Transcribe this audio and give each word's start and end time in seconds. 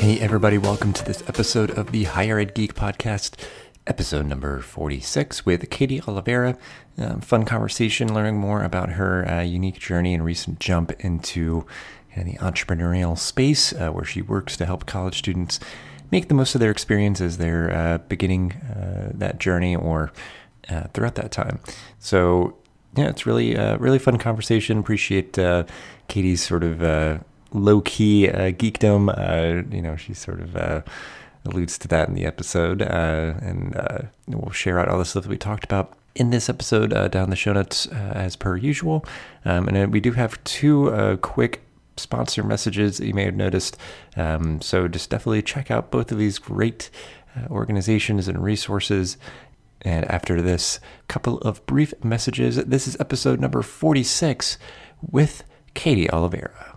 Hey, 0.00 0.18
everybody, 0.18 0.56
welcome 0.56 0.94
to 0.94 1.04
this 1.04 1.22
episode 1.28 1.72
of 1.72 1.92
the 1.92 2.04
Higher 2.04 2.38
Ed 2.38 2.54
Geek 2.54 2.74
Podcast, 2.74 3.34
episode 3.86 4.24
number 4.24 4.62
46 4.62 5.44
with 5.44 5.68
Katy 5.68 6.00
Oliveira. 6.00 6.56
Um, 6.96 7.20
fun 7.20 7.44
conversation, 7.44 8.14
learning 8.14 8.38
more 8.38 8.62
about 8.62 8.92
her 8.92 9.30
uh, 9.30 9.42
unique 9.42 9.78
journey 9.78 10.14
and 10.14 10.24
recent 10.24 10.58
jump 10.58 10.90
into 11.00 11.66
uh, 12.16 12.22
the 12.22 12.32
entrepreneurial 12.38 13.18
space 13.18 13.74
uh, 13.74 13.90
where 13.90 14.06
she 14.06 14.22
works 14.22 14.56
to 14.56 14.64
help 14.64 14.86
college 14.86 15.18
students 15.18 15.60
make 16.10 16.28
the 16.28 16.34
most 16.34 16.54
of 16.54 16.62
their 16.62 16.70
experience 16.70 17.20
as 17.20 17.36
they're 17.36 17.70
uh, 17.70 17.98
beginning 17.98 18.52
uh, 18.52 19.10
that 19.12 19.38
journey 19.38 19.76
or 19.76 20.12
uh, 20.70 20.84
throughout 20.94 21.16
that 21.16 21.30
time. 21.30 21.60
So, 21.98 22.56
yeah, 22.96 23.10
it's 23.10 23.26
really, 23.26 23.54
really 23.76 23.98
fun 23.98 24.16
conversation. 24.16 24.78
Appreciate 24.78 25.38
Katy's 26.08 26.42
sort 26.42 26.64
of 26.64 27.22
low 27.52 27.80
key 27.80 28.28
uh, 28.28 28.52
geekdom. 28.52 29.12
Uh, 29.16 29.68
you 29.74 29.82
know, 29.82 29.96
she 29.96 30.14
sort 30.14 30.40
of 30.40 30.56
uh, 30.56 30.82
alludes 31.44 31.78
to 31.78 31.88
that 31.88 32.08
in 32.08 32.14
the 32.14 32.24
episode, 32.24 32.82
uh, 32.82 33.34
and 33.40 33.76
uh, 33.76 33.98
we'll 34.28 34.50
share 34.50 34.78
out 34.78 34.88
all 34.88 34.98
the 34.98 35.04
stuff 35.04 35.24
that 35.24 35.30
we 35.30 35.38
talked 35.38 35.64
about 35.64 35.96
in 36.14 36.30
this 36.30 36.48
episode 36.48 36.92
uh, 36.92 37.08
down 37.08 37.30
the 37.30 37.36
show 37.36 37.52
notes 37.52 37.86
as 37.86 38.34
per 38.36 38.56
usual. 38.56 39.04
Um, 39.44 39.68
and 39.68 39.92
we 39.92 40.00
do 40.00 40.12
have 40.12 40.42
two 40.44 41.18
quick 41.22 41.62
sponsor 41.96 42.42
messages 42.42 42.98
that 42.98 43.06
you 43.06 43.14
may 43.14 43.24
have 43.24 43.36
noticed. 43.36 43.76
Um, 44.16 44.60
so 44.60 44.88
just 44.88 45.10
definitely 45.10 45.42
check 45.42 45.70
out 45.70 45.90
both 45.90 46.10
of 46.10 46.18
these 46.18 46.38
great 46.38 46.90
organizations 47.48 48.26
and 48.26 48.42
resources. 48.42 49.16
And 49.82 50.04
after 50.10 50.42
this 50.42 50.80
couple 51.08 51.38
of 51.38 51.64
brief 51.66 51.94
messages, 52.04 52.56
this 52.56 52.88
is 52.88 52.96
episode 53.00 53.40
number 53.40 53.62
46 53.62 54.58
with 55.00 55.44
Katy 55.74 56.10
Oliveira. 56.10 56.69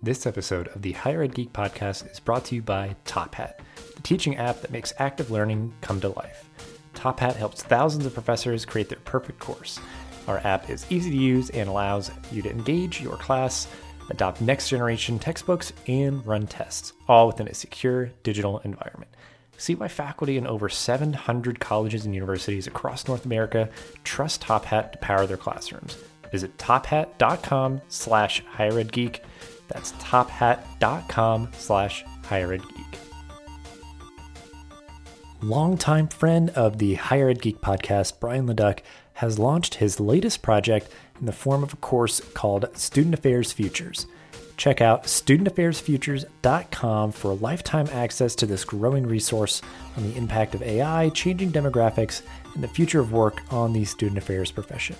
This 0.00 0.26
episode 0.26 0.68
of 0.68 0.82
the 0.82 0.92
Higher 0.92 1.24
Ed 1.24 1.34
Geek 1.34 1.52
podcast 1.52 2.08
is 2.08 2.20
brought 2.20 2.44
to 2.46 2.54
you 2.54 2.62
by 2.62 2.94
Top 3.04 3.34
Hat, 3.34 3.58
the 3.96 4.02
teaching 4.02 4.36
app 4.36 4.60
that 4.60 4.70
makes 4.70 4.92
active 5.00 5.32
learning 5.32 5.74
come 5.80 6.00
to 6.00 6.10
life. 6.10 6.48
Top 6.94 7.18
Hat 7.18 7.34
helps 7.34 7.64
thousands 7.64 8.06
of 8.06 8.14
professors 8.14 8.64
create 8.64 8.88
their 8.88 9.00
perfect 9.00 9.40
course. 9.40 9.80
Our 10.28 10.38
app 10.38 10.70
is 10.70 10.86
easy 10.88 11.10
to 11.10 11.16
use 11.16 11.50
and 11.50 11.68
allows 11.68 12.12
you 12.30 12.42
to 12.42 12.50
engage 12.50 13.00
your 13.00 13.16
class, 13.16 13.66
adopt 14.08 14.40
next 14.40 14.68
generation 14.68 15.18
textbooks, 15.18 15.72
and 15.88 16.24
run 16.24 16.46
tests, 16.46 16.92
all 17.08 17.26
within 17.26 17.48
a 17.48 17.54
secure 17.54 18.06
digital 18.22 18.60
environment. 18.60 19.10
See 19.56 19.74
why 19.74 19.88
faculty 19.88 20.36
in 20.36 20.46
over 20.46 20.68
700 20.68 21.58
colleges 21.58 22.04
and 22.04 22.14
universities 22.14 22.68
across 22.68 23.08
North 23.08 23.24
America 23.24 23.68
trust 24.04 24.42
Top 24.42 24.64
Hat 24.66 24.92
to 24.92 24.98
power 24.98 25.26
their 25.26 25.36
classrooms. 25.36 25.98
Visit 26.30 26.56
tophat.com 26.56 27.80
slash 27.88 28.44
higheredgeek 28.56 29.20
that's 29.68 29.92
tophat.com 29.92 31.48
slash 31.52 32.04
higher 32.24 32.52
ed 32.52 32.62
geek. 32.68 32.98
Longtime 35.40 36.08
friend 36.08 36.50
of 36.50 36.78
the 36.78 36.94
Higher 36.94 37.28
Ed 37.28 37.40
Geek 37.40 37.60
podcast, 37.60 38.18
Brian 38.18 38.48
Leduc, 38.48 38.82
has 39.14 39.38
launched 39.38 39.76
his 39.76 40.00
latest 40.00 40.42
project 40.42 40.88
in 41.20 41.26
the 41.26 41.32
form 41.32 41.62
of 41.62 41.72
a 41.72 41.76
course 41.76 42.20
called 42.34 42.68
Student 42.76 43.14
Affairs 43.14 43.52
Futures. 43.52 44.08
Check 44.56 44.80
out 44.80 45.04
studentaffairsfutures.com 45.04 47.12
for 47.12 47.34
lifetime 47.34 47.86
access 47.92 48.34
to 48.34 48.46
this 48.46 48.64
growing 48.64 49.06
resource 49.06 49.62
on 49.96 50.02
the 50.02 50.16
impact 50.16 50.56
of 50.56 50.62
AI, 50.62 51.10
changing 51.10 51.52
demographics, 51.52 52.22
and 52.54 52.64
the 52.64 52.68
future 52.68 52.98
of 52.98 53.12
work 53.12 53.40
on 53.52 53.72
the 53.72 53.84
student 53.84 54.18
affairs 54.18 54.50
profession. 54.50 54.96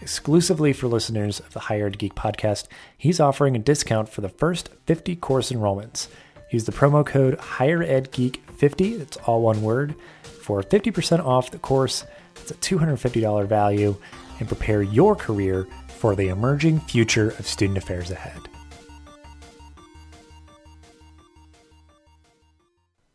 Exclusively 0.00 0.72
for 0.72 0.86
listeners 0.86 1.40
of 1.40 1.52
the 1.52 1.60
Higher 1.60 1.86
Ed 1.86 1.98
Geek 1.98 2.14
podcast, 2.14 2.68
he's 2.96 3.18
offering 3.18 3.56
a 3.56 3.58
discount 3.58 4.08
for 4.08 4.20
the 4.20 4.28
first 4.28 4.70
50 4.86 5.16
course 5.16 5.50
enrollments. 5.50 6.06
Use 6.50 6.64
the 6.64 6.72
promo 6.72 7.04
code 7.04 7.36
HigherEdGeek50, 7.38 8.98
that's 8.98 9.16
all 9.18 9.42
one 9.42 9.60
word, 9.60 9.94
for 10.22 10.62
50% 10.62 11.24
off 11.24 11.50
the 11.50 11.58
course. 11.58 12.04
It's 12.36 12.52
a 12.52 12.54
$250 12.54 13.46
value 13.46 13.96
and 14.38 14.46
prepare 14.46 14.82
your 14.82 15.16
career 15.16 15.66
for 15.88 16.14
the 16.14 16.28
emerging 16.28 16.80
future 16.80 17.30
of 17.30 17.46
student 17.46 17.76
affairs 17.76 18.10
ahead. 18.10 18.40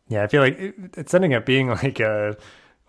Yeah, 0.10 0.24
I 0.24 0.28
feel 0.28 0.42
like 0.42 0.58
it's 0.98 1.14
ending 1.14 1.34
up 1.34 1.46
being 1.46 1.70
like 1.70 2.02
a, 2.02 2.38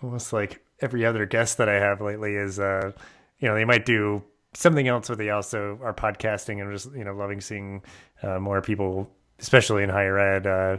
almost 0.02 0.32
like 0.32 0.62
every 0.80 1.06
other 1.06 1.24
guest 1.24 1.58
that 1.58 1.68
I 1.68 1.74
have 1.74 2.00
lately 2.00 2.34
is 2.34 2.58
uh, 2.58 2.92
you 3.38 3.48
know, 3.48 3.54
they 3.54 3.64
might 3.64 3.84
do 3.84 4.22
something 4.54 4.86
else 4.86 5.08
where 5.08 5.16
they 5.16 5.30
also 5.30 5.78
are 5.82 5.94
podcasting 5.94 6.60
and 6.60 6.72
just, 6.72 6.94
you 6.94 7.04
know, 7.04 7.14
loving 7.14 7.40
seeing 7.40 7.82
uh, 8.22 8.38
more 8.38 8.62
people, 8.62 9.10
especially 9.38 9.82
in 9.82 9.90
higher 9.90 10.18
ed, 10.18 10.46
uh, 10.46 10.78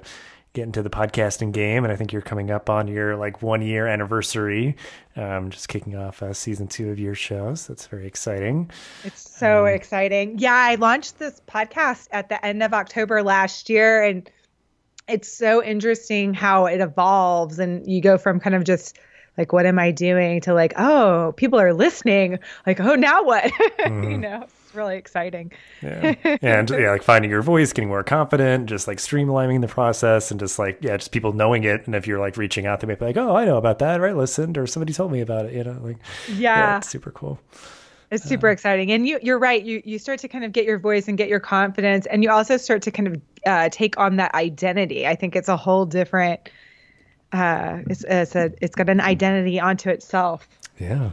get 0.53 0.63
into 0.63 0.81
the 0.81 0.89
podcasting 0.89 1.51
game. 1.51 1.83
And 1.83 1.91
I 1.91 1.97
think 1.97 2.13
you're 2.13 2.21
coming 2.21 2.49
up 2.49 2.69
on 2.69 2.87
your 2.87 3.17
like 3.17 3.41
one 3.41 3.61
year 3.61 3.87
anniversary, 3.87 4.77
um, 5.17 5.49
just 5.49 5.67
kicking 5.67 5.95
off 5.95 6.23
uh, 6.23 6.33
season 6.33 6.67
two 6.67 6.89
of 6.89 6.97
your 6.97 7.13
shows. 7.13 7.67
That's 7.67 7.87
very 7.87 8.07
exciting. 8.07 8.71
It's 9.03 9.29
so 9.29 9.67
um, 9.67 9.73
exciting. 9.73 10.39
Yeah, 10.39 10.53
I 10.53 10.75
launched 10.75 11.19
this 11.19 11.41
podcast 11.47 12.07
at 12.11 12.29
the 12.29 12.43
end 12.43 12.63
of 12.63 12.73
October 12.73 13.21
last 13.21 13.69
year 13.69 14.01
and 14.01 14.29
it's 15.07 15.31
so 15.31 15.63
interesting 15.63 16.33
how 16.33 16.65
it 16.65 16.81
evolves 16.81 17.59
and 17.59 17.85
you 17.85 18.01
go 18.01 18.17
from 18.17 18.39
kind 18.39 18.55
of 18.55 18.63
just 18.63 18.97
like 19.37 19.53
what 19.53 19.65
am 19.65 19.79
i 19.79 19.91
doing 19.91 20.41
to 20.41 20.53
like 20.53 20.73
oh 20.77 21.33
people 21.37 21.59
are 21.59 21.73
listening. 21.73 22.39
Like 22.65 22.79
oh 22.79 22.95
now 22.95 23.23
what? 23.23 23.51
Mm. 23.79 24.11
you 24.11 24.17
know 24.17 24.43
it's 24.43 24.75
really 24.75 24.97
exciting. 24.97 25.51
Yeah. 25.81 26.15
And 26.41 26.69
yeah 26.69 26.91
like 26.91 27.03
finding 27.03 27.31
your 27.31 27.41
voice 27.41 27.73
getting 27.73 27.89
more 27.89 28.03
confident 28.03 28.67
just 28.67 28.87
like 28.87 28.97
streamlining 28.97 29.61
the 29.61 29.67
process 29.67 30.31
and 30.31 30.39
just 30.39 30.59
like 30.59 30.79
yeah 30.81 30.97
just 30.97 31.11
people 31.11 31.33
knowing 31.33 31.63
it. 31.63 31.85
And 31.85 31.95
if 31.95 32.07
you're 32.07 32.19
like 32.19 32.37
reaching 32.37 32.65
out 32.65 32.79
they 32.79 32.87
may 32.87 32.95
be 32.95 33.05
like 33.05 33.17
oh 33.17 33.35
i 33.35 33.45
know 33.45 33.57
about 33.57 33.79
that. 33.79 34.01
Right 34.01 34.15
listened. 34.15 34.57
Or 34.57 34.67
somebody 34.67 34.93
told 34.93 35.11
me 35.11 35.21
about 35.21 35.45
it 35.45 35.53
you 35.53 35.63
know 35.63 35.79
like 35.81 35.97
yeah, 36.27 36.57
yeah. 36.57 36.77
it's 36.77 36.89
super 36.89 37.11
cool. 37.11 37.39
It's 38.11 38.23
super 38.23 38.47
um, 38.47 38.53
exciting. 38.53 38.91
And 38.91 39.07
you 39.07 39.19
you're 39.21 39.39
right. 39.39 39.63
You 39.63 39.81
you 39.83 39.99
start 39.99 40.19
to 40.19 40.27
kind 40.27 40.43
of 40.43 40.51
get 40.51 40.65
your 40.65 40.79
voice 40.79 41.07
and 41.07 41.17
get 41.17 41.27
your 41.27 41.39
confidence. 41.39 42.05
And 42.05 42.23
you 42.23 42.29
also 42.29 42.57
start 42.57 42.81
to 42.83 42.91
kind 42.91 43.07
of 43.07 43.21
uh, 43.45 43.69
take 43.71 43.97
on 43.97 44.17
that 44.17 44.33
identity. 44.35 45.07
I 45.07 45.15
think 45.15 45.35
it's 45.35 45.49
a 45.49 45.57
whole 45.57 45.85
different 45.85 46.49
uh, 47.35 47.83
it's, 47.89 48.03
it's 48.03 48.35
a 48.35 48.51
it's 48.61 48.75
got 48.75 48.89
an 48.89 49.01
identity 49.01 49.59
onto 49.59 49.89
itself. 49.89 50.47
Yeah, 50.79 51.11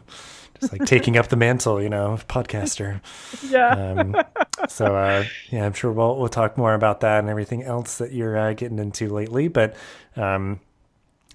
just 0.60 0.72
like 0.72 0.84
taking 0.84 1.16
up 1.16 1.28
the 1.28 1.36
mantle, 1.36 1.82
you 1.82 1.88
know, 1.88 2.18
podcaster. 2.28 3.00
Yeah. 3.48 3.92
Um, 3.92 4.16
so 4.68 4.96
uh, 4.96 5.24
yeah, 5.50 5.66
I'm 5.66 5.72
sure 5.72 5.92
we'll 5.92 6.16
we'll 6.16 6.28
talk 6.28 6.56
more 6.56 6.74
about 6.74 7.00
that 7.00 7.18
and 7.18 7.28
everything 7.28 7.62
else 7.62 7.98
that 7.98 8.12
you're 8.12 8.36
uh, 8.36 8.52
getting 8.54 8.78
into 8.78 9.08
lately. 9.08 9.48
But 9.48 9.76
um, 10.16 10.60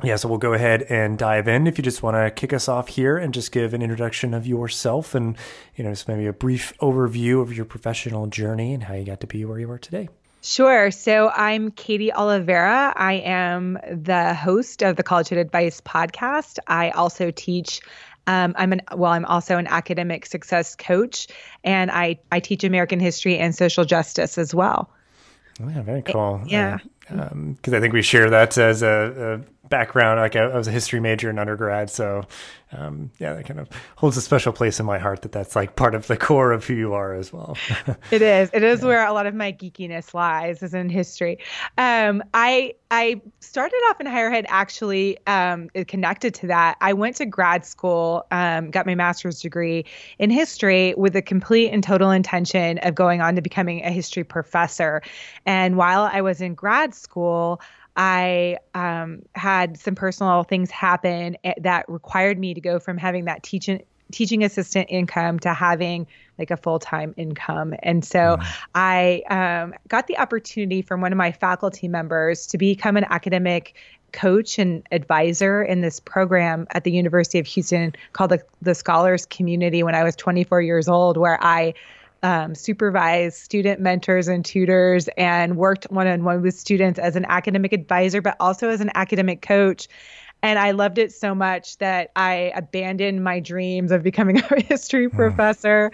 yeah, 0.03 0.15
so 0.15 0.29
we'll 0.29 0.37
go 0.37 0.53
ahead 0.53 0.83
and 0.83 1.17
dive 1.17 1.47
in. 1.47 1.67
If 1.67 1.77
you 1.77 1.83
just 1.83 2.01
want 2.01 2.15
to 2.15 2.31
kick 2.31 2.53
us 2.53 2.67
off 2.67 2.87
here 2.87 3.17
and 3.17 3.33
just 3.33 3.51
give 3.51 3.73
an 3.73 3.81
introduction 3.81 4.33
of 4.33 4.47
yourself 4.47 5.13
and 5.13 5.35
you 5.75 5.83
know, 5.83 5.91
just 5.91 6.07
maybe 6.07 6.25
a 6.25 6.33
brief 6.33 6.73
overview 6.81 7.41
of 7.41 7.55
your 7.55 7.65
professional 7.65 8.27
journey 8.27 8.73
and 8.73 8.83
how 8.83 8.93
you 8.93 9.05
got 9.05 9.19
to 9.21 9.27
be 9.27 9.43
where 9.45 9.59
you 9.59 9.69
are 9.69 9.79
today. 9.79 10.09
Sure. 10.47 10.91
So 10.91 11.29
I'm 11.29 11.71
Katy 11.71 12.13
Oliveira. 12.13 12.93
I 12.95 13.15
am 13.15 13.77
the 13.91 14.33
host 14.33 14.81
of 14.81 14.95
the 14.95 15.03
Collegehood 15.03 15.37
Advice 15.37 15.81
podcast. 15.81 16.57
I 16.67 16.91
also 16.91 17.31
teach. 17.31 17.81
Um, 18.27 18.55
I'm 18.57 18.71
an 18.71 18.81
well. 18.95 19.11
I'm 19.11 19.25
also 19.25 19.57
an 19.57 19.67
academic 19.67 20.25
success 20.25 20.73
coach, 20.77 21.27
and 21.65 21.91
I 21.91 22.19
I 22.31 22.39
teach 22.39 22.63
American 22.63 23.01
history 23.01 23.37
and 23.37 23.53
social 23.53 23.83
justice 23.83 24.37
as 24.37 24.55
well. 24.55 24.89
Oh, 25.61 25.67
yeah, 25.67 25.81
very 25.81 26.01
cool. 26.01 26.41
Yeah, 26.45 26.77
because 27.01 27.19
uh, 27.19 27.29
um, 27.29 27.57
I 27.65 27.79
think 27.81 27.93
we 27.93 28.01
share 28.01 28.29
that 28.29 28.57
as 28.57 28.83
a, 28.83 29.41
a 29.43 29.56
background. 29.69 30.19
Like 30.19 30.35
I, 30.35 30.43
I 30.43 30.57
was 30.57 30.67
a 30.67 30.71
history 30.71 30.99
major 30.99 31.29
in 31.29 31.39
undergrad, 31.39 31.89
so 31.89 32.25
um, 32.73 33.11
yeah, 33.17 33.33
that 33.33 33.45
kind 33.45 33.59
of 33.59 33.69
holds 33.95 34.17
a 34.17 34.21
special 34.21 34.51
place 34.51 34.79
in 34.79 34.85
my 34.85 34.97
heart 34.97 35.21
that 35.21 35.31
that's 35.31 35.55
like 35.55 35.75
part 35.75 35.95
of 35.95 36.07
the 36.07 36.17
core 36.17 36.51
of 36.51 36.65
who 36.65 36.73
you 36.73 36.93
are 36.93 37.13
as 37.13 37.31
well. 37.31 37.57
it 38.11 38.21
is. 38.21 38.49
It 38.53 38.63
is 38.63 38.81
yeah. 38.81 38.87
where 38.87 39.07
a 39.07 39.13
lot 39.13 39.25
of 39.25 39.33
my 39.33 39.53
geekiness 39.53 40.13
lies, 40.13 40.61
is 40.61 40.73
in 40.73 40.89
history. 40.89 41.39
Um, 41.77 42.21
I 42.33 42.73
I 42.91 43.21
started 43.39 43.77
off 43.89 44.01
in 44.01 44.05
higher 44.05 44.31
ed 44.31 44.45
actually 44.49 45.17
um, 45.27 45.69
connected 45.87 46.33
to 46.35 46.47
that. 46.47 46.77
I 46.81 46.93
went 46.93 47.17
to 47.17 47.25
grad 47.25 47.65
school, 47.65 48.25
um, 48.31 48.69
got 48.71 48.85
my 48.85 48.95
master's 48.95 49.41
degree 49.41 49.85
in 50.19 50.29
history 50.29 50.93
with 50.97 51.13
the 51.13 51.21
complete 51.21 51.69
and 51.69 51.83
total 51.83 52.11
intention 52.11 52.79
of 52.79 52.95
going 52.95 53.21
on 53.21 53.35
to 53.35 53.41
becoming 53.41 53.83
a 53.83 53.91
history 53.91 54.23
professor. 54.23 55.01
And 55.45 55.77
while 55.77 56.09
I 56.11 56.21
was 56.21 56.41
in 56.41 56.53
grad 56.53 56.93
school, 56.93 57.61
I 57.97 58.59
um, 58.75 59.23
had 59.33 59.77
some 59.77 59.95
personal 59.95 60.43
things 60.43 60.69
happen 60.69 61.35
eh, 61.43 61.55
that 61.61 61.89
required 61.89 62.37
me 62.37 62.53
to 62.53 62.61
go 62.61 62.79
from 62.79 62.97
having 62.97 63.25
that 63.25 63.43
teaching 63.43 63.81
teaching 64.11 64.43
assistant 64.43 64.87
income 64.89 65.37
to 65.37 65.53
having 65.53 66.07
like 66.39 66.49
a 66.49 66.55
full-time 66.55 67.13
income 67.17 67.73
and 67.83 68.05
so 68.05 68.37
mm. 68.39 68.47
i 68.73 69.21
um, 69.29 69.73
got 69.89 70.07
the 70.07 70.17
opportunity 70.17 70.81
from 70.81 71.01
one 71.01 71.11
of 71.11 71.17
my 71.17 71.29
faculty 71.29 71.89
members 71.89 72.47
to 72.47 72.57
become 72.57 72.95
an 72.95 73.03
academic 73.09 73.75
coach 74.13 74.57
and 74.57 74.87
advisor 74.93 75.61
in 75.61 75.81
this 75.81 75.99
program 75.99 76.65
at 76.71 76.85
the 76.85 76.91
university 76.91 77.37
of 77.37 77.45
houston 77.45 77.93
called 78.13 78.31
the, 78.31 78.41
the 78.61 78.73
scholars 78.73 79.25
community 79.25 79.83
when 79.83 79.93
i 79.93 80.05
was 80.05 80.15
24 80.15 80.61
years 80.61 80.87
old 80.87 81.17
where 81.17 81.37
i 81.43 81.73
um, 82.23 82.55
supervised 82.55 83.37
student 83.37 83.79
mentors 83.79 84.27
and 84.27 84.43
tutors 84.43 85.07
and 85.17 85.57
worked 85.57 85.85
one 85.91 86.07
on 86.07 86.23
one 86.23 86.41
with 86.41 86.55
students 86.57 86.99
as 86.99 87.15
an 87.15 87.25
academic 87.29 87.73
advisor, 87.73 88.21
but 88.21 88.35
also 88.39 88.69
as 88.69 88.81
an 88.81 88.91
academic 88.95 89.41
coach. 89.41 89.87
And 90.43 90.59
I 90.59 90.71
loved 90.71 90.97
it 90.99 91.11
so 91.11 91.33
much 91.33 91.77
that 91.79 92.11
I 92.15 92.51
abandoned 92.55 93.23
my 93.23 93.39
dreams 93.39 93.91
of 93.91 94.03
becoming 94.03 94.37
a 94.51 94.61
history 94.61 95.09
professor 95.09 95.91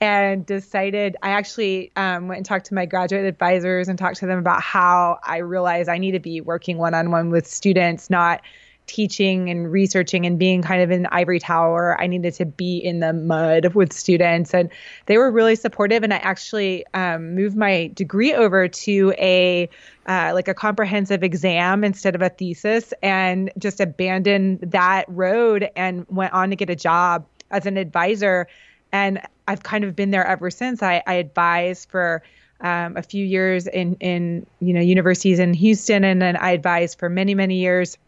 and 0.00 0.44
decided 0.44 1.16
I 1.22 1.30
actually 1.30 1.92
um, 1.94 2.28
went 2.28 2.38
and 2.38 2.46
talked 2.46 2.66
to 2.66 2.74
my 2.74 2.86
graduate 2.86 3.24
advisors 3.24 3.88
and 3.88 3.98
talked 3.98 4.16
to 4.18 4.26
them 4.26 4.38
about 4.38 4.62
how 4.62 5.18
I 5.22 5.38
realized 5.38 5.88
I 5.88 5.98
need 5.98 6.12
to 6.12 6.20
be 6.20 6.40
working 6.40 6.78
one 6.78 6.94
on 6.94 7.10
one 7.10 7.30
with 7.30 7.46
students, 7.46 8.10
not 8.10 8.40
teaching 8.86 9.48
and 9.48 9.70
researching 9.70 10.26
and 10.26 10.38
being 10.38 10.62
kind 10.62 10.82
of 10.82 10.90
in 10.90 11.02
the 11.02 11.14
ivory 11.14 11.38
tower. 11.38 11.96
I 12.00 12.06
needed 12.06 12.34
to 12.34 12.46
be 12.46 12.78
in 12.78 13.00
the 13.00 13.12
mud 13.12 13.74
with 13.74 13.92
students, 13.92 14.52
and 14.52 14.70
they 15.06 15.18
were 15.18 15.30
really 15.30 15.56
supportive. 15.56 16.02
And 16.02 16.12
I 16.12 16.18
actually 16.18 16.84
um, 16.94 17.34
moved 17.34 17.56
my 17.56 17.90
degree 17.94 18.34
over 18.34 18.68
to 18.68 19.14
a 19.18 19.68
uh, 20.06 20.32
like 20.34 20.48
a 20.48 20.54
comprehensive 20.54 21.22
exam 21.22 21.84
instead 21.84 22.14
of 22.14 22.22
a 22.22 22.28
thesis, 22.28 22.92
and 23.02 23.50
just 23.58 23.80
abandoned 23.80 24.60
that 24.60 25.04
road 25.08 25.70
and 25.76 26.06
went 26.08 26.32
on 26.32 26.50
to 26.50 26.56
get 26.56 26.70
a 26.70 26.76
job 26.76 27.26
as 27.50 27.66
an 27.66 27.76
advisor. 27.76 28.48
And 28.92 29.20
I've 29.48 29.62
kind 29.62 29.84
of 29.84 29.96
been 29.96 30.10
there 30.10 30.26
ever 30.26 30.50
since. 30.50 30.82
I, 30.82 31.02
I 31.06 31.14
advised 31.14 31.88
for 31.88 32.22
um, 32.60 32.96
a 32.96 33.02
few 33.02 33.24
years 33.24 33.66
in 33.66 33.96
in 34.00 34.46
you 34.60 34.74
know 34.74 34.80
universities 34.80 35.38
in 35.38 35.54
Houston, 35.54 36.04
and 36.04 36.22
then 36.22 36.36
I 36.36 36.50
advised 36.50 36.98
for 36.98 37.08
many 37.08 37.34
many 37.34 37.56
years 37.56 37.98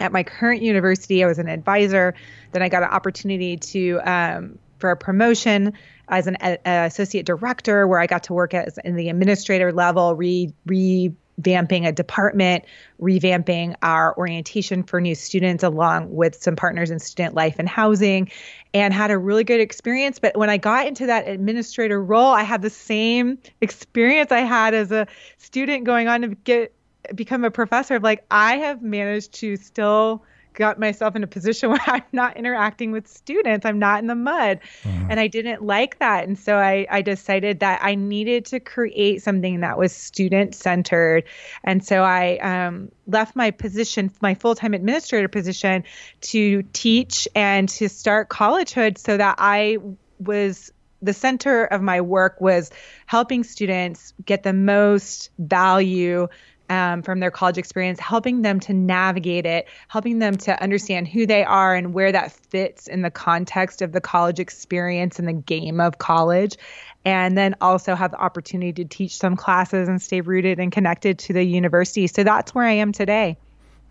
at 0.00 0.12
my 0.12 0.22
current 0.22 0.62
university, 0.62 1.24
I 1.24 1.26
was 1.26 1.38
an 1.38 1.48
advisor. 1.48 2.14
Then 2.52 2.62
I 2.62 2.68
got 2.68 2.82
an 2.82 2.90
opportunity 2.90 3.56
to 3.56 4.00
um, 4.04 4.58
for 4.78 4.90
a 4.90 4.96
promotion 4.96 5.72
as 6.08 6.26
an 6.26 6.36
a, 6.40 6.58
associate 6.64 7.26
director, 7.26 7.86
where 7.86 8.00
I 8.00 8.06
got 8.06 8.24
to 8.24 8.32
work 8.32 8.54
as 8.54 8.78
in 8.84 8.96
the 8.96 9.08
administrator 9.08 9.72
level, 9.72 10.14
re 10.14 10.52
revamping 10.66 11.86
a 11.86 11.92
department, 11.92 12.64
revamping 13.00 13.74
our 13.82 14.16
orientation 14.16 14.82
for 14.82 15.00
new 15.00 15.14
students, 15.14 15.62
along 15.62 16.14
with 16.14 16.40
some 16.40 16.56
partners 16.56 16.90
in 16.90 16.98
student 16.98 17.34
life 17.34 17.56
and 17.58 17.68
housing, 17.68 18.30
and 18.72 18.94
had 18.94 19.10
a 19.10 19.18
really 19.18 19.44
good 19.44 19.60
experience. 19.60 20.18
But 20.18 20.36
when 20.36 20.48
I 20.48 20.56
got 20.56 20.86
into 20.86 21.06
that 21.06 21.28
administrator 21.28 22.02
role, 22.02 22.32
I 22.32 22.42
had 22.42 22.62
the 22.62 22.70
same 22.70 23.38
experience 23.60 24.32
I 24.32 24.40
had 24.40 24.74
as 24.74 24.92
a 24.92 25.06
student 25.36 25.84
going 25.84 26.08
on 26.08 26.22
to 26.22 26.28
get 26.28 26.72
become 27.14 27.44
a 27.44 27.50
professor 27.50 27.96
of 27.96 28.02
like 28.02 28.24
I 28.30 28.56
have 28.56 28.82
managed 28.82 29.34
to 29.34 29.56
still 29.56 30.22
got 30.58 30.78
myself 30.78 31.14
in 31.16 31.22
a 31.22 31.26
position 31.26 31.70
where 31.70 31.80
I'm 31.86 32.02
not 32.12 32.36
interacting 32.36 32.90
with 32.90 33.06
students. 33.06 33.64
I'm 33.64 33.78
not 33.78 34.00
in 34.00 34.06
the 34.06 34.14
mud. 34.14 34.60
Mm-hmm. 34.82 35.10
And 35.10 35.20
I 35.20 35.28
didn't 35.28 35.62
like 35.62 35.98
that. 36.00 36.26
And 36.26 36.38
so 36.38 36.56
I, 36.56 36.86
I 36.90 37.00
decided 37.02 37.60
that 37.60 37.80
I 37.82 37.94
needed 37.94 38.46
to 38.46 38.60
create 38.60 39.22
something 39.22 39.60
that 39.60 39.78
was 39.78 39.94
student 39.94 40.54
centered. 40.54 41.24
And 41.64 41.84
so 41.84 42.02
I 42.02 42.38
um, 42.38 42.90
left 43.06 43.36
my 43.36 43.52
position, 43.52 44.10
my 44.20 44.34
full 44.34 44.54
time 44.54 44.74
administrator 44.74 45.28
position, 45.28 45.84
to 46.22 46.62
teach 46.72 47.28
and 47.34 47.68
to 47.70 47.88
start 47.88 48.28
collegehood 48.28 48.98
so 48.98 49.16
that 49.16 49.36
I 49.38 49.78
was 50.18 50.72
the 51.00 51.12
center 51.12 51.64
of 51.64 51.80
my 51.80 52.00
work 52.00 52.40
was 52.40 52.72
helping 53.06 53.44
students 53.44 54.12
get 54.24 54.42
the 54.42 54.52
most 54.52 55.30
value 55.38 56.26
um, 56.68 57.02
from 57.02 57.20
their 57.20 57.30
college 57.30 57.58
experience, 57.58 57.98
helping 58.00 58.42
them 58.42 58.60
to 58.60 58.72
navigate 58.72 59.46
it, 59.46 59.68
helping 59.88 60.18
them 60.18 60.36
to 60.36 60.62
understand 60.62 61.08
who 61.08 61.26
they 61.26 61.44
are 61.44 61.74
and 61.74 61.94
where 61.94 62.12
that 62.12 62.32
fits 62.32 62.86
in 62.86 63.02
the 63.02 63.10
context 63.10 63.82
of 63.82 63.92
the 63.92 64.00
college 64.00 64.38
experience 64.38 65.18
and 65.18 65.26
the 65.26 65.32
game 65.32 65.80
of 65.80 65.98
college. 65.98 66.56
And 67.04 67.38
then 67.38 67.54
also 67.60 67.94
have 67.94 68.10
the 68.10 68.18
opportunity 68.18 68.72
to 68.72 68.84
teach 68.84 69.16
some 69.16 69.36
classes 69.36 69.88
and 69.88 70.02
stay 70.02 70.20
rooted 70.20 70.58
and 70.58 70.70
connected 70.70 71.18
to 71.20 71.32
the 71.32 71.42
university. 71.44 72.06
So 72.06 72.22
that's 72.22 72.54
where 72.54 72.64
I 72.64 72.72
am 72.72 72.92
today. 72.92 73.38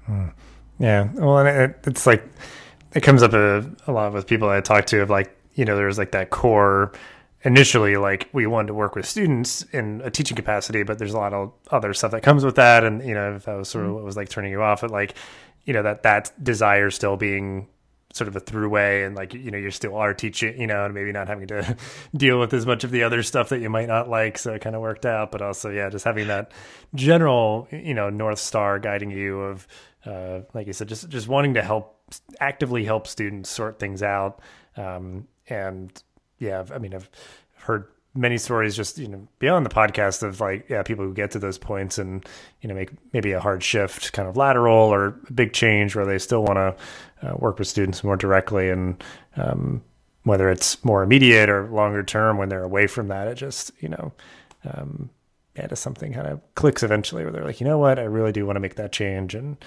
Hmm. 0.06 0.28
Yeah. 0.78 1.10
Well, 1.14 1.40
and 1.40 1.48
it, 1.48 1.80
it's 1.88 2.06
like, 2.06 2.24
it 2.94 3.02
comes 3.02 3.24
up 3.24 3.34
a, 3.34 3.70
a 3.88 3.92
lot 3.92 4.14
with 4.14 4.28
people 4.28 4.50
I 4.50 4.62
talk 4.62 4.86
to 4.88 5.02
of 5.02 5.10
like, 5.10 5.36
you 5.56 5.66
know, 5.66 5.76
there's 5.76 5.98
like 5.98 6.12
that 6.12 6.30
core 6.30 6.92
initially 7.44 7.98
like 7.98 8.30
we 8.34 8.48
wanted 8.48 8.68
to 8.68 8.74
work 8.74 8.96
with 8.96 9.06
students 9.06 9.62
in 9.72 10.02
a 10.04 10.10
teaching 10.10 10.36
capacity 10.36 10.84
but 10.84 10.98
there's 10.98 11.14
a 11.14 11.18
lot 11.18 11.34
of 11.34 11.54
other 11.72 11.94
stuff 11.94 12.12
that 12.12 12.22
comes 12.22 12.44
with 12.44 12.56
that. 12.56 12.84
And 12.84 13.06
you 13.06 13.14
know 13.14 13.36
if 13.36 13.46
that 13.46 13.56
was 13.56 13.70
sort 13.70 13.86
of 13.86 13.90
mm-hmm. 13.90 13.96
what 13.96 14.04
was 14.04 14.18
like 14.18 14.30
turning 14.30 14.52
you 14.52 14.62
off 14.62 14.84
at 14.84 14.92
like 14.92 15.16
you 15.66 15.74
know 15.74 15.84
that 15.84 16.04
that 16.04 16.32
desire 16.44 16.90
still 16.90 17.18
being 17.18 17.68
sort 18.14 18.28
of 18.28 18.36
a 18.36 18.42
throughway 18.42 19.06
and 19.06 19.16
like 19.16 19.34
you 19.34 19.52
know 19.52 19.58
you 19.58 19.70
still 19.70 19.96
are 19.96 20.14
teaching 20.14 20.60
you 20.60 20.66
know 20.66 20.86
and 20.86 20.94
maybe 20.94 21.12
not 21.12 21.28
having 21.28 21.48
to 21.48 21.78
deal 22.16 22.40
with 22.40 22.54
as 22.54 22.66
much 22.66 22.84
of 22.84 22.90
the 22.90 23.04
other 23.04 23.22
stuff 23.22 23.50
that 23.50 23.60
you 23.60 23.70
might 23.70 23.88
not 23.88 24.10
like. 24.10 24.38
So 24.38 24.54
it 24.54 24.62
kind 24.62 24.76
of 24.76 24.82
worked 24.82 25.06
out 25.06 25.32
but 25.32 25.42
also 25.42 25.70
yeah 25.70 25.90
just 25.90 26.06
having 26.06 26.28
that 26.28 26.52
general 26.96 27.68
you 27.72 27.94
know 27.94 28.10
north 28.10 28.40
star 28.40 28.80
guiding 28.80 29.12
you 29.12 29.42
of 29.42 29.68
uh, 30.06 30.42
like 30.54 30.68
you 30.68 30.74
said 30.74 30.88
just 30.88 31.10
just 31.10 31.28
wanting 31.28 31.54
to 31.54 31.62
help 31.62 31.98
actively 32.40 32.86
help 32.86 33.08
students 33.08 33.50
sort 33.50 33.80
things 33.80 34.02
out. 34.02 34.42
Um, 34.76 35.28
and 35.50 35.92
yeah, 36.40 36.64
I 36.74 36.78
mean, 36.78 36.94
I've 36.94 37.10
heard 37.56 37.88
many 38.14 38.38
stories 38.38 38.76
just 38.76 38.98
you 38.98 39.08
know 39.08 39.28
beyond 39.38 39.66
the 39.66 39.70
podcast 39.70 40.24
of 40.24 40.42
like 40.42 40.68
yeah 40.70 40.82
people 40.82 41.06
who 41.06 41.14
get 41.14 41.30
to 41.30 41.40
those 41.40 41.58
points 41.58 42.00
and 42.00 42.26
you 42.62 42.68
know 42.68 42.74
make 42.74 42.90
maybe 43.14 43.32
a 43.32 43.40
hard 43.40 43.62
shift 43.62 44.12
kind 44.12 44.28
of 44.28 44.36
lateral 44.36 44.76
or 44.76 45.06
a 45.06 45.34
big 45.34 45.54
change 45.54 45.96
where 45.96 46.06
they 46.06 46.18
still 46.18 46.44
want 46.44 46.56
to 46.56 47.28
uh, 47.28 47.36
work 47.38 47.60
with 47.60 47.68
students 47.68 48.04
more 48.04 48.18
directly 48.18 48.70
and 48.70 49.04
um, 49.36 49.84
whether 50.24 50.50
it's 50.50 50.84
more 50.84 51.04
immediate 51.04 51.48
or 51.48 51.70
longer 51.70 52.02
term 52.02 52.38
when 52.38 52.50
they're 52.50 52.64
away 52.64 52.88
from 52.88 53.08
that 53.08 53.28
it 53.28 53.36
just 53.36 53.72
you 53.80 53.90
know 53.90 54.12
um, 54.66 55.10
yeah 55.58 55.74
something 55.74 56.14
kind 56.14 56.28
of 56.28 56.42
clicks 56.56 56.84
eventually 56.84 57.24
where 57.24 57.32
they're 57.32 57.44
like 57.44 57.60
you 57.60 57.68
know 57.68 57.78
what? 57.78 58.00
I 58.00 58.04
really 58.04 58.32
do 58.32 58.46
want 58.46 58.56
to 58.56 58.62
make 58.62 58.76
that 58.76 58.92
change 58.92 59.36
and 59.36 59.58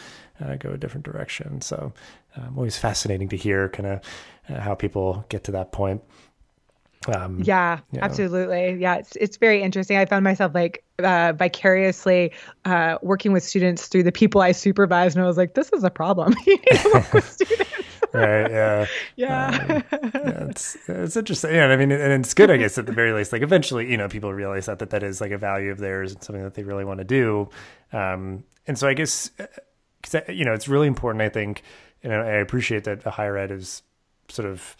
uh, 0.41 0.57
go 0.57 0.71
a 0.71 0.79
different 0.79 1.05
direction. 1.05 1.61
So 1.61 1.93
um, 2.37 2.57
always 2.57 2.79
fascinating 2.79 3.29
to 3.31 3.37
hear 3.37 3.69
kind 3.69 3.87
of 3.87 4.01
uh, 4.49 4.61
how 4.61 4.75
people 4.75 5.25
get 5.29 5.45
to 5.45 5.53
that 5.53 5.73
point 5.73 6.03
um, 7.09 7.41
yeah, 7.43 7.81
you 7.93 7.99
know. 7.99 8.05
absolutely. 8.05 8.75
Yeah, 8.75 8.97
it's 8.97 9.17
it's 9.17 9.37
very 9.39 9.63
interesting. 9.63 9.97
I 9.97 10.05
found 10.05 10.23
myself 10.23 10.55
like 10.55 10.85
uh, 10.99 11.33
vicariously 11.33 12.33
uh, 12.67 12.99
working 13.01 13.33
with 13.33 13.43
students 13.43 13.87
through 13.89 14.03
the 14.03 14.13
people 14.13 14.43
I 14.43 14.53
supervise, 14.53 15.15
and 15.15 15.25
I 15.25 15.27
was 15.27 15.39
like, 15.39 15.55
"This 15.55 15.71
is 15.73 15.83
a 15.83 15.91
problem." 15.91 16.35
right. 18.13 18.51
Yeah. 18.51 18.87
Yeah. 19.17 19.83
Um, 19.93 20.13
yeah. 20.15 20.47
It's 20.51 20.77
it's 20.89 21.17
interesting. 21.17 21.55
Yeah. 21.55 21.67
I 21.67 21.77
mean, 21.77 21.91
and 21.91 22.25
it's 22.25 22.35
good, 22.35 22.51
I 22.51 22.59
guess, 22.59 22.77
at 22.77 22.85
the 22.85 22.93
very 22.93 23.13
least. 23.13 23.33
Like, 23.33 23.43
eventually, 23.43 23.91
you 23.91 23.97
know, 23.97 24.09
people 24.09 24.33
realize 24.35 24.67
that 24.67 24.79
that 24.81 24.91
that 24.91 25.03
is 25.03 25.23
like 25.23 25.31
a 25.31 25.39
value 25.39 25.71
of 25.71 25.79
theirs 25.79 26.13
and 26.13 26.23
something 26.23 26.43
that 26.43 26.55
they 26.55 26.65
really 26.65 26.85
want 26.85 26.99
to 26.99 27.05
do. 27.05 27.49
Um, 27.93 28.45
and 28.67 28.79
so 28.79 28.89
I 28.89 28.95
guess, 28.95 29.31
because 30.03 30.15
uh, 30.15 30.31
you 30.31 30.45
know, 30.45 30.53
it's 30.53 30.69
really 30.69 30.87
important. 30.87 31.23
I 31.23 31.31
think, 31.31 31.63
and 32.03 32.13
I 32.13 32.33
appreciate 32.33 32.85
that 32.85 33.05
the 33.05 33.11
higher 33.11 33.39
ed 33.39 33.51
is 33.51 33.83
sort 34.29 34.49
of 34.49 34.77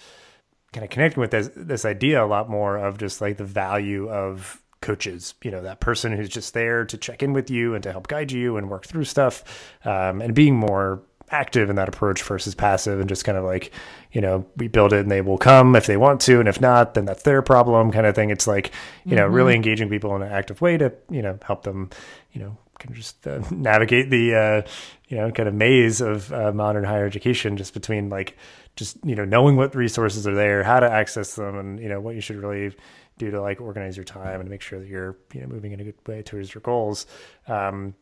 kind 0.73 0.85
of 0.85 0.91
connecting 0.91 1.21
with 1.21 1.31
this 1.31 1.51
this 1.57 1.85
idea 1.85 2.25
a 2.25 2.27
lot 2.27 2.49
more 2.49 2.77
of 2.77 2.99
just 2.99 3.21
like 3.21 3.37
the 3.37 3.45
value 3.45 4.09
of 4.09 4.63
coaches 4.81 5.35
you 5.43 5.51
know 5.51 5.63
that 5.63 5.81
person 5.81 6.13
who's 6.13 6.29
just 6.29 6.55
there 6.55 6.85
to 6.85 6.97
check 6.97 7.23
in 7.23 7.33
with 7.33 7.51
you 7.51 7.75
and 7.75 7.83
to 7.83 7.93
help 7.93 8.09
guide 8.09 8.33
you 8.33 8.57
and 8.57 8.71
work 8.71 8.87
through 8.87 9.05
stuff 9.05 9.45
um, 9.85 10.23
and 10.23 10.35
being 10.35 10.57
more 10.57 11.03
active 11.31 11.71
in 11.71 11.77
that 11.77 11.89
approach 11.89 12.23
versus 12.23 12.55
passive 12.55 12.99
and 12.99 13.09
just 13.09 13.25
kind 13.25 13.39
of 13.39 13.45
like 13.45 13.73
you 14.13 14.21
know 14.21 14.45
we 14.57 14.69
build 14.69 14.93
it 14.93 15.01
and 15.01 15.11
they 15.11 15.21
will 15.21 15.39
come 15.39 15.77
if 15.77 15.87
they 15.87 15.97
want 15.97 16.21
to 16.21 16.41
and 16.41 16.49
if 16.49 16.61
not 16.61 16.95
then 16.95 17.05
that's 17.05 17.23
their 17.23 17.43
problem 17.43 17.93
kind 17.93 18.07
of 18.07 18.15
thing 18.15 18.31
it's 18.31 18.47
like 18.47 18.73
you 19.05 19.15
know 19.15 19.27
mm-hmm. 19.27 19.35
really 19.35 19.55
engaging 19.55 19.89
people 19.89 20.15
in 20.17 20.23
an 20.23 20.33
active 20.33 20.61
way 20.61 20.77
to 20.77 20.93
you 21.09 21.23
know 21.23 21.39
help 21.45 21.63
them 21.63 21.91
you 22.33 22.41
know 22.41 22.57
can 22.81 22.95
just 22.95 23.27
uh, 23.27 23.41
navigate 23.51 24.11
the 24.11 24.35
uh, 24.35 24.69
you 25.09 25.17
know 25.17 25.31
kind 25.31 25.49
of 25.49 25.55
maze 25.55 26.01
of 26.01 26.33
uh, 26.33 26.51
modern 26.53 26.83
higher 26.83 27.07
education 27.07 27.57
just 27.57 27.75
between 27.75 28.09
like 28.09 28.37
just 28.81 28.97
you 29.05 29.15
know 29.15 29.25
knowing 29.25 29.55
what 29.55 29.77
resources 29.77 30.27
are 30.27 30.35
there, 30.35 30.65
how 30.65 30.81
to 30.81 30.91
access 30.91 31.37
them, 31.37 31.57
and 31.57 31.79
you 31.79 31.89
know 31.89 32.01
what 32.01 32.17
you 32.17 32.21
should 32.21 32.37
really 32.37 32.75
do 33.19 33.31
to 33.31 33.41
like 33.41 33.61
organize 33.61 33.97
your 33.97 34.05
time 34.05 34.41
and 34.41 34.51
make 34.51 34.63
sure 34.63 34.81
that 34.81 34.89
you're 34.89 35.17
you 35.33 35.43
know 35.43 35.47
moving 35.47 35.71
in 35.71 35.81
a 35.81 35.85
good 35.85 36.09
way 36.09 36.23
towards 36.23 36.53
your 36.53 36.63
goals. 36.63 37.07
Um, 37.47 37.95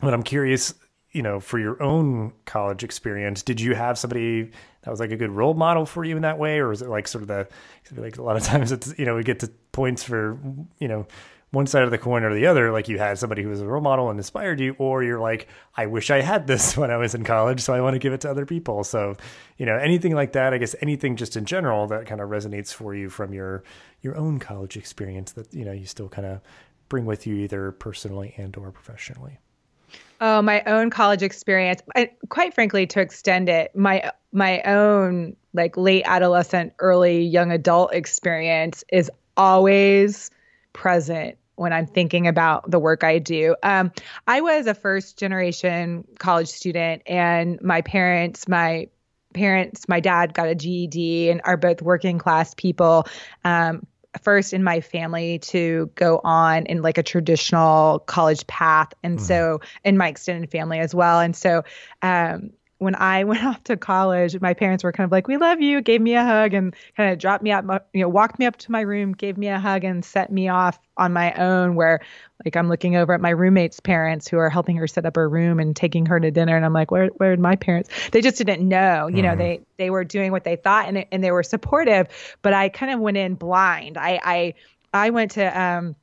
but 0.00 0.12
I'm 0.12 0.24
curious, 0.24 0.74
you 1.12 1.22
know, 1.22 1.38
for 1.38 1.58
your 1.58 1.80
own 1.82 2.32
college 2.44 2.82
experience, 2.82 3.42
did 3.42 3.60
you 3.60 3.74
have 3.74 3.96
somebody 3.96 4.50
that 4.82 4.90
was 4.90 4.98
like 4.98 5.12
a 5.12 5.16
good 5.16 5.30
role 5.30 5.54
model 5.54 5.86
for 5.86 6.04
you 6.04 6.16
in 6.16 6.22
that 6.22 6.38
way, 6.38 6.58
or 6.58 6.72
is 6.72 6.82
it 6.82 6.88
like 6.88 7.06
sort 7.06 7.22
of 7.22 7.28
the 7.28 7.48
like 7.96 8.18
a 8.18 8.22
lot 8.22 8.36
of 8.36 8.42
times 8.52 8.72
it's 8.72 8.92
you 8.98 9.06
know 9.06 9.14
we 9.14 9.22
get 9.22 9.40
to 9.40 9.48
points 9.70 10.02
for 10.02 10.38
you 10.78 10.88
know 10.88 11.06
one 11.52 11.66
side 11.66 11.82
of 11.82 11.90
the 11.90 11.98
coin 11.98 12.24
or 12.24 12.34
the 12.34 12.46
other. 12.46 12.72
Like 12.72 12.88
you 12.88 12.98
had 12.98 13.18
somebody 13.18 13.42
who 13.42 13.50
was 13.50 13.60
a 13.60 13.66
role 13.66 13.82
model 13.82 14.10
and 14.10 14.18
inspired 14.18 14.58
you, 14.58 14.74
or 14.78 15.04
you're 15.04 15.20
like, 15.20 15.48
I 15.76 15.86
wish 15.86 16.10
I 16.10 16.20
had 16.20 16.46
this 16.46 16.76
when 16.76 16.90
I 16.90 16.96
was 16.96 17.14
in 17.14 17.24
college, 17.24 17.60
so 17.60 17.72
I 17.72 17.80
want 17.80 17.94
to 17.94 17.98
give 17.98 18.12
it 18.12 18.22
to 18.22 18.30
other 18.30 18.46
people. 18.46 18.82
So, 18.84 19.16
you 19.58 19.66
know, 19.66 19.76
anything 19.76 20.14
like 20.14 20.32
that, 20.32 20.52
I 20.52 20.58
guess 20.58 20.74
anything 20.80 21.16
just 21.16 21.36
in 21.36 21.44
general 21.44 21.86
that 21.88 22.06
kind 22.06 22.20
of 22.20 22.28
resonates 22.30 22.72
for 22.74 22.94
you 22.94 23.08
from 23.08 23.32
your 23.32 23.62
your 24.00 24.16
own 24.16 24.40
college 24.40 24.76
experience 24.76 25.32
that, 25.32 25.54
you 25.54 25.64
know, 25.64 25.72
you 25.72 25.86
still 25.86 26.08
kind 26.08 26.26
of 26.26 26.40
bring 26.88 27.06
with 27.06 27.26
you 27.26 27.36
either 27.36 27.70
personally 27.70 28.34
and 28.36 28.56
or 28.56 28.72
professionally. 28.72 29.38
Oh, 30.20 30.40
my 30.40 30.62
own 30.64 30.90
college 30.90 31.22
experience. 31.22 31.82
I, 31.94 32.10
quite 32.28 32.54
frankly, 32.54 32.86
to 32.88 33.00
extend 33.00 33.48
it, 33.48 33.76
my 33.76 34.10
my 34.32 34.62
own 34.62 35.36
like 35.52 35.76
late 35.76 36.04
adolescent, 36.06 36.72
early 36.78 37.22
young 37.22 37.52
adult 37.52 37.92
experience 37.92 38.84
is 38.90 39.10
always 39.36 40.30
present 40.72 41.36
when 41.56 41.72
I'm 41.72 41.86
thinking 41.86 42.26
about 42.26 42.70
the 42.70 42.78
work 42.78 43.04
I 43.04 43.18
do. 43.18 43.54
Um, 43.62 43.92
I 44.26 44.40
was 44.40 44.66
a 44.66 44.74
first 44.74 45.18
generation 45.18 46.06
college 46.18 46.48
student, 46.48 47.02
and 47.06 47.60
my 47.62 47.82
parents, 47.82 48.48
my 48.48 48.88
parents, 49.34 49.88
my 49.88 50.00
dad 50.00 50.34
got 50.34 50.48
a 50.48 50.54
GED 50.54 51.30
and 51.30 51.40
are 51.44 51.56
both 51.56 51.82
working 51.82 52.18
class 52.18 52.54
people. 52.54 53.06
Um, 53.44 53.86
first 54.20 54.52
in 54.52 54.62
my 54.62 54.80
family 54.80 55.38
to 55.38 55.90
go 55.94 56.20
on 56.22 56.66
in 56.66 56.82
like 56.82 56.98
a 56.98 57.02
traditional 57.02 58.00
college 58.00 58.46
path 58.46 58.92
and 59.02 59.18
mm. 59.18 59.22
so 59.22 59.60
in 59.84 59.96
my 59.96 60.08
extended 60.08 60.50
family 60.50 60.78
as 60.78 60.94
well 60.94 61.18
and 61.18 61.34
so 61.34 61.62
um, 62.02 62.50
when 62.82 62.94
I 62.96 63.24
went 63.32 63.44
off 63.44 63.62
to 63.64 63.76
college, 63.76 64.38
my 64.40 64.54
parents 64.54 64.84
were 64.84 64.92
kind 64.92 65.06
of 65.06 65.12
like, 65.12 65.28
"We 65.28 65.36
love 65.36 65.60
you," 65.60 65.80
gave 65.80 66.00
me 66.00 66.14
a 66.14 66.24
hug 66.24 66.52
and 66.52 66.74
kind 66.96 67.12
of 67.12 67.18
dropped 67.18 67.42
me 67.42 67.52
up, 67.52 67.64
you 67.92 68.00
know, 68.00 68.08
walked 68.08 68.38
me 68.38 68.46
up 68.46 68.56
to 68.58 68.72
my 68.72 68.80
room, 68.80 69.12
gave 69.12 69.38
me 69.38 69.48
a 69.48 69.58
hug, 69.58 69.84
and 69.84 70.04
set 70.04 70.32
me 70.32 70.48
off 70.48 70.78
on 70.96 71.12
my 71.12 71.32
own. 71.34 71.74
Where, 71.76 72.00
like, 72.44 72.56
I'm 72.56 72.68
looking 72.68 72.96
over 72.96 73.12
at 73.12 73.20
my 73.20 73.30
roommate's 73.30 73.80
parents 73.80 74.28
who 74.28 74.38
are 74.38 74.50
helping 74.50 74.76
her 74.76 74.86
set 74.86 75.06
up 75.06 75.16
her 75.16 75.28
room 75.28 75.60
and 75.60 75.74
taking 75.74 76.06
her 76.06 76.18
to 76.18 76.30
dinner, 76.30 76.56
and 76.56 76.64
I'm 76.64 76.72
like, 76.72 76.90
"Where, 76.90 77.08
where 77.16 77.32
are 77.32 77.36
my 77.36 77.56
parents?" 77.56 77.90
They 78.10 78.20
just 78.20 78.36
didn't 78.36 78.66
know, 78.68 79.06
you 79.06 79.16
mm-hmm. 79.16 79.22
know, 79.22 79.36
they 79.36 79.60
they 79.78 79.90
were 79.90 80.04
doing 80.04 80.32
what 80.32 80.44
they 80.44 80.56
thought, 80.56 80.88
and 80.88 81.06
and 81.12 81.22
they 81.22 81.30
were 81.30 81.42
supportive, 81.44 82.08
but 82.42 82.52
I 82.52 82.68
kind 82.68 82.92
of 82.92 83.00
went 83.00 83.16
in 83.16 83.34
blind. 83.34 83.96
I 83.96 84.20
I 84.22 84.54
I 84.92 85.10
went 85.10 85.32
to 85.32 85.60
um 85.60 85.96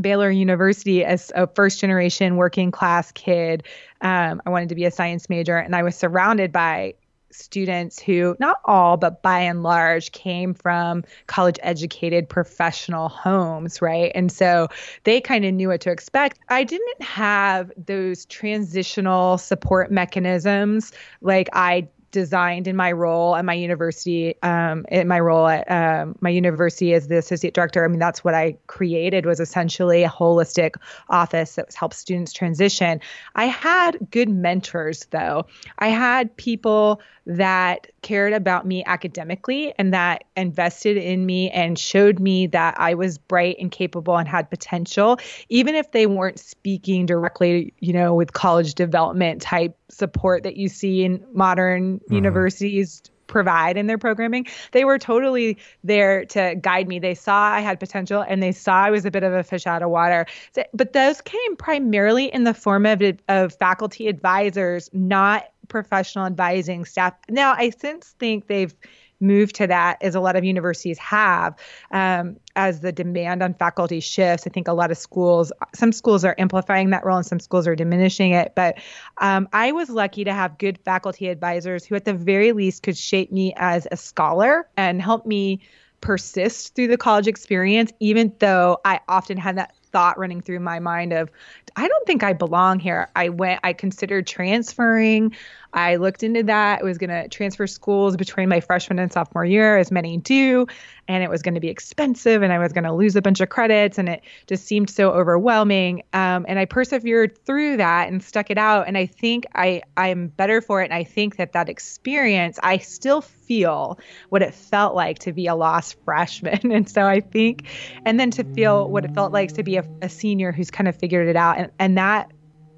Baylor 0.00 0.30
University 0.30 1.04
as 1.04 1.32
a 1.34 1.46
first 1.46 1.80
generation 1.80 2.36
working 2.36 2.70
class 2.70 3.12
kid. 3.12 3.64
Um, 4.00 4.42
I 4.46 4.50
wanted 4.50 4.68
to 4.70 4.74
be 4.74 4.84
a 4.84 4.90
science 4.90 5.28
major, 5.28 5.56
and 5.56 5.74
I 5.74 5.82
was 5.82 5.96
surrounded 5.96 6.52
by 6.52 6.94
students 7.36 8.00
who, 8.00 8.36
not 8.38 8.58
all, 8.64 8.96
but 8.96 9.22
by 9.22 9.40
and 9.40 9.62
large, 9.62 10.12
came 10.12 10.54
from 10.54 11.04
college 11.26 11.58
educated 11.62 12.28
professional 12.28 13.08
homes, 13.08 13.82
right? 13.82 14.10
And 14.14 14.32
so 14.32 14.68
they 15.04 15.20
kind 15.20 15.44
of 15.44 15.52
knew 15.52 15.68
what 15.68 15.80
to 15.82 15.90
expect. 15.90 16.38
I 16.48 16.64
didn't 16.64 17.02
have 17.02 17.70
those 17.76 18.24
transitional 18.26 19.38
support 19.38 19.90
mechanisms 19.90 20.92
like 21.20 21.48
I 21.52 21.88
designed 22.10 22.66
in 22.66 22.76
my 22.76 22.92
role 22.92 23.36
at 23.36 23.44
my 23.44 23.54
university, 23.54 24.34
um, 24.42 24.86
in 24.90 25.08
my 25.08 25.20
role 25.20 25.46
at 25.46 25.70
um, 25.70 26.16
my 26.20 26.30
university 26.30 26.94
as 26.94 27.08
the 27.08 27.18
associate 27.18 27.54
director. 27.54 27.84
I 27.84 27.88
mean, 27.88 27.98
that's 27.98 28.24
what 28.24 28.34
I 28.34 28.56
created 28.66 29.26
was 29.26 29.40
essentially 29.40 30.02
a 30.02 30.08
holistic 30.08 30.76
office 31.08 31.56
that 31.56 31.74
helps 31.74 31.98
students 31.98 32.32
transition. 32.32 33.00
I 33.34 33.46
had 33.46 33.98
good 34.10 34.28
mentors, 34.28 35.06
though. 35.10 35.46
I 35.78 35.88
had 35.88 36.34
people 36.36 37.00
that 37.26 37.88
cared 38.02 38.32
about 38.32 38.66
me 38.66 38.84
academically 38.84 39.74
and 39.78 39.92
that 39.92 40.22
invested 40.36 40.96
in 40.96 41.26
me 41.26 41.50
and 41.50 41.76
showed 41.76 42.20
me 42.20 42.46
that 42.46 42.76
I 42.78 42.94
was 42.94 43.18
bright 43.18 43.56
and 43.58 43.70
capable 43.70 44.16
and 44.16 44.28
had 44.28 44.48
potential, 44.48 45.18
even 45.48 45.74
if 45.74 45.90
they 45.90 46.06
weren't 46.06 46.38
speaking 46.38 47.04
directly, 47.04 47.74
you 47.80 47.92
know, 47.92 48.14
with 48.14 48.32
college 48.32 48.74
development 48.76 49.42
type 49.42 49.76
support 49.88 50.44
that 50.44 50.56
you 50.56 50.68
see 50.68 51.04
in 51.04 51.24
modern 51.32 51.95
mm-hmm. 51.96 52.14
universities 52.14 53.02
provide 53.26 53.76
in 53.76 53.86
their 53.86 53.98
programming. 53.98 54.46
They 54.72 54.84
were 54.84 54.98
totally 54.98 55.58
there 55.84 56.24
to 56.26 56.54
guide 56.60 56.88
me. 56.88 56.98
They 56.98 57.14
saw 57.14 57.50
I 57.50 57.60
had 57.60 57.80
potential 57.80 58.24
and 58.26 58.42
they 58.42 58.52
saw 58.52 58.84
I 58.84 58.90
was 58.90 59.04
a 59.04 59.10
bit 59.10 59.22
of 59.22 59.32
a 59.32 59.42
fish 59.42 59.66
out 59.66 59.82
of 59.82 59.90
water. 59.90 60.26
So, 60.52 60.64
but 60.72 60.92
those 60.92 61.20
came 61.20 61.56
primarily 61.56 62.32
in 62.32 62.44
the 62.44 62.54
form 62.54 62.86
of, 62.86 63.02
of 63.28 63.52
faculty 63.54 64.08
advisors, 64.08 64.90
not 64.92 65.46
professional 65.68 66.26
advising 66.26 66.84
staff. 66.84 67.14
Now, 67.28 67.54
I 67.56 67.70
since 67.70 68.14
think 68.18 68.46
they've 68.46 68.74
move 69.20 69.52
to 69.54 69.66
that 69.66 70.02
as 70.02 70.14
a 70.14 70.20
lot 70.20 70.36
of 70.36 70.44
universities 70.44 70.98
have 70.98 71.54
um, 71.90 72.36
as 72.54 72.80
the 72.80 72.92
demand 72.92 73.42
on 73.42 73.54
faculty 73.54 74.00
shifts. 74.00 74.46
I 74.46 74.50
think 74.50 74.68
a 74.68 74.72
lot 74.72 74.90
of 74.90 74.98
schools 74.98 75.52
some 75.74 75.92
schools 75.92 76.24
are 76.24 76.34
amplifying 76.38 76.90
that 76.90 77.04
role 77.04 77.16
and 77.16 77.26
some 77.26 77.40
schools 77.40 77.66
are 77.66 77.74
diminishing 77.76 78.32
it. 78.32 78.52
But 78.54 78.78
um, 79.18 79.48
i 79.52 79.72
was 79.72 79.90
lucky 79.90 80.24
to 80.24 80.32
have 80.32 80.58
good 80.58 80.78
faculty 80.84 81.28
advisors 81.28 81.84
who 81.84 81.94
at 81.94 82.04
the 82.04 82.14
very 82.14 82.52
least 82.52 82.82
could 82.82 82.96
shape 82.96 83.32
me 83.32 83.52
as 83.56 83.86
a 83.90 83.96
scholar 83.96 84.68
and 84.76 85.00
help 85.00 85.26
me 85.26 85.60
persist 86.00 86.74
through 86.74 86.88
the 86.88 86.96
college 86.96 87.26
experience 87.26 87.92
even 88.00 88.32
though 88.38 88.78
i 88.84 89.00
often 89.08 89.36
had 89.36 89.56
that 89.56 89.74
thought 89.96 90.18
running 90.18 90.42
through 90.42 90.60
my 90.60 90.78
mind 90.78 91.14
of 91.14 91.30
I 91.74 91.88
don't 91.88 92.06
think 92.06 92.22
I 92.22 92.34
belong 92.34 92.80
here. 92.80 93.08
I 93.16 93.30
went 93.30 93.60
I 93.64 93.72
considered 93.72 94.26
transferring. 94.26 95.34
I 95.72 95.96
looked 95.96 96.22
into 96.22 96.42
that. 96.44 96.80
I 96.80 96.84
was 96.84 96.96
going 96.96 97.10
to 97.10 97.28
transfer 97.28 97.66
schools 97.66 98.16
between 98.16 98.48
my 98.48 98.60
freshman 98.60 98.98
and 98.98 99.12
sophomore 99.12 99.44
year, 99.44 99.76
as 99.76 99.92
many 99.92 100.16
do, 100.16 100.66
and 101.06 101.22
it 101.22 101.28
was 101.28 101.42
going 101.42 101.54
to 101.54 101.60
be 101.60 101.68
expensive, 101.68 102.42
and 102.42 102.50
I 102.50 102.58
was 102.58 102.72
going 102.72 102.84
to 102.84 102.94
lose 102.94 103.14
a 103.14 103.20
bunch 103.20 103.40
of 103.40 103.50
credits, 103.50 103.98
and 103.98 104.08
it 104.08 104.22
just 104.46 104.64
seemed 104.64 104.88
so 104.88 105.10
overwhelming. 105.10 106.02
Um, 106.14 106.46
and 106.48 106.58
I 106.58 106.64
persevered 106.64 107.44
through 107.44 107.76
that 107.76 108.08
and 108.08 108.22
stuck 108.22 108.50
it 108.50 108.56
out, 108.56 108.88
and 108.88 108.96
I 108.96 109.04
think 109.04 109.44
I 109.54 109.82
I'm 109.98 110.28
better 110.28 110.62
for 110.62 110.80
it. 110.80 110.86
And 110.86 110.94
I 110.94 111.04
think 111.04 111.36
that 111.36 111.52
that 111.52 111.68
experience, 111.68 112.58
I 112.62 112.78
still 112.78 113.20
feel 113.20 113.98
what 114.30 114.40
it 114.40 114.54
felt 114.54 114.94
like 114.94 115.18
to 115.20 115.32
be 115.32 115.46
a 115.46 115.54
lost 115.54 115.96
freshman, 116.04 116.72
and 116.72 116.88
so 116.88 117.02
I 117.02 117.20
think, 117.20 117.66
and 118.06 118.18
then 118.18 118.30
to 118.32 118.44
feel 118.44 118.88
what 118.88 119.04
it 119.04 119.14
felt 119.14 119.30
like 119.32 119.52
to 119.54 119.62
be 119.62 119.76
a, 119.76 119.85
a 120.02 120.08
senior 120.08 120.52
who's 120.52 120.70
kind 120.70 120.88
of 120.88 120.96
figured 120.96 121.28
it 121.28 121.36
out, 121.36 121.58
and 121.58 121.70
and 121.78 121.98
that 121.98 122.30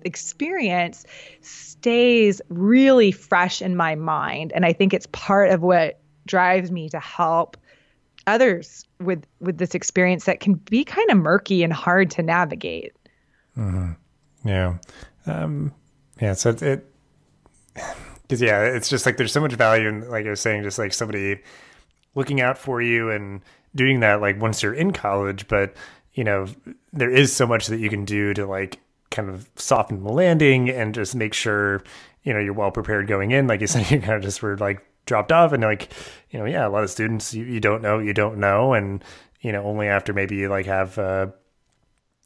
experience 0.05 1.05
stays 1.41 2.41
really 2.49 3.11
fresh 3.13 3.61
in 3.61 3.77
my 3.77 3.95
mind. 3.95 4.53
And 4.55 4.65
i 4.65 4.73
think 4.73 4.95
it's 4.95 5.09
part 5.13 5.51
of 5.51 5.63
what 5.63 6.01
drives 6.27 6.71
me 6.71 6.89
to 6.91 7.01
help 7.01 7.57
others 8.27 8.85
with 9.01 9.25
with 9.41 9.59
this 9.59 9.75
experience 9.75 10.25
that 10.25 10.41
can 10.41 10.55
be 10.55 10.85
kind 10.85 11.11
of 11.11 11.17
murky 11.17 11.63
and 11.63 11.73
hard 11.73 12.11
to 12.13 12.23
navigate. 12.23 12.93
Mm-hmm. 13.57 13.93
yeah. 14.49 14.79
Um 15.27 15.73
yeah 16.21 16.33
so 16.33 16.51
it 16.51 16.93
because 18.23 18.41
yeah 18.43 18.63
it's 18.63 18.89
just 18.89 19.07
like 19.07 19.17
there's 19.17 19.33
so 19.33 19.41
much 19.41 19.53
value 19.55 19.89
in 19.89 20.09
like 20.09 20.27
i 20.27 20.31
was 20.31 20.41
saying 20.41 20.63
just 20.63 20.79
like 20.79 20.93
somebody 20.93 21.41
looking 22.15 22.41
out 22.41 22.59
for 22.59 22.83
you 22.83 23.11
and 23.11 23.41
doing 23.75 24.01
that 24.01 24.21
like 24.21 24.41
once 24.41 24.63
you're 24.63 24.75
in 24.75 24.93
college 24.93 25.47
but 25.49 25.75
you 26.19 26.25
know 26.25 26.47
there 26.93 27.13
is 27.13 27.33
so 27.33 27.47
much 27.47 27.69
that 27.69 27.79
you 27.79 27.89
can 27.89 28.05
do 28.05 28.35
to 28.35 28.45
like 28.45 28.81
kind 29.13 29.31
of 29.31 29.49
soften 29.55 30.03
the 30.03 30.13
landing 30.13 30.69
and 30.69 30.93
just 30.93 31.15
make 31.15 31.33
sure 31.33 31.81
you 32.25 32.33
know 32.33 32.41
you're 32.41 32.53
well 32.53 32.73
prepared 32.73 33.07
going 33.07 33.31
in. 33.31 33.47
Like 33.47 33.61
you 33.61 33.67
said 33.69 33.89
you 33.89 34.01
kind 34.01 34.15
of 34.15 34.23
just 34.23 34.43
were 34.43 34.57
like 34.57 34.85
dropped 35.07 35.31
off 35.31 35.53
and 35.53 35.63
like 35.63 35.93
you 36.31 36.41
know 36.41 36.45
yeah 36.45 36.67
a 36.67 36.71
lot 36.71 36.83
of 36.83 36.91
students 36.91 37.33
you, 37.33 37.45
you 37.45 37.61
don't 37.61 37.83
know 37.83 38.01
you 38.01 38.13
don't 38.13 38.39
know. 38.39 38.75
And 38.75 39.05
you 39.43 39.53
know 39.53 39.63
only 39.63 39.87
after 39.87 40.13
maybe 40.13 40.35
you 40.35 40.49
like 40.49 40.67
have 40.67 40.99
uh 40.99 41.29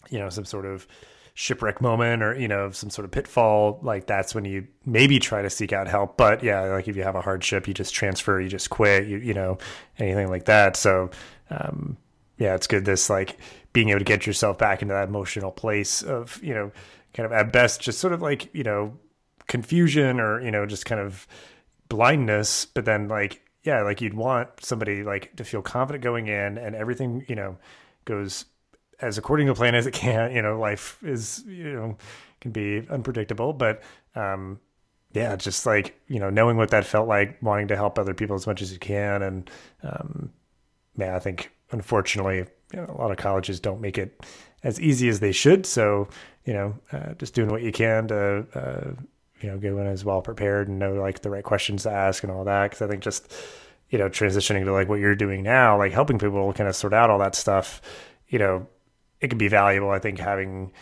you 0.09 0.19
know 0.19 0.31
some 0.31 0.47
sort 0.47 0.65
of 0.65 0.87
shipwreck 1.35 1.83
moment 1.83 2.23
or 2.23 2.35
you 2.35 2.49
know 2.49 2.71
some 2.71 2.89
sort 2.89 3.05
of 3.05 3.11
pitfall 3.11 3.79
like 3.83 4.07
that's 4.07 4.35
when 4.35 4.47
you 4.47 4.67
maybe 4.87 5.19
try 5.19 5.43
to 5.43 5.51
seek 5.51 5.75
out 5.75 5.87
help. 5.87 6.17
But 6.17 6.43
yeah 6.43 6.63
like 6.63 6.89
if 6.89 6.97
you 6.97 7.03
have 7.03 7.15
a 7.15 7.21
hardship 7.21 7.69
you 7.69 7.75
just 7.75 7.93
transfer 7.93 8.41
you 8.41 8.49
just 8.49 8.71
quit 8.71 9.07
you 9.07 9.19
you 9.19 9.35
know 9.35 9.59
anything 9.99 10.31
like 10.31 10.47
that. 10.47 10.77
So 10.77 11.11
um 11.51 11.99
yeah 12.39 12.55
it's 12.55 12.67
good 12.67 12.87
this 12.87 13.11
like 13.11 13.37
being 13.73 13.89
able 13.89 14.01
to 14.01 14.05
get 14.05 14.27
yourself 14.27 14.59
back 14.59 14.83
into 14.83 14.95
that 14.95 15.09
emotional 15.09 15.51
place 15.51 16.03
of 16.03 16.43
you 16.43 16.55
know 16.55 16.71
kind 17.15 17.27
of 17.27 17.33
at 17.33 17.53
best 17.53 17.81
just 17.81 17.99
sort 17.99 18.13
of 18.13 18.23
like 18.23 18.55
you 18.55 18.63
know 18.63 18.97
confusion 19.47 20.21
or 20.21 20.41
you 20.41 20.51
know 20.51 20.67
just 20.67 20.87
kind 20.87 21.01
of 21.01 21.27
blindness. 21.89 22.67
But 22.67 22.85
then 22.85 23.09
like 23.09 23.41
yeah 23.65 23.83
like 23.83 24.01
you'd 24.01 24.15
want 24.15 24.49
somebody 24.61 25.03
like 25.03 25.35
to 25.37 25.45
feel 25.45 25.63
confident 25.63 26.03
going 26.03 26.29
in 26.29 26.59
and 26.59 26.75
everything 26.75 27.25
you 27.29 27.35
know 27.37 27.57
goes 28.05 28.45
as 29.01 29.19
according 29.19 29.47
to 29.47 29.55
plan 29.55 29.75
as 29.75 29.87
it 29.87 29.95
can. 29.95 30.33
You 30.37 30.43
know 30.43 30.59
life 30.59 30.99
is 31.03 31.45
you 31.47 31.73
know 31.73 31.97
can 32.41 32.53
be 32.53 32.87
unpredictable. 32.91 33.53
But 33.53 33.83
um 34.15 34.61
yeah 35.13 35.37
just 35.37 35.67
like 35.67 35.99
you 36.09 36.19
know 36.19 36.31
knowing 36.31 36.57
what 36.57 36.71
that 36.71 36.87
felt 36.87 37.09
like 37.09 37.43
wanting 37.43 37.69
to 37.69 37.77
help 37.77 37.99
other 37.99 38.15
people 38.15 38.37
as 38.37 38.47
much 38.47 38.63
as 38.63 38.73
you 38.73 38.79
can. 38.79 39.23
And 39.23 39.51
um 39.83 40.31
yeah 40.97 41.17
i 41.17 41.19
think 41.19 41.51
unfortunately 41.71 42.45
you 42.73 42.81
know, 42.81 42.87
a 42.89 42.99
lot 43.01 43.11
of 43.11 43.17
colleges 43.17 43.61
don't 43.61 43.81
make 43.81 43.99
it 43.99 44.21
as 44.63 44.81
easy 44.81 45.09
as 45.09 45.21
they 45.21 45.33
should. 45.33 45.67
So, 45.67 46.09
you 46.45 46.53
know, 46.53 46.75
uh, 46.93 47.15
just 47.15 47.35
doing 47.35 47.49
what 47.49 47.63
you 47.63 47.73
can 47.73 48.09
to, 48.09 48.47
uh, 48.55 49.03
you 49.41 49.51
know, 49.51 49.59
go 49.59 49.79
in 49.79 49.87
as 49.87 50.05
well 50.05 50.23
prepared 50.23 50.69
and 50.69 50.79
know 50.79 50.95
like 50.95 51.21
the 51.21 51.31
right 51.31 51.45
questions 51.45 51.83
to 51.83 51.91
ask 51.91 52.23
and 52.23 52.33
all 52.33 52.45
that. 52.45 52.71
Cause 52.71 52.83
I 52.83 52.87
think 52.87 53.03
just, 53.03 53.33
you 53.91 53.99
know, 53.99 54.09
transitioning 54.09 54.65
to 54.65 54.73
like 54.73 54.89
what 54.89 55.01
you're 55.01 55.17
doing 55.17 55.43
now, 55.43 55.77
like 55.77 55.93
helping 55.93 56.19
people 56.19 56.53
kind 56.53 56.69
of 56.69 56.77
sort 56.77 56.95
out 56.95 57.11
all 57.11 57.19
that 57.19 57.35
stuff, 57.35 57.83
you 58.29 58.39
know, 58.39 58.67
it 59.21 59.29
can 59.29 59.39
be 59.39 59.49
valuable. 59.49 59.91
I 59.91 59.99
think 59.99 60.19
having 60.19 60.73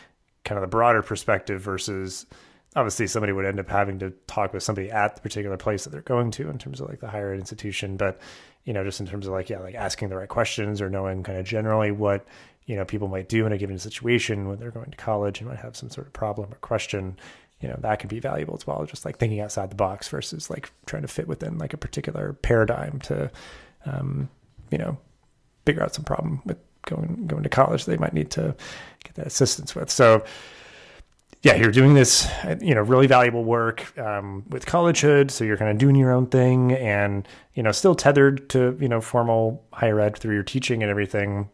kind 0.44 0.58
of 0.58 0.62
the 0.62 0.68
broader 0.68 1.02
perspective 1.02 1.60
versus 1.60 2.26
obviously 2.76 3.06
somebody 3.06 3.32
would 3.32 3.44
end 3.44 3.60
up 3.60 3.68
having 3.68 3.98
to 3.98 4.10
talk 4.26 4.52
with 4.52 4.62
somebody 4.62 4.90
at 4.90 5.16
the 5.16 5.20
particular 5.20 5.56
place 5.56 5.84
that 5.84 5.90
they're 5.90 6.02
going 6.02 6.30
to 6.30 6.48
in 6.48 6.58
terms 6.58 6.80
of 6.80 6.88
like 6.88 7.00
the 7.00 7.08
higher 7.08 7.32
ed 7.32 7.38
institution. 7.38 7.96
But 7.96 8.20
you 8.64 8.72
know, 8.72 8.84
just 8.84 9.00
in 9.00 9.06
terms 9.06 9.26
of 9.26 9.32
like, 9.32 9.48
yeah, 9.48 9.58
like 9.58 9.74
asking 9.74 10.08
the 10.08 10.16
right 10.16 10.28
questions 10.28 10.80
or 10.80 10.90
knowing 10.90 11.22
kind 11.22 11.38
of 11.38 11.44
generally 11.44 11.90
what, 11.90 12.26
you 12.66 12.76
know, 12.76 12.84
people 12.84 13.08
might 13.08 13.28
do 13.28 13.46
in 13.46 13.52
a 13.52 13.58
given 13.58 13.78
situation 13.78 14.48
when 14.48 14.58
they're 14.58 14.70
going 14.70 14.90
to 14.90 14.96
college 14.96 15.40
and 15.40 15.48
might 15.48 15.58
have 15.58 15.76
some 15.76 15.90
sort 15.90 16.06
of 16.06 16.12
problem 16.12 16.52
or 16.52 16.56
question, 16.56 17.18
you 17.60 17.68
know, 17.68 17.76
that 17.80 17.98
can 17.98 18.08
be 18.08 18.20
valuable 18.20 18.54
as 18.54 18.66
well. 18.66 18.84
Just 18.84 19.04
like 19.04 19.18
thinking 19.18 19.40
outside 19.40 19.70
the 19.70 19.76
box 19.76 20.08
versus 20.08 20.50
like 20.50 20.70
trying 20.86 21.02
to 21.02 21.08
fit 21.08 21.26
within 21.26 21.58
like 21.58 21.72
a 21.72 21.78
particular 21.78 22.34
paradigm 22.34 23.00
to, 23.00 23.30
um, 23.86 24.28
you 24.70 24.78
know, 24.78 24.96
figure 25.66 25.82
out 25.82 25.94
some 25.94 26.04
problem 26.04 26.42
with 26.44 26.58
going 26.86 27.26
going 27.26 27.42
to 27.42 27.48
college 27.48 27.84
they 27.84 27.96
might 27.96 28.14
need 28.14 28.30
to 28.30 28.54
get 29.04 29.14
that 29.14 29.26
assistance 29.26 29.74
with. 29.74 29.90
So 29.90 30.24
yeah, 31.42 31.54
you're 31.54 31.70
doing 31.70 31.94
this, 31.94 32.28
you 32.60 32.74
know, 32.74 32.82
really 32.82 33.06
valuable 33.06 33.44
work 33.44 33.96
um, 33.98 34.44
with 34.50 34.66
collegehood. 34.66 35.30
So 35.30 35.44
you're 35.44 35.56
kind 35.56 35.70
of 35.70 35.78
doing 35.78 35.96
your 35.96 36.12
own 36.12 36.26
thing, 36.26 36.72
and 36.72 37.26
you 37.54 37.62
know, 37.62 37.72
still 37.72 37.94
tethered 37.94 38.50
to 38.50 38.76
you 38.80 38.88
know 38.88 39.00
formal 39.00 39.64
higher 39.72 39.98
ed 40.00 40.18
through 40.18 40.34
your 40.34 40.42
teaching 40.42 40.82
and 40.82 40.90
everything 40.90 41.48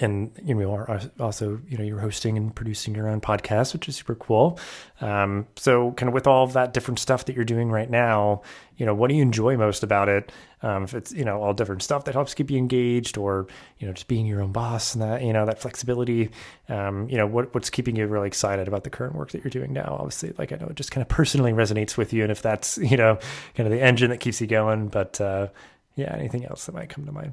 and 0.00 0.30
you 0.42 0.54
know 0.54 0.72
are 0.72 1.00
also 1.20 1.60
you 1.68 1.78
know 1.78 1.84
you're 1.84 2.00
hosting 2.00 2.36
and 2.36 2.54
producing 2.54 2.94
your 2.94 3.08
own 3.08 3.20
podcast 3.20 3.72
which 3.72 3.88
is 3.88 3.96
super 3.96 4.14
cool. 4.14 4.58
Um, 5.00 5.46
so 5.56 5.92
kind 5.92 6.08
of 6.08 6.14
with 6.14 6.26
all 6.26 6.44
of 6.44 6.52
that 6.54 6.74
different 6.74 6.98
stuff 6.98 7.24
that 7.26 7.36
you're 7.36 7.44
doing 7.44 7.70
right 7.70 7.90
now 7.90 8.42
you 8.78 8.86
know 8.86 8.94
what 8.94 9.08
do 9.08 9.16
you 9.16 9.22
enjoy 9.22 9.56
most 9.56 9.82
about 9.82 10.08
it? 10.08 10.32
Um, 10.62 10.84
if 10.84 10.94
it's 10.94 11.12
you 11.12 11.24
know 11.24 11.42
all 11.42 11.52
different 11.52 11.82
stuff 11.82 12.04
that 12.04 12.14
helps 12.14 12.32
keep 12.32 12.50
you 12.50 12.56
engaged 12.56 13.18
or 13.18 13.46
you 13.78 13.86
know 13.86 13.92
just 13.92 14.08
being 14.08 14.24
your 14.24 14.40
own 14.40 14.52
boss 14.52 14.94
and 14.94 15.02
that 15.02 15.22
you 15.22 15.32
know 15.32 15.44
that 15.44 15.60
flexibility 15.60 16.30
um, 16.68 17.08
you 17.08 17.16
know 17.16 17.26
what 17.26 17.52
what's 17.54 17.70
keeping 17.70 17.96
you 17.96 18.06
really 18.06 18.28
excited 18.28 18.68
about 18.68 18.84
the 18.84 18.90
current 18.90 19.14
work 19.14 19.32
that 19.32 19.42
you're 19.44 19.50
doing 19.50 19.72
now? 19.72 19.96
Obviously 19.98 20.32
like 20.38 20.52
i 20.52 20.56
know 20.56 20.66
it 20.66 20.76
just 20.76 20.92
kind 20.92 21.02
of 21.02 21.08
personally 21.08 21.52
resonates 21.52 21.96
with 21.96 22.12
you 22.12 22.22
and 22.22 22.32
if 22.32 22.40
that's 22.40 22.78
you 22.82 22.96
know 22.96 23.18
kind 23.54 23.66
of 23.66 23.72
the 23.72 23.82
engine 23.82 24.10
that 24.10 24.18
keeps 24.18 24.40
you 24.40 24.46
going 24.46 24.88
but 24.88 25.20
uh, 25.20 25.48
yeah 25.96 26.14
anything 26.14 26.44
else 26.46 26.66
that 26.66 26.74
might 26.74 26.88
come 26.88 27.04
to 27.04 27.12
mind 27.12 27.32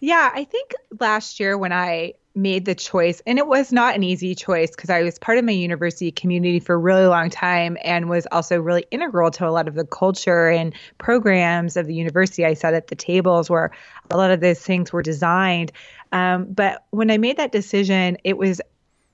yeah, 0.00 0.30
I 0.34 0.44
think 0.44 0.72
last 1.00 1.40
year 1.40 1.56
when 1.56 1.72
I 1.72 2.14
made 2.34 2.66
the 2.66 2.74
choice, 2.74 3.22
and 3.26 3.38
it 3.38 3.46
was 3.46 3.72
not 3.72 3.94
an 3.94 4.02
easy 4.02 4.34
choice 4.34 4.70
because 4.70 4.90
I 4.90 5.02
was 5.02 5.18
part 5.18 5.38
of 5.38 5.44
my 5.44 5.52
university 5.52 6.10
community 6.10 6.60
for 6.60 6.74
a 6.74 6.78
really 6.78 7.06
long 7.06 7.30
time 7.30 7.78
and 7.82 8.10
was 8.10 8.26
also 8.30 8.60
really 8.60 8.84
integral 8.90 9.30
to 9.32 9.48
a 9.48 9.50
lot 9.50 9.68
of 9.68 9.74
the 9.74 9.86
culture 9.86 10.48
and 10.48 10.74
programs 10.98 11.76
of 11.76 11.86
the 11.86 11.94
university. 11.94 12.44
I 12.44 12.54
sat 12.54 12.74
at 12.74 12.88
the 12.88 12.94
tables 12.94 13.48
where 13.48 13.70
a 14.10 14.16
lot 14.16 14.30
of 14.30 14.40
those 14.40 14.60
things 14.60 14.92
were 14.92 15.02
designed. 15.02 15.72
Um, 16.12 16.44
but 16.44 16.84
when 16.90 17.10
I 17.10 17.16
made 17.16 17.38
that 17.38 17.52
decision, 17.52 18.18
it 18.22 18.36
was 18.36 18.60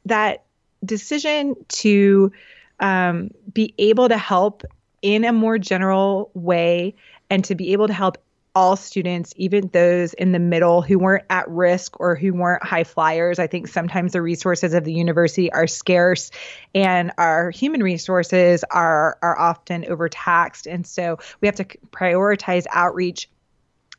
that 0.06 0.44
decision 0.84 1.54
to 1.68 2.32
um, 2.80 3.30
be 3.52 3.72
able 3.78 4.08
to 4.08 4.18
help 4.18 4.64
in 5.00 5.24
a 5.24 5.32
more 5.32 5.58
general 5.58 6.30
way 6.34 6.94
and 7.30 7.44
to 7.44 7.54
be 7.54 7.72
able 7.72 7.86
to 7.86 7.92
help 7.92 8.18
all 8.54 8.76
students, 8.76 9.32
even 9.36 9.68
those 9.68 10.12
in 10.14 10.32
the 10.32 10.38
middle 10.38 10.82
who 10.82 10.98
weren't 10.98 11.24
at 11.30 11.48
risk 11.48 11.98
or 11.98 12.14
who 12.14 12.34
weren't 12.34 12.62
high 12.62 12.84
flyers. 12.84 13.38
I 13.38 13.46
think 13.46 13.68
sometimes 13.68 14.12
the 14.12 14.22
resources 14.22 14.74
of 14.74 14.84
the 14.84 14.92
university 14.92 15.50
are 15.52 15.66
scarce 15.66 16.30
and 16.74 17.12
our 17.16 17.50
human 17.50 17.82
resources 17.82 18.64
are 18.70 19.18
are 19.22 19.38
often 19.38 19.86
overtaxed. 19.88 20.66
And 20.66 20.86
so 20.86 21.18
we 21.40 21.48
have 21.48 21.56
to 21.56 21.64
prioritize 21.64 22.66
outreach 22.70 23.28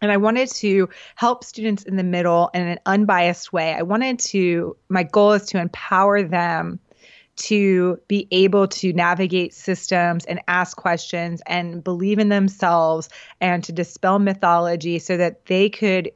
and 0.03 0.11
I 0.11 0.17
wanted 0.17 0.49
to 0.55 0.89
help 1.15 1.45
students 1.45 1.83
in 1.83 1.95
the 1.95 2.03
middle 2.03 2.49
in 2.53 2.67
an 2.67 2.79
unbiased 2.85 3.53
way. 3.53 3.73
I 3.73 3.83
wanted 3.83 4.19
to, 4.19 4.75
my 4.89 5.03
goal 5.03 5.31
is 5.31 5.45
to 5.47 5.59
empower 5.59 6.21
them 6.21 6.81
to 7.35 7.99
be 8.07 8.27
able 8.31 8.67
to 8.67 8.93
navigate 8.93 9.53
systems 9.53 10.25
and 10.25 10.39
ask 10.47 10.77
questions 10.77 11.41
and 11.47 11.83
believe 11.83 12.19
in 12.19 12.29
themselves 12.29 13.09
and 13.41 13.63
to 13.63 13.71
dispel 13.71 14.19
mythology 14.19 14.99
so 14.99 15.17
that 15.17 15.45
they 15.47 15.69
could 15.69 16.11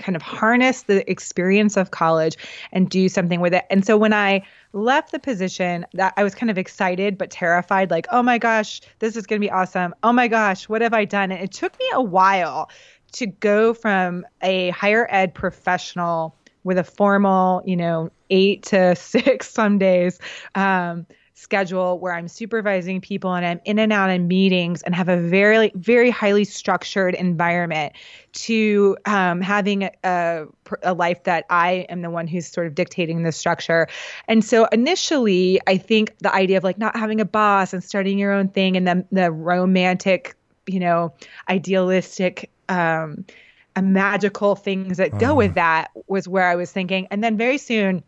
kind 0.00 0.16
of 0.16 0.22
harness 0.22 0.82
the 0.82 1.08
experience 1.10 1.76
of 1.76 1.90
college 1.90 2.36
and 2.72 2.90
do 2.90 3.08
something 3.08 3.40
with 3.40 3.54
it. 3.54 3.64
And 3.70 3.86
so 3.86 3.96
when 3.96 4.12
I 4.12 4.42
left 4.72 5.12
the 5.12 5.18
position, 5.18 5.86
that 5.94 6.12
I 6.16 6.24
was 6.24 6.34
kind 6.34 6.50
of 6.50 6.58
excited 6.58 7.16
but 7.16 7.30
terrified 7.30 7.90
like, 7.90 8.06
"Oh 8.10 8.22
my 8.22 8.38
gosh, 8.38 8.80
this 8.98 9.16
is 9.16 9.26
going 9.26 9.40
to 9.40 9.46
be 9.46 9.50
awesome. 9.50 9.94
Oh 10.02 10.12
my 10.12 10.28
gosh, 10.28 10.68
what 10.68 10.82
have 10.82 10.92
I 10.92 11.04
done?" 11.04 11.30
And 11.30 11.42
it 11.42 11.52
took 11.52 11.78
me 11.78 11.86
a 11.94 12.02
while 12.02 12.68
to 13.12 13.26
go 13.26 13.72
from 13.72 14.26
a 14.42 14.70
higher 14.70 15.06
ed 15.10 15.34
professional 15.34 16.36
with 16.66 16.78
a 16.78 16.84
formal, 16.84 17.62
you 17.64 17.76
know, 17.76 18.10
eight 18.28 18.64
to 18.64 18.96
six 18.96 19.48
some 19.48 19.78
days 19.78 20.18
um, 20.56 21.06
schedule 21.34 22.00
where 22.00 22.12
I'm 22.12 22.26
supervising 22.26 23.00
people 23.00 23.34
and 23.34 23.46
I'm 23.46 23.60
in 23.64 23.78
and 23.78 23.92
out 23.92 24.10
of 24.10 24.20
meetings 24.22 24.82
and 24.82 24.94
have 24.94 25.08
a 25.08 25.16
very, 25.16 25.70
very 25.76 26.10
highly 26.10 26.42
structured 26.42 27.14
environment 27.14 27.92
to 28.32 28.96
um, 29.04 29.40
having 29.42 29.88
a, 30.02 30.46
a, 30.82 30.94
life 30.94 31.22
that 31.24 31.44
I 31.50 31.86
am 31.88 32.02
the 32.02 32.10
one 32.10 32.26
who's 32.26 32.48
sort 32.48 32.66
of 32.66 32.74
dictating 32.74 33.22
the 33.22 33.32
structure. 33.32 33.86
And 34.26 34.44
so 34.44 34.64
initially, 34.72 35.60
I 35.68 35.76
think 35.76 36.18
the 36.18 36.34
idea 36.34 36.56
of 36.56 36.64
like 36.64 36.78
not 36.78 36.96
having 36.96 37.20
a 37.20 37.26
boss 37.26 37.72
and 37.72 37.84
starting 37.84 38.18
your 38.18 38.32
own 38.32 38.48
thing 38.48 38.76
and 38.76 38.88
the, 38.88 39.06
the 39.12 39.30
romantic, 39.30 40.34
you 40.66 40.80
know, 40.80 41.12
idealistic, 41.48 42.50
um, 42.68 43.24
magical 43.82 44.54
things 44.54 44.96
that 44.96 45.18
go 45.18 45.34
with 45.34 45.52
mm. 45.52 45.54
that 45.54 45.90
was 46.06 46.26
where 46.28 46.48
I 46.48 46.56
was 46.56 46.72
thinking. 46.72 47.06
And 47.10 47.22
then 47.22 47.36
very 47.36 47.58
soon, 47.58 48.02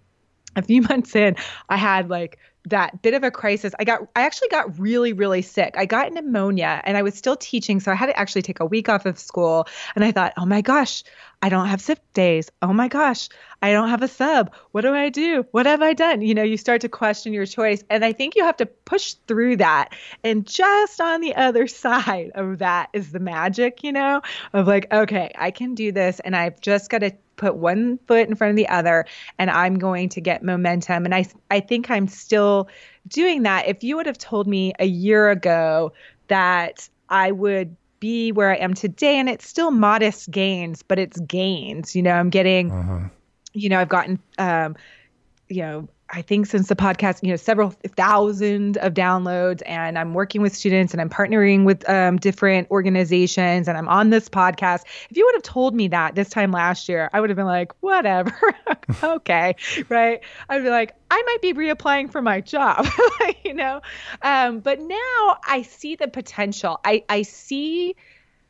a 0.57 0.63
few 0.63 0.83
months 0.91 1.15
in, 1.15 1.37
I 1.69 1.77
had 1.77 2.09
like 2.09 2.39
that 2.67 3.03
bit 3.03 3.15
of 3.15 3.23
a 3.23 3.31
crisis. 3.31 3.73
I 3.79 3.85
got 3.85 4.03
I 4.15 4.23
actually 4.23 4.49
got 4.49 4.79
really 4.79 5.13
really 5.13 5.43
sick. 5.43 5.75
I 5.77 5.87
got 5.87 6.13
pneumonia 6.13 6.81
and 6.85 6.97
I 6.97 7.03
was 7.03 7.15
still 7.15 7.37
teaching 7.37 7.81
so 7.81 7.91
I 7.93 7.95
had 7.95 8.07
to 8.07 8.19
actually 8.19 8.43
take 8.43 8.61
a 8.61 8.67
week 8.67 8.89
off 8.89 9.07
of 9.07 9.19
school 9.19 9.67
and 9.95 10.05
I 10.05 10.13
thought, 10.13 10.35
"Oh 10.37 10.47
my 10.47 10.61
gosh, 10.61 11.03
I 11.41 11.49
don't 11.49 11.67
have 11.69 11.81
sick 11.81 12.01
days. 12.15 12.51
Oh 12.63 12.73
my 12.73 12.89
gosh, 12.89 13.29
I 13.63 13.73
don't 13.73 13.89
have 13.89 14.03
a 14.03 14.09
sub. 14.09 14.53
What 14.73 14.81
do 14.81 14.95
I 14.95 15.09
do? 15.09 15.47
What 15.53 15.67
have 15.67 15.83
I 15.83 15.95
done?" 15.95 16.21
You 16.21 16.35
know, 16.35 16.43
you 16.43 16.57
start 16.57 16.81
to 16.83 16.89
question 16.89 17.33
your 17.33 17.47
choice 17.47 17.85
and 17.91 18.05
I 18.05 18.13
think 18.13 18.35
you 18.35 18.45
have 18.45 18.57
to 18.59 18.67
push 18.67 19.15
through 19.27 19.57
that. 19.57 19.95
And 20.25 20.47
just 20.47 21.01
on 21.01 21.21
the 21.21 21.35
other 21.37 21.67
side 21.85 22.33
of 22.35 22.59
that 22.59 22.91
is 22.93 23.13
the 23.13 23.21
magic, 23.21 23.85
you 23.85 23.93
know, 23.93 24.23
of 24.53 24.67
like, 24.67 24.93
"Okay, 24.93 25.31
I 25.37 25.51
can 25.51 25.75
do 25.75 25.93
this 25.93 26.21
and 26.21 26.35
I've 26.35 26.61
just 26.61 26.91
got 26.91 27.01
to 27.01 27.13
put 27.39 27.55
one 27.55 27.99
foot 28.07 28.29
in 28.29 28.35
front 28.35 28.51
of 28.51 28.57
the 28.57 28.69
other 28.69 29.07
and 29.39 29.51
I'm 29.51 29.79
going 29.79 30.11
to 30.11 30.21
get 30.21 30.43
momentum. 30.43 31.07
And 31.07 31.15
I 31.15 31.25
I 31.51 31.61
think 31.61 31.91
I'm 31.91 32.09
still 32.09 32.69
doing 33.07 33.45
that. 33.45 33.67
If 33.67 33.83
you 33.83 33.97
would 33.97 34.07
have 34.07 34.19
told 34.19 34.47
me 34.47 34.75
a 34.79 34.87
year 34.87 35.31
ago 35.31 35.93
that 36.27 36.89
I 37.09 37.33
would 37.33 37.75
be 38.01 38.33
where 38.33 38.51
I 38.51 38.57
am 38.57 38.75
today 38.75 39.19
and 39.19 39.29
it's 39.29 39.47
still 39.47 39.71
modest 39.71 40.31
gains, 40.31 40.83
but 40.83 40.99
it's 40.99 41.19
gains. 41.21 41.95
You 41.97 42.03
know, 42.03 42.13
I'm 42.13 42.31
getting 42.31 42.71
uh-huh. 42.71 43.09
you 43.53 43.69
know, 43.69 43.81
I've 43.81 43.89
gotten 43.89 44.19
um 44.39 44.77
you 45.49 45.63
know 45.63 45.89
I 46.11 46.23
think 46.23 46.47
since 46.47 46.69
the 46.69 46.77
podcast, 46.77 47.23
you 47.23 47.31
know, 47.31 47.37
several 47.37 47.71
thousand 47.71 48.79
of 48.79 48.95
downloads, 48.95 49.63
and 49.67 49.99
I'm 49.99 50.15
working 50.15 50.41
with 50.41 50.55
students 50.57 50.95
and 50.95 51.01
I'm 51.01 51.11
partnering 51.11 51.65
with 51.65 51.89
um, 51.89 52.17
different 52.17 52.71
organizations, 52.71 53.69
and 53.69 53.77
I'm 53.77 53.89
on 53.89 54.11
this 54.11 54.29
podcast. 54.29 54.85
If 55.11 55.17
you 55.17 55.27
would 55.27 55.35
have 55.35 55.43
told 55.43 55.75
me 55.75 55.89
that 55.89 56.15
this 56.15 56.31
time 56.31 56.51
last 56.51 56.89
year, 56.89 57.11
I 57.13 57.21
would 57.21 57.29
have 57.29 57.37
been 57.37 57.47
like, 57.47 57.73
whatever, 57.81 58.33
okay, 59.03 59.57
right? 59.89 60.21
I'd 60.49 60.63
be 60.63 60.71
like, 60.71 60.95
I 61.11 61.23
might 61.23 61.43
be 61.43 61.53
reapplying 61.53 62.11
for 62.11 62.23
my 62.23 62.41
job, 62.41 62.87
you 63.45 63.53
know. 63.53 63.83
Um, 64.23 64.61
but 64.61 64.81
now 64.81 65.39
I 65.47 65.63
see 65.69 65.97
the 65.97 66.09
potential. 66.09 66.81
I 66.85 67.05
I 67.09 67.23
see 67.23 67.97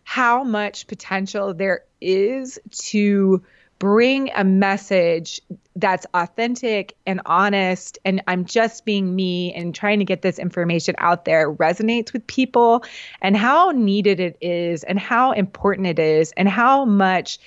how 0.04 0.44
much 0.44 0.86
potential 0.86 1.54
there 1.54 1.82
is 2.00 2.58
to 2.70 3.42
bring 3.78 4.30
a 4.34 4.42
message 4.44 5.40
that's 5.76 6.06
authentic 6.14 6.96
and 7.06 7.20
honest 7.26 7.98
and 8.04 8.22
I'm 8.26 8.44
just 8.44 8.84
being 8.84 9.14
me 9.14 9.52
and 9.54 9.74
trying 9.74 10.00
to 10.00 10.04
get 10.04 10.22
this 10.22 10.38
information 10.38 10.96
out 10.98 11.24
there 11.24 11.52
resonates 11.52 12.12
with 12.12 12.26
people 12.26 12.84
and 13.22 13.36
how 13.36 13.70
needed 13.70 14.18
it 14.18 14.36
is 14.40 14.82
and 14.82 14.98
how 14.98 15.32
important 15.32 15.86
it 15.86 15.98
is 15.98 16.32
and 16.36 16.48
how 16.48 16.84
much 16.84 17.38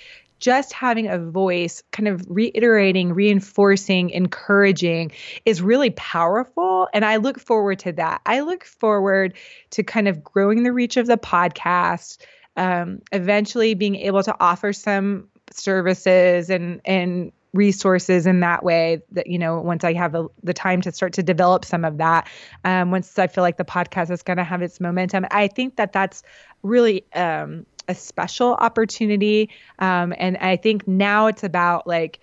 just 0.42 0.72
having 0.72 1.06
a 1.06 1.18
voice 1.18 1.84
kind 1.92 2.08
of 2.08 2.26
reiterating, 2.28 3.12
reinforcing, 3.12 4.10
encouraging 4.10 5.12
is 5.44 5.62
really 5.62 5.90
powerful. 5.90 6.88
And 6.92 7.04
I 7.04 7.16
look 7.16 7.38
forward 7.38 7.78
to 7.80 7.92
that. 7.92 8.22
I 8.26 8.40
look 8.40 8.64
forward 8.64 9.34
to 9.70 9.84
kind 9.84 10.08
of 10.08 10.24
growing 10.24 10.64
the 10.64 10.72
reach 10.72 10.96
of 10.96 11.06
the 11.06 11.16
podcast, 11.16 12.18
um, 12.56 13.02
eventually 13.12 13.74
being 13.74 13.94
able 13.94 14.24
to 14.24 14.34
offer 14.40 14.72
some 14.72 15.28
services 15.52 16.50
and 16.50 16.80
and 16.84 17.32
resources 17.52 18.26
in 18.26 18.40
that 18.40 18.64
way 18.64 19.02
that 19.12 19.26
you 19.26 19.38
know 19.38 19.60
once 19.60 19.84
i 19.84 19.92
have 19.92 20.14
a, 20.14 20.26
the 20.42 20.54
time 20.54 20.80
to 20.80 20.90
start 20.90 21.12
to 21.12 21.22
develop 21.22 21.64
some 21.64 21.84
of 21.84 21.98
that 21.98 22.28
um, 22.64 22.90
once 22.90 23.18
i 23.18 23.26
feel 23.26 23.42
like 23.42 23.58
the 23.58 23.64
podcast 23.64 24.10
is 24.10 24.22
going 24.22 24.38
to 24.38 24.44
have 24.44 24.62
its 24.62 24.80
momentum. 24.80 25.26
I 25.30 25.48
think 25.48 25.76
that 25.76 25.92
that's 25.92 26.22
really 26.62 27.04
um, 27.14 27.66
a 27.88 27.94
special 27.94 28.54
opportunity 28.54 29.50
um, 29.78 30.14
and 30.16 30.38
i 30.38 30.56
think 30.56 30.88
now 30.88 31.26
it's 31.26 31.44
about 31.44 31.86
like 31.86 32.20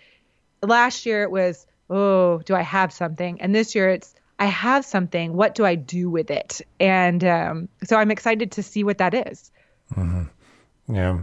last 0.64 1.06
year 1.06 1.24
it 1.24 1.32
was 1.32 1.68
oh 1.90 2.40
do 2.40 2.56
i 2.56 2.62
have 2.62 2.92
something? 2.92 3.40
And 3.42 3.54
this 3.54 3.76
year 3.76 3.90
it's 3.90 4.16
i 4.40 4.46
have 4.46 4.86
something. 4.86 5.34
What 5.34 5.54
do 5.54 5.66
i 5.66 5.76
do 5.76 6.10
with 6.10 6.32
it? 6.32 6.62
And 6.80 7.24
um, 7.24 7.70
so 7.84 7.98
i'm 7.98 8.10
excited 8.10 8.54
to 8.54 8.64
see 8.64 8.84
what 8.84 8.98
that 8.98 9.14
is. 9.14 9.52
Mm-hmm. 9.96 10.96
yeah 10.96 11.22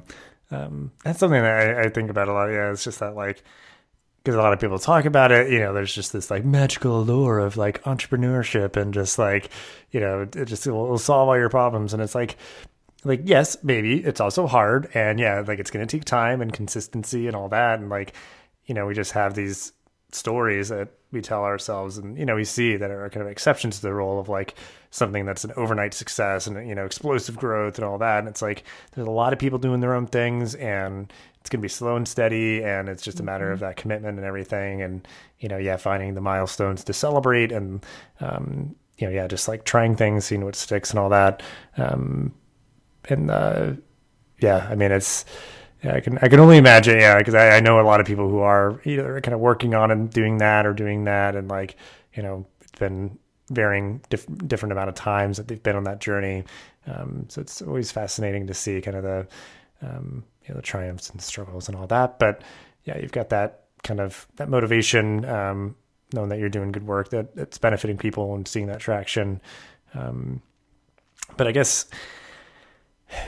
um, 0.50 0.92
that's 1.04 1.18
something 1.18 1.42
that 1.42 1.78
I, 1.78 1.82
I, 1.85 1.88
think 1.88 2.11
about 2.11 2.28
a 2.28 2.32
lot. 2.32 2.46
Yeah, 2.46 2.70
it's 2.70 2.85
just 2.85 3.00
that 3.00 3.16
like 3.16 3.42
because 4.22 4.37
a 4.37 4.42
lot 4.42 4.52
of 4.52 4.61
people 4.61 4.78
talk 4.78 5.04
about 5.04 5.32
it. 5.32 5.50
You 5.50 5.59
know, 5.59 5.72
there's 5.72 5.94
just 5.94 6.12
this 6.12 6.30
like 6.30 6.44
magical 6.44 7.00
allure 7.00 7.38
of 7.38 7.56
like 7.56 7.82
entrepreneurship 7.82 8.76
and 8.76 8.94
just 8.94 9.18
like 9.18 9.50
you 9.90 10.00
know 10.00 10.22
it 10.22 10.44
just 10.44 10.66
will, 10.66 10.88
will 10.88 10.98
solve 10.98 11.28
all 11.28 11.37
your 11.37 11.48
problems. 11.48 11.92
And 11.92 12.02
it's 12.02 12.14
like 12.14 12.37
like 13.04 13.22
yes, 13.24 13.56
maybe 13.62 13.98
it's 14.04 14.20
also 14.20 14.46
hard, 14.46 14.88
and 14.94 15.18
yeah, 15.18 15.42
like 15.46 15.59
it's 15.59 15.70
going 15.70 15.87
to 15.87 15.96
take 15.96 16.04
time 16.04 16.40
and 16.40 16.52
consistency 16.52 17.26
and 17.26 17.37
all 17.37 17.48
that, 17.48 17.80
and 17.80 17.88
like 17.88 18.14
you 18.66 18.74
know, 18.74 18.87
we 18.87 18.94
just 18.94 19.12
have 19.12 19.35
these 19.35 19.72
stories 20.16 20.68
that 20.68 20.88
we 21.12 21.20
tell 21.20 21.44
ourselves 21.44 21.98
and 21.98 22.18
you 22.18 22.26
know 22.26 22.35
we 22.35 22.44
see 22.44 22.76
that 22.76 22.90
are 22.90 23.09
kind 23.11 23.24
of 23.24 23.31
exceptions 23.31 23.76
to 23.76 23.83
the 23.83 23.92
role 23.92 24.18
of 24.18 24.29
like 24.29 24.55
something 24.90 25.24
that's 25.24 25.44
an 25.44 25.52
overnight 25.57 25.94
success 25.94 26.46
and 26.46 26.68
you 26.68 26.74
know 26.74 26.85
explosive 26.85 27.37
growth 27.37 27.76
and 27.76 27.85
all 27.85 27.98
that. 27.98 28.20
And 28.20 28.29
it's 28.29 28.42
like 28.42 28.64
there's 28.92 29.07
a 29.07 29.11
lot 29.11 29.33
of 29.33 29.38
people 29.38 29.59
doing 29.59 29.81
their 29.81 29.94
own 29.94 30.07
things 30.07 30.55
and 30.55 31.12
it's 31.40 31.50
going 31.50 31.61
to 31.61 31.62
be 31.62 31.68
slow 31.68 31.96
and 31.96 32.09
steady 32.09 32.64
and 32.64 32.88
it's 32.88 33.02
just 33.02 33.20
a 33.20 33.22
matter 33.22 33.46
mm-hmm. 33.46 33.55
of 33.55 33.61
that 33.61 33.76
commitment 33.76 34.18
and 34.18 34.26
everything. 34.26 34.83
And 34.83 35.07
you 35.38 35.48
know 35.48 35.59
yeah 35.59 35.76
finding 35.76 36.14
the 36.14 36.20
milestones 36.20 36.83
to 36.85 36.92
celebrate 36.92 37.52
and 37.52 37.85
um 38.20 38.74
you 38.98 39.07
know 39.07 39.12
yeah 39.12 39.26
just 39.26 39.46
like 39.46 39.64
trying 39.64 39.96
things 39.96 40.24
seeing 40.24 40.44
what 40.44 40.57
sticks 40.57 40.90
and 40.90 40.98
all 40.98 41.11
that. 41.11 41.42
Um 41.76 42.35
and 43.09 43.31
uh 43.31 43.72
yeah 44.40 44.66
i 44.70 44.74
mean 44.74 44.90
it's 44.90 45.24
yeah, 45.82 45.94
I 45.94 46.00
can 46.00 46.18
I 46.18 46.28
can 46.28 46.40
only 46.40 46.56
imagine. 46.56 46.98
Yeah, 46.98 47.18
because 47.18 47.34
I, 47.34 47.56
I 47.56 47.60
know 47.60 47.80
a 47.80 47.82
lot 47.82 48.00
of 48.00 48.06
people 48.06 48.28
who 48.28 48.38
are 48.38 48.80
either 48.84 49.20
kind 49.20 49.34
of 49.34 49.40
working 49.40 49.74
on 49.74 49.90
and 49.90 50.10
doing 50.10 50.38
that 50.38 50.66
or 50.66 50.72
doing 50.72 51.04
that, 51.04 51.36
and 51.36 51.48
like 51.48 51.76
you 52.14 52.22
know, 52.22 52.46
it's 52.60 52.78
been 52.78 53.18
varying 53.50 54.00
diff- 54.08 54.26
different 54.46 54.72
amount 54.72 54.88
of 54.88 54.94
times 54.94 55.36
that 55.36 55.48
they've 55.48 55.62
been 55.62 55.76
on 55.76 55.84
that 55.84 56.00
journey. 56.00 56.44
Um, 56.86 57.26
so 57.28 57.40
it's 57.40 57.62
always 57.62 57.92
fascinating 57.92 58.46
to 58.46 58.54
see 58.54 58.80
kind 58.80 58.96
of 58.96 59.02
the 59.02 59.26
um, 59.82 60.24
you 60.44 60.54
know 60.54 60.56
the 60.56 60.62
triumphs 60.62 61.10
and 61.10 61.20
struggles 61.20 61.68
and 61.68 61.76
all 61.76 61.86
that. 61.88 62.18
But 62.18 62.42
yeah, 62.84 62.98
you've 62.98 63.12
got 63.12 63.28
that 63.30 63.64
kind 63.82 64.00
of 64.00 64.26
that 64.36 64.48
motivation, 64.48 65.24
um, 65.26 65.76
knowing 66.12 66.30
that 66.30 66.38
you're 66.38 66.48
doing 66.48 66.72
good 66.72 66.86
work 66.86 67.10
that 67.10 67.28
it's 67.36 67.58
benefiting 67.58 67.98
people 67.98 68.34
and 68.34 68.46
seeing 68.48 68.66
that 68.66 68.80
traction. 68.80 69.40
Um, 69.94 70.42
but 71.36 71.46
I 71.46 71.52
guess 71.52 71.86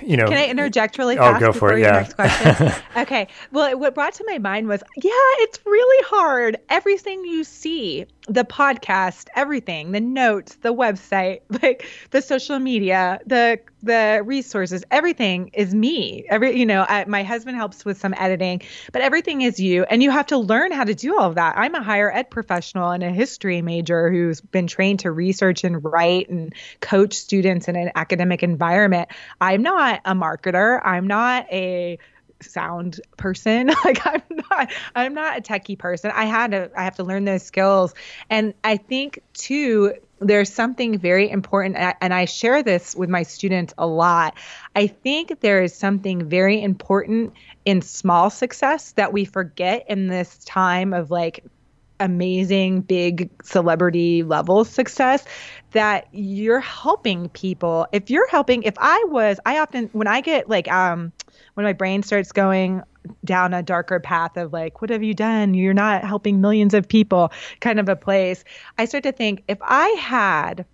you 0.02 0.16
know. 0.16 0.26
Can 0.26 0.36
I 0.36 0.46
interject 0.46 0.98
really 0.98 1.16
oh, 1.18 1.22
fast? 1.22 1.42
Oh, 1.42 1.46
go 1.46 1.52
for 1.52 1.72
it. 1.72 1.80
Yeah. 1.80 1.92
Next 1.92 2.14
question. 2.14 2.72
okay. 2.96 3.28
Well, 3.52 3.78
what 3.78 3.94
brought 3.94 4.14
to 4.14 4.24
my 4.26 4.38
mind 4.38 4.68
was, 4.68 4.82
yeah, 4.96 5.10
it's 5.12 5.58
really 5.64 6.04
hard. 6.08 6.58
Everything 6.68 7.24
you 7.24 7.44
see, 7.44 8.06
the 8.28 8.44
podcast, 8.44 9.28
everything, 9.34 9.92
the 9.92 10.00
notes, 10.00 10.56
the 10.56 10.72
website, 10.72 11.40
like 11.62 11.86
the 12.10 12.22
social 12.22 12.58
media, 12.58 13.20
the 13.26 13.60
the 13.82 14.22
resources, 14.24 14.82
everything 14.90 15.50
is 15.54 15.72
me. 15.74 16.24
Every 16.28 16.58
you 16.58 16.66
know, 16.66 16.84
I, 16.88 17.04
my 17.06 17.22
husband 17.22 17.56
helps 17.56 17.84
with 17.84 17.98
some 17.98 18.14
editing, 18.14 18.62
but 18.92 19.02
everything 19.02 19.42
is 19.42 19.58
you, 19.58 19.84
and 19.84 20.02
you 20.02 20.10
have 20.10 20.26
to 20.26 20.38
learn 20.38 20.72
how 20.72 20.84
to 20.84 20.94
do 20.94 21.18
all 21.18 21.28
of 21.28 21.36
that. 21.36 21.56
I'm 21.56 21.74
a 21.74 21.82
higher 21.82 22.12
ed 22.12 22.30
professional 22.30 22.90
and 22.90 23.02
a 23.02 23.10
history 23.10 23.62
major 23.62 24.10
who's 24.10 24.40
been 24.40 24.66
trained 24.66 25.00
to 25.00 25.10
research 25.10 25.64
and 25.64 25.82
write 25.84 26.28
and 26.28 26.54
coach 26.80 27.14
students 27.14 27.68
in 27.68 27.76
an 27.76 27.92
academic 27.94 28.42
environment. 28.42 29.08
I'm 29.40 29.62
not 29.62 30.00
a 30.04 30.14
marketer. 30.14 30.80
I'm 30.84 31.06
not 31.06 31.46
a 31.52 31.98
sound 32.42 33.00
person. 33.16 33.70
Like 33.84 34.06
i'm 34.06 34.22
not 34.50 34.72
i'm 34.94 35.14
not 35.14 35.38
a 35.38 35.40
techie 35.40 35.78
person. 35.78 36.10
I 36.14 36.24
had 36.24 36.50
to 36.50 36.70
i 36.76 36.84
have 36.84 36.96
to 36.96 37.04
learn 37.04 37.24
those 37.24 37.42
skills. 37.42 37.94
And 38.28 38.54
i 38.64 38.76
think 38.76 39.20
too 39.34 39.94
there's 40.20 40.52
something 40.52 40.98
very 40.98 41.30
important 41.30 41.76
and 41.76 42.12
i 42.12 42.24
share 42.24 42.62
this 42.62 42.96
with 42.96 43.08
my 43.08 43.22
students 43.22 43.72
a 43.78 43.86
lot. 43.86 44.36
I 44.74 44.88
think 44.88 45.40
there 45.40 45.62
is 45.62 45.74
something 45.74 46.28
very 46.28 46.60
important 46.62 47.32
in 47.64 47.82
small 47.82 48.30
success 48.30 48.92
that 48.92 49.12
we 49.12 49.24
forget 49.24 49.84
in 49.88 50.08
this 50.08 50.38
time 50.44 50.92
of 50.92 51.10
like 51.10 51.44
amazing 52.00 52.80
big 52.80 53.30
celebrity 53.42 54.22
level 54.22 54.64
success 54.64 55.24
that 55.72 56.06
you're 56.12 56.60
helping 56.60 57.28
people. 57.30 57.86
If 57.92 58.10
you're 58.10 58.28
helping 58.28 58.62
if 58.64 58.74
i 58.78 59.04
was 59.08 59.38
i 59.46 59.58
often 59.58 59.88
when 59.92 60.06
i 60.06 60.20
get 60.20 60.48
like 60.48 60.70
um 60.70 61.12
when 61.54 61.64
my 61.64 61.72
brain 61.72 62.02
starts 62.02 62.32
going 62.32 62.82
down 63.24 63.54
a 63.54 63.62
darker 63.62 64.00
path 64.00 64.36
of 64.36 64.52
like 64.52 64.80
what 64.80 64.90
have 64.90 65.02
you 65.02 65.14
done? 65.14 65.54
You're 65.54 65.74
not 65.74 66.04
helping 66.04 66.40
millions 66.40 66.74
of 66.74 66.88
people 66.88 67.32
kind 67.60 67.80
of 67.80 67.88
a 67.88 67.96
place 67.96 68.44
i 68.76 68.84
start 68.84 69.04
to 69.04 69.12
think 69.12 69.42
if 69.48 69.58
i 69.62 69.88
had 70.00 70.64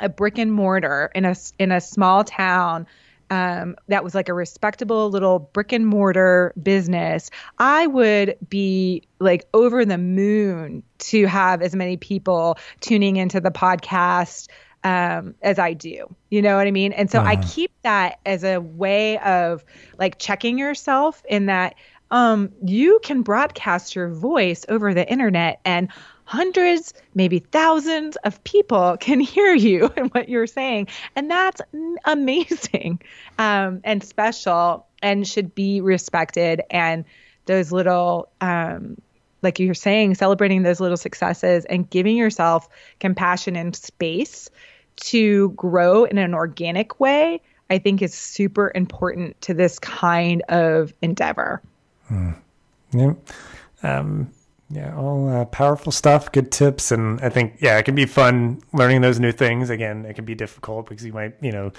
a 0.00 0.08
brick 0.08 0.38
and 0.38 0.52
mortar 0.52 1.10
in 1.14 1.24
a 1.24 1.34
in 1.58 1.72
a 1.72 1.80
small 1.80 2.24
town 2.24 2.86
um, 3.30 3.76
that 3.88 4.04
was 4.04 4.14
like 4.14 4.28
a 4.28 4.34
respectable 4.34 5.08
little 5.08 5.38
brick 5.38 5.72
and 5.72 5.86
mortar 5.86 6.52
business, 6.62 7.30
I 7.58 7.86
would 7.86 8.36
be 8.46 9.04
like 9.20 9.48
over 9.54 9.86
the 9.86 9.96
moon 9.96 10.82
to 10.98 11.24
have 11.24 11.62
as 11.62 11.74
many 11.74 11.96
people 11.96 12.58
tuning 12.80 13.16
into 13.16 13.40
the 13.40 13.50
podcast 13.50 14.48
um, 14.84 15.34
as 15.42 15.58
I 15.58 15.72
do. 15.72 16.14
You 16.30 16.42
know 16.42 16.56
what 16.56 16.66
I 16.66 16.70
mean? 16.70 16.92
And 16.92 17.10
so 17.10 17.20
uh-huh. 17.20 17.30
I 17.30 17.36
keep 17.36 17.72
that 17.82 18.18
as 18.26 18.44
a 18.44 18.58
way 18.58 19.18
of 19.18 19.64
like 19.98 20.18
checking 20.18 20.58
yourself 20.58 21.22
in 21.28 21.46
that 21.46 21.74
um, 22.10 22.52
you 22.62 23.00
can 23.02 23.22
broadcast 23.22 23.96
your 23.96 24.08
voice 24.08 24.66
over 24.68 24.92
the 24.92 25.10
internet 25.10 25.60
and 25.64 25.88
hundreds, 26.24 26.94
maybe 27.14 27.40
thousands 27.40 28.16
of 28.24 28.42
people 28.44 28.96
can 29.00 29.18
hear 29.18 29.54
you 29.54 29.90
and 29.96 30.12
what 30.14 30.28
you're 30.28 30.46
saying. 30.46 30.88
And 31.16 31.30
that's 31.30 31.60
amazing 32.04 33.00
um, 33.38 33.80
and 33.84 34.04
special 34.04 34.86
and 35.02 35.26
should 35.26 35.54
be 35.54 35.80
respected. 35.80 36.62
And 36.70 37.04
those 37.46 37.72
little, 37.72 38.28
um, 38.40 39.00
like 39.42 39.58
you're 39.58 39.74
saying, 39.74 40.14
celebrating 40.14 40.62
those 40.62 40.78
little 40.80 40.96
successes 40.96 41.64
and 41.64 41.88
giving 41.90 42.16
yourself 42.16 42.68
compassion 43.00 43.56
and 43.56 43.74
space 43.74 44.48
to 44.96 45.50
grow 45.50 46.04
in 46.04 46.18
an 46.18 46.34
organic 46.34 47.00
way, 47.00 47.40
I 47.70 47.78
think 47.78 48.02
is 48.02 48.14
super 48.14 48.72
important 48.74 49.40
to 49.42 49.54
this 49.54 49.78
kind 49.78 50.42
of 50.48 50.92
endeavor. 51.02 51.62
Hmm. 52.08 52.32
Yeah. 52.92 53.14
Um, 53.82 54.30
yeah, 54.72 54.96
all 54.96 55.28
uh, 55.28 55.44
powerful 55.44 55.92
stuff, 55.92 56.32
good 56.32 56.50
tips, 56.50 56.92
and 56.92 57.20
I 57.20 57.28
think 57.28 57.56
yeah, 57.60 57.76
it 57.78 57.84
can 57.84 57.94
be 57.94 58.06
fun 58.06 58.62
learning 58.72 59.02
those 59.02 59.20
new 59.20 59.32
things. 59.32 59.68
Again, 59.68 60.06
it 60.06 60.14
can 60.14 60.24
be 60.24 60.34
difficult 60.34 60.88
because 60.88 61.04
you 61.04 61.12
might 61.12 61.34
you 61.42 61.52
know 61.52 61.72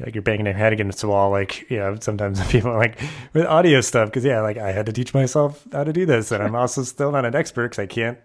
like 0.00 0.14
you're 0.14 0.22
banging 0.22 0.46
your 0.46 0.54
head 0.54 0.72
against 0.72 1.00
the 1.00 1.08
wall. 1.08 1.30
Like 1.30 1.70
you 1.70 1.78
know, 1.78 1.96
sometimes 2.00 2.44
people 2.50 2.72
like 2.72 3.00
with 3.34 3.46
audio 3.46 3.80
stuff 3.80 4.08
because 4.08 4.24
yeah, 4.24 4.40
like 4.40 4.56
I 4.56 4.72
had 4.72 4.86
to 4.86 4.92
teach 4.92 5.14
myself 5.14 5.64
how 5.70 5.84
to 5.84 5.92
do 5.92 6.06
this, 6.06 6.32
and 6.32 6.42
I'm 6.42 6.56
also 6.56 6.82
still 6.82 7.12
not 7.12 7.24
an 7.24 7.36
expert 7.36 7.70
because 7.70 7.78
I 7.78 7.86
can't 7.86 8.18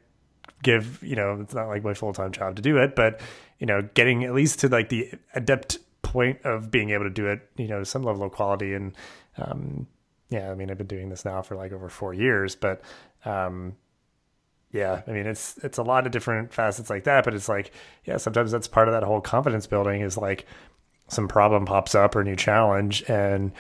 give 0.63 1.02
you 1.04 1.15
know 1.15 1.39
it's 1.42 1.54
not 1.54 1.68
like 1.68 1.84
my 1.84 1.94
full 1.94 2.13
time 2.13 2.32
job 2.32 2.56
to 2.56 2.63
do 2.63 2.78
it, 2.78 2.96
but 2.96 3.22
you 3.60 3.67
know, 3.67 3.88
getting 3.93 4.24
at 4.24 4.34
least 4.34 4.60
to 4.60 4.69
like 4.69 4.89
the 4.89 5.12
adept 5.36 5.78
point 6.02 6.41
of 6.43 6.72
being 6.72 6.89
able 6.89 7.04
to 7.04 7.10
do 7.10 7.28
it, 7.28 7.48
you 7.58 7.67
know, 7.67 7.84
some 7.84 8.04
level 8.04 8.24
of 8.24 8.32
quality 8.32 8.74
and 8.74 8.95
um, 9.38 9.88
yeah, 10.30 10.52
I 10.52 10.56
mean, 10.56 10.69
I've 10.69 10.78
been 10.78 10.88
doing 10.88 11.10
this 11.10 11.26
now 11.26 11.41
for 11.41 11.56
like 11.56 11.72
over 11.72 11.89
four 11.89 12.13
years, 12.13 12.56
but 12.56 12.82
um, 13.26 13.76
yeah, 14.72 15.02
I 15.08 15.12
mean 15.12 15.26
it's 15.26 15.58
it's 15.63 15.78
a 15.78 15.84
lot 15.84 16.06
of 16.06 16.12
different 16.12 16.54
facets 16.54 16.89
like 16.89 17.06
that, 17.06 17.26
but 17.26 17.34
it's 17.34 17.50
like 17.50 17.72
yeah, 18.06 18.17
sometimes 18.17 18.52
that's 18.52 18.67
part 18.67 18.88
of 18.88 18.93
that 18.93 19.04
whole 19.04 19.22
confidence 19.22 19.67
building 19.67 20.02
is 20.02 20.17
like 20.17 20.45
some 21.08 21.28
problem 21.28 21.65
pops 21.65 21.95
up 21.95 22.15
or 22.15 22.24
new 22.24 22.36
challenge 22.36 23.04
and 23.08 23.52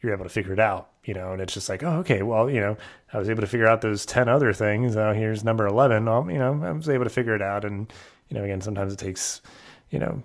you're 0.00 0.12
able 0.12 0.24
to 0.24 0.30
figure 0.30 0.52
it 0.52 0.60
out, 0.60 0.90
you 1.04 1.14
know, 1.14 1.32
and 1.32 1.40
it's 1.40 1.54
just 1.54 1.68
like, 1.68 1.82
oh, 1.82 1.98
okay, 1.98 2.22
well, 2.22 2.48
you 2.48 2.60
know, 2.60 2.76
I 3.12 3.18
was 3.18 3.28
able 3.28 3.40
to 3.40 3.46
figure 3.46 3.66
out 3.66 3.80
those 3.80 4.06
10 4.06 4.28
other 4.28 4.52
things. 4.52 4.94
Now 4.94 5.12
here's 5.12 5.42
number 5.42 5.66
11. 5.66 6.04
Well, 6.04 6.30
you 6.30 6.38
know, 6.38 6.62
I 6.62 6.70
was 6.70 6.88
able 6.88 7.04
to 7.04 7.10
figure 7.10 7.34
it 7.34 7.42
out. 7.42 7.64
And, 7.64 7.92
you 8.28 8.36
know, 8.36 8.44
again, 8.44 8.60
sometimes 8.60 8.92
it 8.92 8.98
takes, 8.98 9.40
you 9.90 9.98
know, 9.98 10.22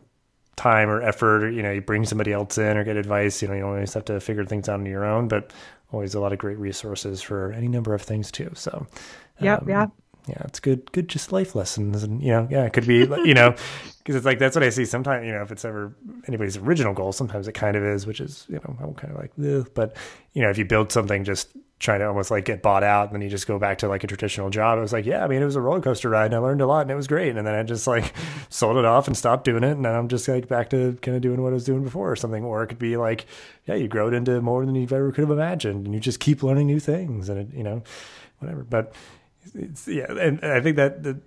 time 0.56 0.90
or 0.90 1.02
effort, 1.02 1.44
or, 1.44 1.52
you 1.52 1.64
know, 1.64 1.72
you 1.72 1.82
bring 1.82 2.06
somebody 2.06 2.32
else 2.32 2.58
in 2.58 2.78
or 2.78 2.84
get 2.84 2.96
advice, 2.96 3.42
you 3.42 3.48
know, 3.48 3.54
you 3.54 3.62
don't 3.62 3.72
always 3.72 3.94
have 3.94 4.06
to 4.06 4.20
figure 4.20 4.46
things 4.46 4.70
out 4.70 4.80
on 4.80 4.86
your 4.86 5.06
own, 5.06 5.28
but 5.28 5.52
always 5.92 6.16
a 6.16 6.20
lot 6.20 6.34
of 6.34 6.40
great 6.40 6.58
resources 6.58 7.22
for 7.22 7.52
any 7.54 7.68
number 7.68 7.94
of 7.94 8.02
things 8.02 8.32
too. 8.32 8.52
So, 8.56 8.88
yeah, 9.40 9.56
um, 9.56 9.70
yeah 9.70 9.88
yeah, 10.28 10.42
it's 10.46 10.60
good, 10.60 10.90
good, 10.94 11.10
just 11.10 11.32
life 11.32 11.54
lessons, 11.54 12.04
and 12.04 12.22
you 12.22 12.30
know, 12.30 12.48
yeah, 12.50 12.64
it 12.64 12.74
could 12.74 12.88
be, 12.88 13.00
you 13.26 13.34
know, 13.34 13.56
because 13.98 14.16
it's 14.16 14.26
like 14.26 14.40
that's 14.40 14.56
what 14.56 14.64
I 14.64 14.70
see 14.70 14.86
sometimes. 14.86 15.26
You 15.26 15.34
know, 15.34 15.42
if 15.42 15.52
it's 15.52 15.66
ever 15.66 15.94
anybody's 16.28 16.58
original 16.58 16.94
goal, 16.94 17.12
sometimes 17.12 17.48
it 17.48 17.54
kind 17.54 17.76
of 17.76 17.84
is, 17.84 18.08
which 18.08 18.22
is, 18.22 18.46
you 18.48 18.56
know, 18.56 18.78
I'm 18.80 18.94
kind 18.94 19.14
of 19.14 19.20
like, 19.20 19.32
Ugh. 19.44 19.70
but 19.74 19.98
you 20.34 20.42
know, 20.42 20.50
if 20.50 20.58
you 20.58 20.66
build 20.66 20.92
something 20.92 21.24
just 21.24 21.50
trying 21.80 22.00
to 22.00 22.08
almost 22.08 22.32
like 22.32 22.46
get 22.46 22.62
bought 22.62 22.84
out, 22.84 23.08
and 23.08 23.16
then 23.16 23.22
you 23.22 23.30
just 23.30 23.48
go 23.48 23.60
back 23.60 23.80
to 23.80 23.88
like 23.88 24.04
a 24.04 24.08
traditional 24.08 24.50
job, 24.50 24.78
it 24.78 24.82
was 24.82 24.94
like, 24.94 25.06
yeah, 25.06 25.24
I 25.24 25.28
mean, 25.28 25.42
it 25.42 25.46
was 25.46 25.56
a 25.56 25.62
roller 25.62 25.82
coaster 25.82 26.10
ride, 26.10 26.28
and 26.28 26.36
I 26.36 26.38
learned 26.38 26.62
a 26.62 26.66
lot, 26.66 26.82
and 26.82 26.92
it 26.92 26.96
was 26.96 27.08
great, 27.08 27.36
and 27.36 27.46
then 27.46 27.54
I 27.54 27.64
just 27.64 27.88
like 27.88 28.14
sold 28.50 28.78
it 28.78 28.86
off 28.86 29.08
and 29.08 29.18
stopped 29.18 29.44
doing 29.44 29.64
it, 29.64 29.72
and 29.72 29.84
then 29.84 29.94
I'm 29.94 30.08
just 30.08 30.28
like 30.28 30.48
back 30.48 30.70
to 30.70 30.98
kind 31.02 31.16
of 31.16 31.22
doing 31.22 31.42
what 31.42 31.50
I 31.50 31.54
was 31.54 31.66
doing 31.66 31.84
before 31.84 32.12
or 32.12 32.16
something. 32.16 32.44
Or 32.44 32.64
it 32.64 32.68
could 32.68 32.80
be 32.80 32.96
like, 32.96 33.26
yeah, 33.66 33.76
you 33.76 33.88
grow 33.88 34.08
it 34.08 34.14
into 34.14 34.42
more 34.42 34.66
than 34.66 34.76
you 34.76 34.84
ever 34.84 35.12
could 35.12 35.22
have 35.22 35.32
imagined, 35.32 35.86
and 35.86 35.94
you 35.94 36.00
just 36.00 36.20
keep 36.20 36.42
learning 36.42 36.68
new 36.68 36.80
things, 36.80 37.30
and 37.30 37.40
it, 37.40 37.56
you 37.56 37.64
know, 37.64 37.84
whatever, 38.40 38.64
but 38.64 38.94
it's, 39.54 39.88
yeah, 39.88 40.12
and 40.12 40.44
I 40.44 40.62
think 40.62 40.78
that 40.78 41.04
the 41.04 41.20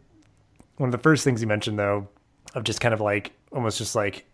one 0.76 0.88
of 0.88 0.92
the 0.92 0.98
first 0.98 1.24
things 1.24 1.40
you 1.40 1.46
mentioned 1.46 1.78
though, 1.78 2.08
of 2.54 2.64
just 2.64 2.80
kind 2.80 2.94
of 2.94 3.00
like 3.00 3.32
almost 3.52 3.78
just 3.78 3.94
like 3.94 4.26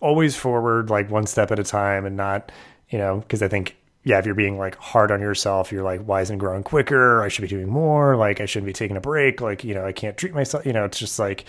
always 0.00 0.36
forward, 0.36 0.90
like 0.90 1.10
one 1.10 1.26
step 1.26 1.50
at 1.50 1.58
a 1.58 1.64
time, 1.64 2.04
and 2.04 2.16
not 2.16 2.50
you 2.90 2.98
know 2.98 3.18
because 3.18 3.42
I 3.42 3.48
think 3.48 3.76
yeah, 4.08 4.18
if 4.18 4.24
you're 4.24 4.34
being 4.34 4.56
like 4.56 4.74
hard 4.76 5.12
on 5.12 5.20
yourself, 5.20 5.70
you're 5.70 5.82
like, 5.82 6.00
why 6.00 6.22
isn't 6.22 6.38
growing 6.38 6.62
quicker? 6.62 7.22
I 7.22 7.28
should 7.28 7.42
be 7.42 7.48
doing 7.48 7.68
more. 7.68 8.16
Like 8.16 8.40
I 8.40 8.46
shouldn't 8.46 8.64
be 8.64 8.72
taking 8.72 8.96
a 8.96 9.02
break. 9.02 9.42
Like 9.42 9.64
you 9.64 9.74
know, 9.74 9.84
I 9.84 9.92
can't 9.92 10.16
treat 10.16 10.32
myself. 10.32 10.64
You 10.64 10.72
know, 10.72 10.86
it's 10.86 10.98
just 10.98 11.18
like 11.18 11.44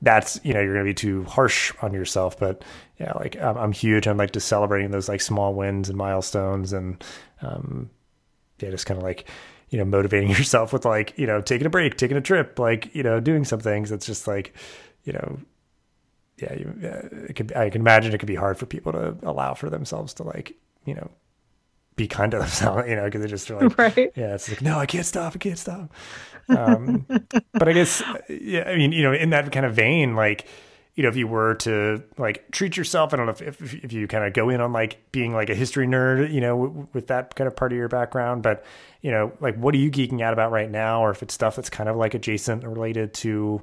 that's 0.00 0.40
you 0.42 0.54
know 0.54 0.60
you're 0.62 0.72
gonna 0.72 0.86
be 0.86 0.94
too 0.94 1.24
harsh 1.24 1.70
on 1.82 1.92
yourself. 1.92 2.38
But 2.38 2.64
yeah, 2.98 3.12
like 3.12 3.36
I'm, 3.36 3.58
I'm 3.58 3.72
huge. 3.72 4.06
I'm 4.06 4.16
like 4.16 4.32
just 4.32 4.48
celebrating 4.48 4.90
those 4.90 5.06
like 5.06 5.20
small 5.20 5.52
wins 5.52 5.90
and 5.90 5.98
milestones 5.98 6.72
and 6.72 7.04
um, 7.42 7.90
yeah, 8.58 8.70
just 8.70 8.86
kind 8.86 8.96
of 8.96 9.04
like 9.04 9.28
you 9.68 9.76
know 9.76 9.84
motivating 9.84 10.30
yourself 10.38 10.72
with 10.72 10.86
like 10.86 11.12
you 11.18 11.26
know 11.26 11.42
taking 11.42 11.66
a 11.66 11.70
break, 11.70 11.98
taking 11.98 12.16
a 12.16 12.22
trip, 12.22 12.58
like 12.58 12.94
you 12.94 13.02
know 13.02 13.20
doing 13.20 13.44
some 13.44 13.60
things. 13.60 13.92
It's 13.92 14.06
just 14.06 14.26
like 14.26 14.54
you 15.04 15.12
know 15.12 15.38
yeah, 16.40 16.54
you, 16.54 16.74
it 17.28 17.36
could. 17.36 17.52
I 17.52 17.68
can 17.68 17.82
imagine 17.82 18.14
it 18.14 18.18
could 18.18 18.28
be 18.28 18.34
hard 18.34 18.56
for 18.56 18.64
people 18.64 18.92
to 18.92 19.14
allow 19.24 19.52
for 19.52 19.68
themselves 19.68 20.14
to 20.14 20.22
like, 20.22 20.54
you 20.84 20.94
know, 20.94 21.10
be 21.98 22.08
kind 22.08 22.30
to 22.32 22.38
themselves, 22.38 22.84
you 22.88 22.96
know, 22.96 23.04
because 23.04 23.20
they 23.20 23.28
just 23.28 23.50
like, 23.50 23.76
right. 23.78 24.10
yeah, 24.16 24.34
it's 24.34 24.48
like, 24.48 24.62
no, 24.62 24.78
I 24.78 24.86
can't 24.86 25.04
stop, 25.04 25.34
I 25.34 25.38
can't 25.38 25.58
stop. 25.58 25.92
Um, 26.48 27.04
but 27.52 27.68
I 27.68 27.74
guess, 27.74 28.02
yeah, 28.28 28.64
I 28.66 28.76
mean, 28.76 28.92
you 28.92 29.02
know, 29.02 29.12
in 29.12 29.30
that 29.30 29.52
kind 29.52 29.66
of 29.66 29.74
vein, 29.74 30.16
like, 30.16 30.46
you 30.94 31.02
know, 31.02 31.10
if 31.10 31.16
you 31.16 31.28
were 31.28 31.54
to 31.56 32.02
like 32.16 32.50
treat 32.50 32.76
yourself, 32.76 33.12
I 33.12 33.18
don't 33.18 33.26
know 33.26 33.32
if 33.32 33.42
if, 33.42 33.84
if 33.84 33.92
you 33.92 34.08
kind 34.08 34.24
of 34.24 34.32
go 34.32 34.48
in 34.48 34.60
on 34.60 34.72
like 34.72 35.12
being 35.12 35.32
like 35.32 35.50
a 35.50 35.54
history 35.54 35.86
nerd, 35.86 36.32
you 36.32 36.40
know, 36.40 36.66
w- 36.66 36.88
with 36.92 37.06
that 37.08 37.36
kind 37.36 37.46
of 37.46 37.54
part 37.54 37.70
of 37.70 37.78
your 37.78 37.88
background, 37.88 38.42
but 38.42 38.64
you 39.00 39.12
know, 39.12 39.30
like, 39.40 39.54
what 39.56 39.74
are 39.74 39.78
you 39.78 39.92
geeking 39.92 40.22
out 40.22 40.32
about 40.32 40.50
right 40.50 40.68
now, 40.68 41.04
or 41.04 41.10
if 41.10 41.22
it's 41.22 41.34
stuff 41.34 41.54
that's 41.54 41.70
kind 41.70 41.88
of 41.88 41.96
like 41.96 42.14
adjacent 42.14 42.64
or 42.64 42.70
related 42.70 43.14
to 43.14 43.62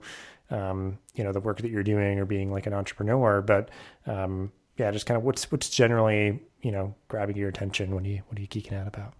um, 0.49 0.99
you 1.15 1.23
know 1.23 1.31
the 1.31 1.39
work 1.39 1.61
that 1.61 1.71
you're 1.71 1.83
doing 1.83 2.19
or 2.19 2.25
being 2.25 2.51
like 2.51 2.67
an 2.67 2.73
entrepreneur 2.73 3.41
but 3.41 3.69
um, 4.05 4.51
yeah 4.77 4.91
just 4.91 5.05
kind 5.05 5.17
of 5.17 5.23
what's 5.23 5.51
what's 5.51 5.69
generally 5.69 6.41
you 6.65 6.71
know 6.71 6.95
grabbing 7.09 7.37
your 7.37 7.47
attention. 7.47 7.93
When 7.93 8.03
you 8.05 8.23
what 8.27 8.39
are 8.39 8.41
you 8.41 8.47
geeking 8.47 8.73
out 8.73 8.87
about? 8.87 9.13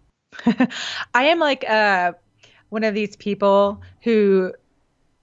I 1.14 1.26
am 1.26 1.38
like 1.40 1.64
uh 1.70 2.14
one 2.70 2.84
of 2.84 2.96
these 2.96 3.16
people 3.16 3.82
who 4.02 4.52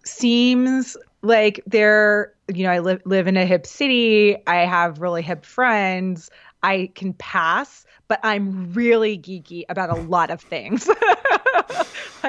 seems 0.04 0.96
like 1.22 1.60
they're 1.66 2.32
you 2.52 2.62
know 2.64 2.70
i 2.70 2.78
live 2.78 3.02
live 3.04 3.26
in 3.26 3.36
a 3.36 3.44
hip 3.44 3.66
city. 3.66 4.36
I 4.46 4.64
have 4.64 5.00
really 5.00 5.22
hip 5.22 5.44
friends. 5.44 6.30
I 6.62 6.92
can 6.94 7.12
pass 7.14 7.84
but 8.12 8.20
i'm 8.22 8.72
really 8.74 9.16
geeky 9.16 9.64
about 9.70 9.88
a 9.88 9.94
lot 9.94 10.30
of 10.30 10.38
things 10.38 10.86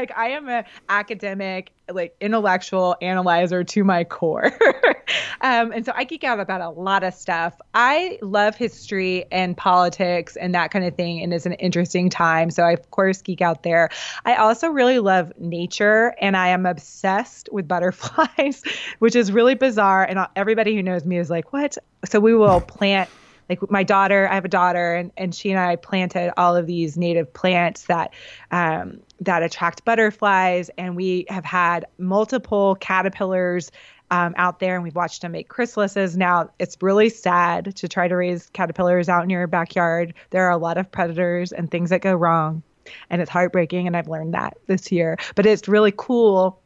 like 0.04 0.18
I 0.18 0.32
am 0.32 0.50
an 0.50 0.66
academic, 0.90 1.72
like 1.90 2.14
intellectual 2.20 2.98
analyzer 3.02 3.64
to 3.64 3.86
my 3.86 4.04
core. 4.04 4.52
um, 5.42 5.72
and 5.72 5.86
so 5.86 5.94
I 5.96 6.04
geek 6.04 6.26
out 6.26 6.42
about 6.42 6.60
a 6.60 6.70
lot 6.70 7.04
of 7.04 7.14
stuff. 7.14 7.56
I 7.74 8.20
love 8.22 8.58
history 8.58 9.24
and 9.32 9.56
politics 9.56 10.36
and 10.36 10.54
that 10.56 10.72
kind 10.72 10.84
of 10.84 10.96
thing. 10.96 11.24
And 11.24 11.34
it's 11.34 11.46
an 11.46 11.54
interesting 11.54 12.10
time. 12.10 12.52
So 12.52 12.64
I, 12.64 12.74
of 12.74 12.92
course, 12.92 13.22
geek 13.22 13.42
out 13.42 13.64
there. 13.64 13.90
I 14.26 14.36
also 14.36 14.68
really 14.68 15.00
love 15.00 15.32
nature 15.40 16.14
and 16.20 16.36
I 16.36 16.50
am 16.50 16.66
obsessed 16.66 17.48
with 17.50 17.66
butterflies, 17.74 18.62
which 19.00 19.16
is 19.16 19.32
really 19.32 19.56
bizarre. 19.56 20.04
And 20.04 20.20
everybody 20.36 20.76
who 20.76 20.84
knows 20.84 21.06
me 21.06 21.18
is 21.18 21.30
like, 21.30 21.54
what? 21.54 21.78
So 22.04 22.20
we 22.20 22.36
will 22.36 22.60
plant 22.60 23.10
like 23.50 23.70
my 23.70 23.84
daughter, 23.84 24.28
I 24.30 24.36
have 24.36 24.46
a 24.46 24.50
daughter, 24.50 24.96
and, 24.96 25.12
and 25.18 25.36
she 25.36 25.52
and 25.52 25.60
I 25.60 25.76
planted 25.76 26.34
all 26.38 26.56
of 26.56 26.66
these 26.66 26.98
native 26.98 27.32
plants 27.34 27.84
that 27.84 28.14
um, 28.52 29.02
that 29.26 29.44
attract 29.44 29.86
butterflies, 29.86 30.70
and 30.78 30.96
we 30.96 31.26
have 31.30 31.46
had 31.46 31.86
multiple 31.98 32.76
caterpillars 32.76 33.72
um, 34.12 34.34
out 34.38 34.60
there, 34.60 34.76
and 34.76 34.84
we've 34.84 34.96
watched 34.96 35.22
them 35.22 35.32
make 35.32 35.50
chrysalises. 35.50 36.16
Now 36.16 36.50
it's 36.60 36.78
really 36.82 37.10
sad 37.10 37.76
to 37.78 37.88
try 37.88 38.08
to 38.08 38.16
raise 38.16 38.50
caterpillars 38.54 39.10
out 39.10 39.24
in 39.24 39.30
your 39.30 39.48
backyard. 39.48 40.14
There 40.30 40.46
are 40.46 40.52
a 40.52 40.58
lot 40.58 40.78
of 40.78 40.92
predators 40.92 41.52
and 41.52 41.72
things 41.72 41.90
that 41.90 42.02
go 42.02 42.14
wrong, 42.14 42.62
and 43.10 43.22
it's 43.22 43.32
heartbreaking. 43.32 43.88
And 43.88 43.98
I've 43.98 44.08
learned 44.08 44.34
that 44.34 44.58
this 44.68 44.92
year, 44.92 45.18
but 45.36 45.46
it's 45.46 45.68
really 45.68 45.94
cool 45.96 46.60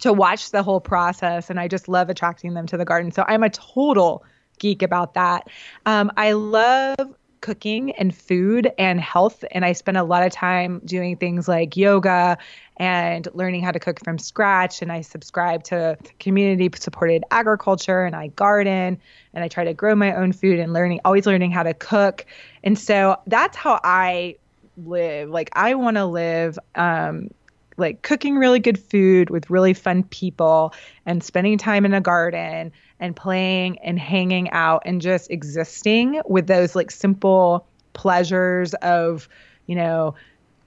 to 0.00 0.12
watch 0.12 0.50
the 0.50 0.62
whole 0.62 0.80
process, 0.80 1.50
and 1.50 1.58
I 1.58 1.68
just 1.68 1.88
love 1.88 2.08
attracting 2.08 2.54
them 2.54 2.66
to 2.68 2.76
the 2.76 2.84
garden. 2.84 3.10
So 3.10 3.24
I'm 3.26 3.42
a 3.42 3.50
total 3.50 4.24
geek 4.58 4.82
about 4.82 5.14
that. 5.14 5.48
Um, 5.86 6.10
I 6.16 6.32
love 6.32 6.96
cooking 7.40 7.92
and 7.92 8.14
food 8.14 8.70
and 8.78 9.00
health. 9.00 9.44
And 9.50 9.64
I 9.64 9.72
spend 9.72 9.96
a 9.96 10.04
lot 10.04 10.24
of 10.24 10.32
time 10.32 10.80
doing 10.84 11.16
things 11.16 11.48
like 11.48 11.76
yoga 11.76 12.38
and 12.78 13.28
learning 13.34 13.62
how 13.62 13.72
to 13.72 13.78
cook 13.78 14.02
from 14.04 14.18
scratch. 14.18 14.82
And 14.82 14.92
I 14.92 15.00
subscribe 15.00 15.64
to 15.64 15.96
community 16.20 16.70
supported 16.78 17.24
agriculture 17.30 18.04
and 18.04 18.14
I 18.14 18.28
garden 18.28 18.98
and 19.34 19.44
I 19.44 19.48
try 19.48 19.64
to 19.64 19.74
grow 19.74 19.94
my 19.94 20.14
own 20.14 20.32
food 20.32 20.58
and 20.58 20.72
learning, 20.72 21.00
always 21.04 21.26
learning 21.26 21.50
how 21.50 21.62
to 21.62 21.74
cook. 21.74 22.26
And 22.64 22.78
so 22.78 23.16
that's 23.26 23.56
how 23.56 23.80
I 23.84 24.36
live. 24.84 25.30
Like, 25.30 25.50
I 25.54 25.74
want 25.74 25.96
to 25.96 26.06
live 26.06 26.58
um, 26.74 27.30
like 27.78 28.02
cooking 28.02 28.36
really 28.36 28.58
good 28.58 28.78
food 28.78 29.30
with 29.30 29.48
really 29.48 29.72
fun 29.72 30.02
people 30.04 30.74
and 31.06 31.22
spending 31.22 31.56
time 31.56 31.84
in 31.84 31.94
a 31.94 32.00
garden 32.00 32.72
and 33.00 33.14
playing 33.14 33.78
and 33.78 33.98
hanging 33.98 34.50
out 34.50 34.82
and 34.84 35.00
just 35.00 35.30
existing 35.30 36.20
with 36.26 36.46
those 36.46 36.74
like 36.74 36.90
simple 36.90 37.66
pleasures 37.92 38.74
of, 38.74 39.28
you 39.66 39.76
know, 39.76 40.14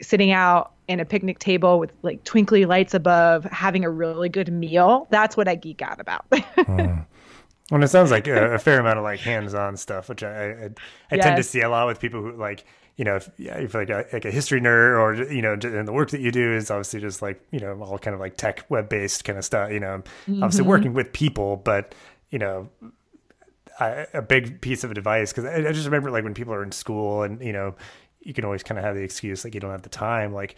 sitting 0.01 0.31
out 0.31 0.71
in 0.87 0.99
a 0.99 1.05
picnic 1.05 1.39
table 1.39 1.79
with 1.79 1.91
like 2.01 2.23
twinkly 2.23 2.65
lights 2.65 2.93
above, 2.93 3.43
having 3.45 3.85
a 3.85 3.89
really 3.89 4.29
good 4.29 4.51
meal. 4.51 5.07
That's 5.09 5.37
what 5.37 5.47
I 5.47 5.55
geek 5.55 5.81
out 5.81 5.99
about. 5.99 6.29
mm. 6.31 7.05
Well, 7.71 7.81
it 7.81 7.87
sounds 7.87 8.11
like 8.11 8.27
a, 8.27 8.55
a, 8.55 8.59
fair 8.59 8.81
amount 8.81 8.97
of 8.97 9.03
like 9.03 9.21
hands-on 9.21 9.77
stuff, 9.77 10.09
which 10.09 10.23
I 10.23 10.51
I, 10.51 10.69
I 11.09 11.15
yes. 11.15 11.23
tend 11.23 11.37
to 11.37 11.43
see 11.43 11.61
a 11.61 11.69
lot 11.69 11.87
with 11.87 12.01
people 12.01 12.21
who 12.21 12.33
like 12.33 12.65
you 13.01 13.05
know, 13.05 13.15
if, 13.15 13.31
if 13.39 13.73
like 13.73 13.89
a, 13.89 14.05
like 14.13 14.25
a 14.25 14.29
history 14.29 14.61
nerd 14.61 14.99
or, 14.99 15.33
you 15.33 15.41
know, 15.41 15.53
and 15.53 15.87
the 15.87 15.91
work 15.91 16.11
that 16.11 16.21
you 16.21 16.31
do 16.31 16.53
is 16.53 16.69
obviously 16.69 16.99
just 16.99 17.19
like, 17.19 17.43
you 17.49 17.59
know, 17.59 17.81
all 17.81 17.97
kind 17.97 18.13
of 18.13 18.19
like 18.19 18.37
tech 18.37 18.63
web 18.69 18.89
based 18.89 19.25
kind 19.25 19.39
of 19.39 19.43
stuff, 19.43 19.71
you 19.71 19.79
know, 19.79 20.03
mm-hmm. 20.27 20.43
obviously 20.43 20.67
working 20.67 20.93
with 20.93 21.11
people, 21.11 21.57
but, 21.57 21.95
you 22.29 22.37
know, 22.37 22.69
I, 23.79 24.05
a 24.13 24.21
big 24.21 24.61
piece 24.61 24.83
of 24.83 24.91
advice, 24.91 25.33
cause 25.33 25.45
I, 25.45 25.67
I 25.67 25.71
just 25.71 25.85
remember 25.85 26.11
like 26.11 26.23
when 26.23 26.35
people 26.35 26.53
are 26.53 26.61
in 26.61 26.71
school 26.71 27.23
and, 27.23 27.41
you 27.41 27.53
know, 27.53 27.73
you 28.19 28.35
can 28.35 28.45
always 28.45 28.61
kind 28.61 28.77
of 28.77 28.85
have 28.85 28.93
the 28.93 29.01
excuse, 29.01 29.43
like 29.43 29.55
you 29.55 29.59
don't 29.59 29.71
have 29.71 29.81
the 29.81 29.89
time, 29.89 30.31
like 30.31 30.55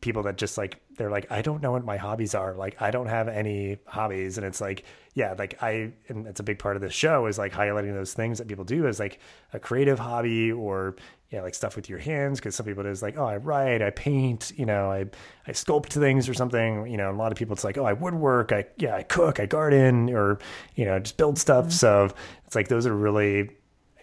people 0.00 0.22
that 0.22 0.36
just 0.36 0.56
like 0.56 0.80
they're 0.96 1.10
like 1.10 1.30
i 1.30 1.42
don't 1.42 1.62
know 1.62 1.72
what 1.72 1.84
my 1.84 1.96
hobbies 1.96 2.34
are 2.34 2.54
like 2.54 2.80
i 2.80 2.90
don't 2.90 3.08
have 3.08 3.28
any 3.28 3.78
hobbies 3.86 4.38
and 4.38 4.46
it's 4.46 4.60
like 4.60 4.84
yeah 5.14 5.34
like 5.38 5.60
i 5.62 5.92
and 6.08 6.26
it's 6.26 6.40
a 6.40 6.42
big 6.42 6.58
part 6.58 6.76
of 6.76 6.82
this 6.82 6.92
show 6.92 7.26
is 7.26 7.38
like 7.38 7.52
highlighting 7.52 7.92
those 7.92 8.14
things 8.14 8.38
that 8.38 8.46
people 8.46 8.64
do 8.64 8.86
as 8.86 9.00
like 9.00 9.18
a 9.52 9.58
creative 9.58 9.98
hobby 9.98 10.52
or 10.52 10.94
yeah, 11.30 11.42
like 11.42 11.54
stuff 11.54 11.76
with 11.76 11.90
your 11.90 11.98
hands 11.98 12.38
because 12.40 12.54
some 12.54 12.64
people 12.64 12.86
it 12.86 12.88
is 12.88 13.02
like, 13.02 13.18
oh, 13.18 13.24
I 13.24 13.36
write, 13.36 13.82
I 13.82 13.90
paint, 13.90 14.52
you 14.56 14.64
know, 14.64 14.90
I 14.90 15.04
I 15.46 15.50
sculpt 15.50 15.92
things 15.92 16.28
or 16.28 16.32
something. 16.32 16.86
You 16.86 16.96
know, 16.96 17.10
a 17.10 17.12
lot 17.12 17.32
of 17.32 17.38
people 17.38 17.52
it's 17.52 17.64
like, 17.64 17.76
oh, 17.76 17.84
I 17.84 17.92
woodwork, 17.92 18.50
I 18.50 18.64
yeah, 18.78 18.96
I 18.96 19.02
cook, 19.02 19.38
I 19.38 19.44
garden, 19.44 20.08
or 20.10 20.38
you 20.74 20.86
know, 20.86 20.98
just 20.98 21.18
build 21.18 21.38
stuff. 21.38 21.66
Mm-hmm. 21.66 21.72
So 21.72 22.08
it's 22.46 22.56
like 22.56 22.68
those 22.68 22.86
are 22.86 22.96
really, 22.96 23.50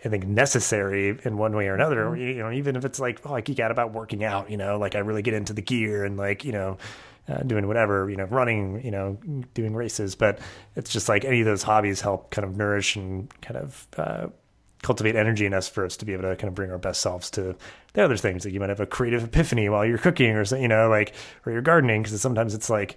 I 0.06 0.10
think, 0.10 0.28
necessary 0.28 1.18
in 1.24 1.38
one 1.38 1.56
way 1.56 1.68
or 1.68 1.76
another. 1.76 2.06
Mm-hmm. 2.06 2.22
You 2.22 2.44
know, 2.44 2.52
even 2.52 2.76
if 2.76 2.86
it's 2.86 3.00
like, 3.00 3.22
oh, 3.26 3.34
I 3.34 3.42
geek 3.42 3.60
out 3.60 3.72
about 3.72 3.92
working 3.92 4.24
out. 4.24 4.50
You 4.50 4.58
know, 4.58 4.78
like 4.78 4.96
I 4.96 5.00
really 5.00 5.22
get 5.22 5.34
into 5.34 5.54
the 5.54 5.62
gear 5.62 6.06
and 6.06 6.18
like 6.18 6.46
you 6.46 6.52
know. 6.52 6.78
Uh, 7.28 7.42
doing 7.42 7.66
whatever, 7.68 8.08
you 8.08 8.16
know, 8.16 8.26
running, 8.26 8.86
you 8.86 8.92
know, 8.92 9.18
doing 9.56 9.74
races, 9.74 10.14
but 10.14 10.38
it's 10.76 10.92
just 10.92 11.10
like 11.10 11.26
any 11.26 11.40
of 11.40 11.48
those 11.48 11.64
hobbies 11.64 12.00
help 12.00 12.30
kind 12.30 12.46
of 12.46 12.56
nourish 12.56 12.96
and 12.96 13.34
kind 13.42 13.58
of 13.58 13.88
uh, 13.98 14.28
cultivate 14.84 15.16
energy 15.16 15.48
in 15.48 15.52
us 15.52 15.68
for 15.68 15.84
us 15.84 15.98
to 15.98 16.06
be 16.06 16.14
able 16.14 16.22
to 16.22 16.36
kind 16.36 16.50
of 16.50 16.54
bring 16.54 16.70
our 16.70 16.78
best 16.78 17.02
selves 17.02 17.32
to 17.32 17.56
the 17.94 18.04
other 18.04 18.16
things. 18.16 18.46
Like 18.46 18.54
you 18.54 18.60
might 18.60 18.70
have 18.70 18.80
a 18.80 18.86
creative 18.86 19.24
epiphany 19.24 19.68
while 19.70 19.84
you're 19.84 19.98
cooking 19.98 20.36
or, 20.36 20.44
you 20.56 20.68
know, 20.68 20.88
like, 20.88 21.16
or 21.48 21.52
you're 21.52 21.64
gardening. 21.64 22.04
Cause 22.04 22.22
sometimes 22.22 22.54
it's 22.54 22.70
like, 22.70 22.96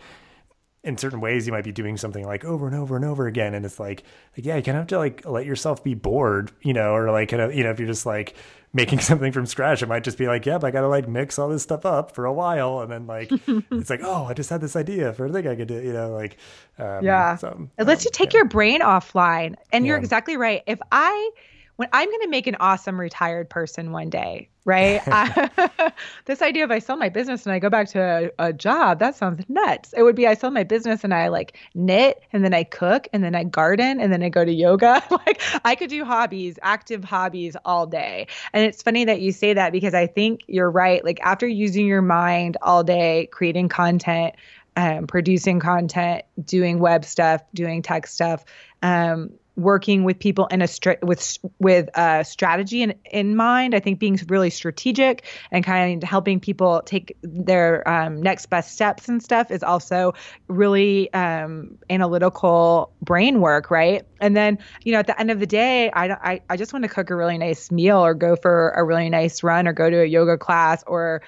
in 0.85 0.97
certain 0.97 1.21
ways 1.21 1.47
you 1.47 1.53
might 1.53 1.65
be 1.65 1.73
doing 1.73 1.97
something 1.97 2.25
like 2.25 2.45
over 2.45 2.67
and 2.67 2.77
over 2.77 2.95
and 2.95 3.05
over 3.05 3.27
again 3.27 3.55
and 3.55 3.65
it's 3.65 3.81
like, 3.81 4.05
like 4.37 4.47
yeah 4.47 4.57
you 4.57 4.63
kind 4.63 4.77
of 4.77 4.83
have 4.83 4.87
to 4.87 4.99
like 4.99 5.25
let 5.27 5.45
yourself 5.45 5.83
be 5.83 5.95
bored 5.95 6.53
you 6.63 6.73
know 6.73 6.95
or 6.95 7.11
like 7.11 7.29
kind 7.29 7.43
of 7.43 7.55
you 7.55 7.65
know 7.65 7.71
if 7.71 7.79
you're 7.79 7.89
just 7.89 8.07
like 8.07 8.35
making 8.73 9.01
something 9.01 9.33
from 9.33 9.47
scratch 9.47 9.83
it 9.83 9.87
might 9.87 10.05
just 10.05 10.19
be 10.19 10.27
like 10.27 10.45
yep 10.45 10.63
i 10.63 10.71
gotta 10.71 10.87
like 10.87 11.09
mix 11.09 11.39
all 11.39 11.49
this 11.49 11.63
stuff 11.63 11.87
up 11.87 12.15
for 12.15 12.27
a 12.27 12.33
while 12.33 12.81
and 12.81 12.93
then 12.93 13.07
like 13.07 13.31
it's 13.73 13.89
like 13.89 14.01
oh 14.03 14.27
i 14.27 14.35
just 14.35 14.51
had 14.51 14.61
this 14.61 14.77
idea 14.77 15.13
for 15.15 15.25
a 15.25 15.33
thing 15.33 15.49
i 15.49 15.57
could 15.57 15.69
do 15.69 15.83
you 15.83 15.93
know 15.93 16.11
like 16.11 16.37
um, 16.79 17.03
yeah 17.03 17.35
so, 17.35 17.69
it 17.79 17.87
lets 17.87 18.03
um, 18.03 18.05
you 18.05 18.11
take 18.13 18.35
yeah. 18.35 18.39
your 18.39 18.45
brain 18.45 18.81
offline 18.83 19.55
and 19.73 19.85
yeah. 19.85 19.89
you're 19.89 19.99
exactly 19.99 20.37
right 20.37 20.63
if 20.67 20.79
i 20.93 21.31
when 21.79 21.89
I'm 21.93 22.09
going 22.09 22.23
to 22.23 22.29
make 22.29 22.49
an 22.49 22.57
awesome 22.59 22.99
retired 22.99 23.49
person 23.49 23.93
one 23.93 24.11
day, 24.11 24.49
right? 24.65 25.01
I, 25.07 25.93
this 26.25 26.43
idea 26.43 26.65
of 26.65 26.73
I 26.73 26.81
sell 26.81 26.97
my 26.97 27.09
business 27.09 27.47
and 27.47 27.53
I 27.53 27.61
go 27.61 27.71
back 27.71 27.87
to 27.91 28.33
a, 28.37 28.47
a, 28.49 28.53
job, 28.53 28.99
that 28.99 29.15
sounds 29.15 29.45
nuts. 29.49 29.95
It 29.97 30.03
would 30.03 30.17
be 30.17 30.27
I 30.27 30.35
sell 30.35 30.51
my 30.51 30.65
business 30.65 31.05
and 31.05 31.15
I 31.15 31.29
like 31.29 31.57
knit 31.77 32.21
and 32.33 32.45
then 32.45 32.53
I 32.53 32.65
cook 32.65 33.07
and 33.13 33.23
then 33.23 33.37
I 33.37 33.45
garden 33.45 34.01
and 34.01 34.13
then 34.13 34.25
I 34.25 34.29
go 34.29 34.45
to 34.45 34.53
yoga. 34.53 35.01
like 35.11 35.41
I 35.65 35.77
could 35.77 35.89
do 35.89 36.05
hobbies, 36.05 36.59
active 36.63 37.05
hobbies 37.05 37.57
all 37.65 37.87
day. 37.87 38.27
And 38.53 38.65
it's 38.65 38.83
funny 38.83 39.05
that 39.05 39.21
you 39.21 39.31
say 39.31 39.55
that 39.55 39.71
because 39.71 39.95
I 39.95 40.09
think 40.09 40.41
you're 40.49 40.73
right. 40.73 41.05
Like 41.05 41.21
after 41.23 41.47
using 41.47 41.87
your 41.87 42.03
mind 42.03 42.57
all 42.61 42.83
day 42.83 43.29
creating 43.31 43.69
content, 43.69 44.35
um, 44.77 45.07
producing 45.07 45.61
content, 45.61 46.25
doing 46.45 46.81
web 46.81 47.05
stuff, 47.05 47.41
doing 47.55 47.83
tech 47.83 48.09
stuff, 48.09 48.45
um, 48.83 49.31
working 49.59 50.05
with 50.05 50.19
people 50.19 50.47
in 50.47 50.63
a 50.63 50.69
str- 50.69 51.03
with 51.03 51.37
with 51.59 51.91
a 51.95 52.25
strategy 52.25 52.83
in, 52.83 52.95
in 53.11 53.35
mind. 53.35 53.75
I 53.75 53.81
think 53.81 53.99
being 53.99 54.19
really 54.29 54.51
strategic 54.51 55.25
and 55.51 55.65
kind 55.65 56.03
of 56.03 56.09
helping 56.09 56.39
people 56.39 56.81
take 56.87 57.17
their 57.23 57.87
um, 57.87 58.23
next 58.23 58.47
best 58.47 58.73
steps 58.73 59.09
and 59.09 59.23
stuff 59.23 59.51
is 59.51 59.65
also 59.65 60.15
really 60.47 61.13
um, 61.13 61.77
analytical 61.91 62.93
brain 63.03 63.41
work, 63.41 63.71
right? 63.71 64.07
And 64.21 64.37
then 64.37 64.59
you 64.85 64.93
know 64.93 65.01
at 65.01 65.09
the 65.09 65.21
end 65.21 65.31
of 65.31 65.41
the 65.41 65.47
day, 65.47 65.91
I, 65.91 66.13
I 66.13 66.41
I 66.49 66.57
just 66.57 66.73
want 66.73 66.85
to 66.85 66.89
cook 66.89 67.11
a 67.11 67.17
really 67.17 67.37
nice 67.37 67.71
meal 67.73 67.99
or 67.99 68.15
go 68.15 68.37
for 68.37 68.71
a 68.71 68.85
really 68.85 69.11
nice 69.11 69.43
run 69.43 69.67
or 69.67 69.73
go 69.73 69.91
to 69.91 70.01
a 70.03 70.07
yoga 70.07 70.39
class 70.39 70.85
or 70.87 71.23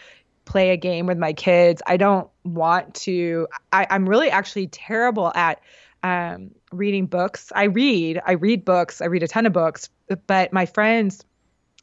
play 0.44 0.70
a 0.70 0.76
game 0.76 1.06
with 1.06 1.18
my 1.18 1.32
kids. 1.32 1.82
I 1.86 1.96
don't 1.96 2.28
want 2.44 2.94
to. 2.94 3.48
I, 3.72 3.88
I'm 3.90 4.08
really 4.08 4.30
actually 4.30 4.68
terrible 4.68 5.32
at 5.34 5.60
um, 6.02 6.52
reading 6.72 7.06
books. 7.06 7.52
I 7.54 7.64
read, 7.64 8.20
I 8.24 8.32
read 8.32 8.64
books, 8.64 9.00
I 9.00 9.06
read 9.06 9.22
a 9.22 9.28
ton 9.28 9.46
of 9.46 9.52
books, 9.52 9.88
but 10.26 10.52
my 10.52 10.66
friends 10.66 11.24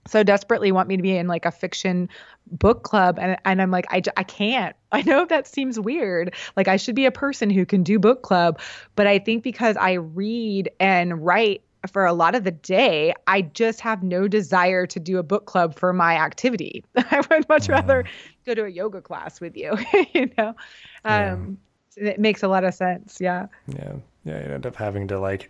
so 0.08 0.24
desperately 0.24 0.72
want 0.72 0.88
me 0.88 0.98
to 0.98 1.04
be 1.04 1.16
in 1.16 1.28
like 1.28 1.46
a 1.46 1.52
fiction 1.52 2.10
book 2.50 2.84
club 2.84 3.20
and, 3.20 3.38
and 3.46 3.62
i'm 3.62 3.72
like 3.72 3.86
I, 3.90 4.02
I 4.16 4.24
can't. 4.24 4.76
I 4.92 5.02
know 5.02 5.26
that 5.26 5.48
seems 5.48 5.80
weird. 5.80 6.34
Like 6.56 6.68
i 6.68 6.78
should 6.78 6.96
be 6.96 7.06
a 7.06 7.12
person 7.12 7.50
who 7.50 7.66
can 7.66 7.84
do 7.84 8.00
book 8.00 8.22
club 8.22 8.60
but 8.96 9.08
i 9.08 9.20
think 9.20 9.44
because 9.44 9.76
i 9.78 9.94
read 9.94 10.72
and 10.80 11.26
write 11.26 11.62
for 11.92 12.06
a 12.06 12.14
lot 12.14 12.36
of 12.36 12.44
the 12.44 12.52
day 12.52 13.14
i 13.28 13.42
just 13.42 13.82
have 13.82 14.02
no 14.04 14.28
desire 14.28 14.86
to 14.88 15.00
do 15.00 15.20
a 15.20 15.24
book 15.24 15.46
club 15.46 15.76
for 15.76 15.94
my 15.94 16.16
activity. 16.16 16.84
I 16.96 17.22
would 17.30 17.48
much 17.48 17.70
rather 17.70 18.04
go 18.46 18.56
to 18.56 18.66
a 18.66 18.70
yoga 18.70 19.02
class 19.02 19.40
with 19.40 19.56
you 19.56 19.78
you 20.14 20.32
know? 20.38 20.56
Um 21.04 21.58
yeah. 21.60 21.67
It 21.98 22.20
makes 22.20 22.44
a 22.44 22.48
lot 22.48 22.64
of 22.64 22.74
sense 22.74 23.18
yeah 23.20 23.48
yeah 23.68 23.94
yeah 24.24 24.48
you 24.48 24.54
end 24.54 24.66
up 24.66 24.76
having 24.76 25.08
to 25.08 25.20
like 25.20 25.50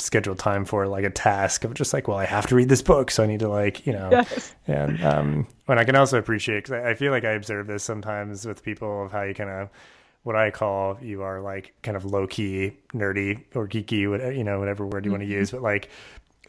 schedule 0.00 0.34
time 0.34 0.64
for 0.64 0.86
like 0.86 1.04
a 1.04 1.10
task 1.10 1.64
of 1.64 1.74
just 1.74 1.92
like, 1.92 2.08
well, 2.08 2.18
I 2.18 2.24
have 2.24 2.46
to 2.48 2.54
read 2.54 2.68
this 2.68 2.82
book, 2.82 3.10
so 3.10 3.22
I 3.22 3.26
need 3.26 3.40
to 3.40 3.48
like, 3.48 3.86
you 3.86 3.92
know, 3.92 4.08
yes. 4.10 4.54
and 4.66 5.02
um, 5.04 5.48
when 5.66 5.78
I 5.78 5.84
can 5.84 5.96
also 5.96 6.18
appreciate 6.18 6.64
because 6.64 6.72
I, 6.72 6.90
I, 6.90 6.94
feel 6.94 7.12
like 7.12 7.24
I 7.24 7.32
observe 7.32 7.66
this 7.66 7.82
sometimes 7.82 8.46
with 8.46 8.62
people 8.62 9.04
of 9.04 9.12
how 9.12 9.22
you 9.22 9.34
kind 9.34 9.50
of 9.50 9.70
what 10.22 10.36
I 10.36 10.50
call 10.50 10.98
you 11.00 11.22
are 11.22 11.40
like 11.40 11.74
kind 11.82 11.96
of 11.96 12.04
low 12.04 12.26
key 12.26 12.76
nerdy 12.92 13.44
or 13.54 13.66
geeky, 13.68 14.08
what 14.08 14.34
you 14.34 14.44
know, 14.44 14.58
whatever 14.58 14.86
word 14.86 15.04
you 15.04 15.10
mm-hmm. 15.10 15.20
want 15.20 15.30
to 15.30 15.36
use, 15.36 15.50
but 15.50 15.62
like 15.62 15.90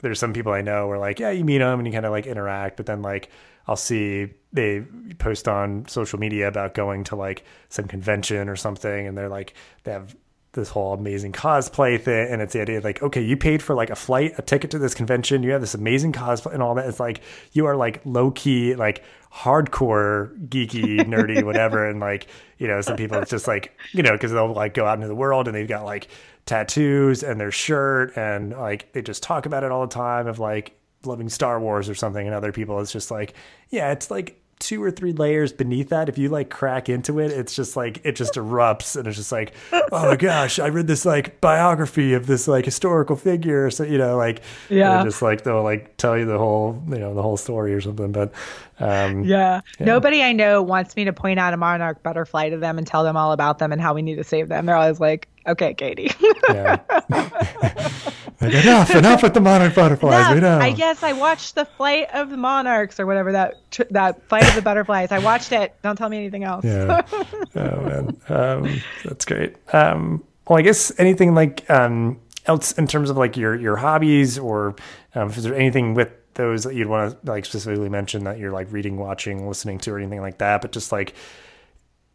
there's 0.02 0.20
some 0.20 0.34
people 0.34 0.54
I 0.54 0.62
know 0.62 0.88
where 0.88 0.98
like, 0.98 1.20
yeah, 1.20 1.32
you 1.32 1.44
meet 1.44 1.58
them 1.58 1.80
and 1.80 1.88
you 1.88 1.94
kind 1.94 2.06
of 2.06 2.12
like 2.12 2.26
interact, 2.26 2.78
but 2.78 2.86
then 2.86 3.02
like 3.02 3.30
I'll 3.70 3.76
see 3.76 4.34
they 4.52 4.82
post 5.20 5.48
on 5.48 5.88
social 5.88 6.18
media 6.18 6.48
about 6.48 6.74
going 6.74 7.04
to 7.06 7.16
like 7.16 7.46
some 7.70 7.86
convention 7.86 8.50
or 8.50 8.56
something, 8.56 9.06
and 9.08 9.16
they're 9.16 9.30
like 9.30 9.54
they 9.84 9.92
have 9.92 10.16
this 10.54 10.70
whole 10.70 10.96
amazing 10.96 11.32
cosplay 11.32 12.02
thing 12.02 12.28
and 12.32 12.42
it's 12.42 12.54
the 12.54 12.62
idea 12.62 12.80
of 12.80 12.84
like 12.84 13.04
okay 13.04 13.22
you 13.22 13.38
paid 13.38 13.62
for 13.62 13.76
like 13.76 13.92
a 13.92 13.96
flight 13.96 14.34
a 14.40 14.42
ticket 14.42 14.72
to 14.72 14.80
this 14.80 14.96
convention 14.96 15.44
you 15.44 15.52
have 15.52 15.62
this 15.62 15.76
amazing 15.76 16.12
cosplay 16.12 16.52
and 16.56 16.64
all 16.64 16.74
that. 16.74 16.88
It's 16.88 17.00
like 17.00 17.22
you 17.52 17.68
are 17.68 17.76
like 17.76 18.02
low 18.04 18.32
key 18.32 18.74
like 18.74 19.04
hardcore 19.32 20.36
geeky 20.50 20.98
nerdy 21.02 21.44
whatever 21.50 21.88
and 21.88 22.00
like 22.00 22.28
you 22.58 22.68
know 22.68 22.82
some 22.82 22.98
people 22.98 23.20
it's 23.20 23.30
just 23.30 23.48
like 23.48 23.78
you 23.92 24.02
know 24.02 24.14
because 24.14 24.32
they'll 24.32 24.52
like 24.52 24.74
go 24.74 24.88
out 24.88 24.96
into 24.96 25.08
the 25.08 25.14
world 25.14 25.48
and 25.48 25.56
they've 25.56 25.68
got 25.68 25.86
like 25.86 26.08
tattoos 26.48 27.22
and 27.22 27.40
their 27.40 27.52
shirt 27.52 28.18
and 28.18 28.52
like 28.54 28.92
they 28.94 29.04
just 29.04 29.22
talk 29.22 29.46
about 29.46 29.64
it 29.64 29.72
all 29.72 29.86
the 29.86 29.94
time 29.94 30.26
of 30.26 30.40
like 30.40 30.79
loving 31.06 31.30
star 31.30 31.60
wars 31.60 31.90
or 31.90 31.96
something 31.96 32.26
and 32.26 32.36
other 32.36 32.52
people 32.52 32.80
it's 32.80 32.92
just 32.92 33.10
like 33.10 33.34
yeah 33.70 33.92
it's 33.92 34.12
like 34.12 34.40
two 34.60 34.84
or 34.84 34.92
three 34.92 35.14
layers 35.14 35.54
beneath 35.54 35.90
that, 35.90 36.10
if 36.10 36.18
you 36.18 36.30
like 36.30 36.50
crack 36.50 36.90
into 36.90 37.20
it, 37.20 37.32
it's 37.32 37.56
just 37.56 37.76
like 37.76 38.02
it 38.04 38.16
just 38.16 38.34
erupts 38.34 38.96
and 38.98 39.08
it's 39.08 39.18
just 39.18 39.32
like, 39.32 39.54
oh 39.72 39.88
my 39.92 40.16
gosh, 40.16 40.60
I 40.60 40.68
read 40.68 40.86
this 40.86 41.06
like 41.06 41.42
biography 41.42 42.14
of 42.14 42.28
this 42.28 42.48
like 42.48 42.66
historical 42.66 43.16
figure. 43.16 43.72
So 43.72 43.84
you 43.84 43.98
know, 43.98 44.18
like 44.18 44.42
yeah, 44.70 45.04
just 45.04 45.22
like 45.22 45.44
they'll 45.44 45.64
like 45.64 45.96
tell 45.98 46.18
you 46.18 46.26
the 46.26 46.38
whole 46.38 46.82
you 46.88 47.00
know 47.00 47.14
the 47.14 47.22
whole 47.22 47.38
story 47.38 47.74
or 47.74 47.82
something. 47.82 48.12
But 48.12 48.34
um, 48.80 49.24
yeah. 49.24 49.62
yeah. 49.80 49.86
nobody 49.86 50.24
I 50.24 50.32
know 50.32 50.62
wants 50.62 50.96
me 50.96 51.06
to 51.06 51.14
point 51.14 51.40
out 51.40 51.54
a 51.54 51.58
monarch 51.58 52.02
butterfly 52.04 52.50
to 52.50 52.58
them 52.58 52.78
and 52.78 52.88
tell 52.88 53.04
them 53.04 53.18
all 53.18 53.32
about 53.32 53.60
them 53.60 53.72
and 53.72 53.82
how 53.82 53.94
we 53.94 54.02
need 54.02 54.16
to 54.16 54.24
save 54.24 54.48
them. 54.48 54.66
They're 54.66 54.76
always 54.76 55.00
like, 55.00 55.28
okay, 55.48 55.74
Katy. 55.74 56.12
yeah. 56.50 56.78
like, 57.10 58.54
enough, 58.54 58.96
enough 58.96 59.24
with 59.24 59.34
the 59.34 59.42
monarch 59.42 59.76
butterflies. 59.76 60.38
Enough. 60.38 60.62
I 60.62 60.72
guess 60.72 61.04
I 61.04 61.14
watched 61.14 61.56
the 61.56 61.66
flight 61.66 62.08
of 62.14 62.30
the 62.30 62.38
monarchs 62.38 63.00
or 63.00 63.06
whatever 63.06 63.32
that 63.34 63.56
tr- 63.72 63.84
that 63.92 64.22
flight 64.28 64.48
of 64.48 64.56
the 64.56 64.62
butterflies. 64.62 65.12
I 65.12 65.20
watched 65.20 65.52
it. 65.52 65.76
Don't 65.84 65.96
tell 65.96 66.10
me 66.10 66.18
anything 66.18 66.44
else. 66.44 66.66
yeah. 66.66 67.02
Oh 67.56 67.82
man, 67.82 68.18
um, 68.30 68.82
that's 69.04 69.26
great. 69.26 69.56
Um, 69.74 70.24
well, 70.48 70.60
I 70.60 70.62
guess 70.62 70.92
anything 71.00 71.34
like 71.34 71.68
um, 71.70 72.20
else 72.46 72.72
in 72.74 72.88
terms 72.88 73.10
of 73.10 73.18
like 73.18 73.36
your 73.36 73.56
your 73.56 73.76
hobbies 73.76 74.38
or 74.38 74.76
um, 75.16 75.30
is 75.30 75.44
there 75.44 75.56
anything 75.56 75.94
with 75.96 76.12
those 76.40 76.64
that 76.64 76.74
you'd 76.74 76.88
want 76.88 77.22
to 77.24 77.32
like 77.32 77.46
specifically 77.46 77.90
mention 77.90 78.24
that 78.24 78.40
you're 78.40 78.52
like 78.52 78.72
reading, 78.72 78.98
watching, 78.98 79.48
listening 79.48 79.78
to, 79.80 79.92
or 79.92 80.00
anything 80.00 80.22
like 80.22 80.40
that? 80.40 80.62
But 80.62 80.72
just 80.72 80.92
like 80.92 81.14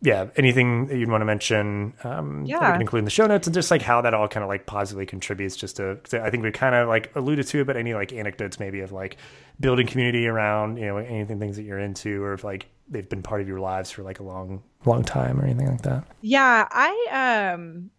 yeah, 0.04 0.26
anything 0.36 0.88
that 0.88 0.98
you'd 0.98 1.08
want 1.08 1.22
to 1.22 1.24
mention, 1.24 1.94
um, 2.04 2.44
yeah, 2.44 2.58
we 2.58 2.72
can 2.72 2.80
include 2.82 2.98
in 2.98 3.04
the 3.06 3.10
show 3.10 3.26
notes, 3.26 3.46
and 3.46 3.54
just 3.54 3.70
like 3.70 3.80
how 3.80 4.02
that 4.02 4.12
all 4.12 4.28
kind 4.28 4.44
of 4.44 4.48
like 4.48 4.66
positively 4.66 5.06
contributes. 5.06 5.56
Just 5.56 5.76
to, 5.76 5.98
I 6.12 6.28
think 6.28 6.42
we 6.42 6.50
kind 6.50 6.74
of 6.74 6.88
like 6.88 7.10
alluded 7.16 7.46
to 7.46 7.60
it, 7.62 7.66
but 7.66 7.78
any 7.78 7.94
like 7.94 8.12
anecdotes 8.12 8.60
maybe 8.60 8.80
of 8.80 8.92
like 8.92 9.16
building 9.58 9.86
community 9.86 10.26
around, 10.26 10.76
you 10.76 10.84
know, 10.84 10.98
anything 10.98 11.40
things 11.40 11.56
that 11.56 11.62
you're 11.62 11.78
into, 11.78 12.22
or 12.22 12.34
if 12.34 12.44
like 12.44 12.66
they've 12.86 13.08
been 13.08 13.22
part 13.22 13.40
of 13.40 13.48
your 13.48 13.60
lives 13.60 13.90
for 13.90 14.02
like 14.02 14.20
a 14.20 14.22
long, 14.22 14.62
long 14.84 15.04
time, 15.04 15.40
or 15.40 15.44
anything 15.44 15.68
like 15.68 15.82
that. 15.82 16.04
Yeah, 16.20 16.68
I 16.70 17.54
um, 17.54 17.90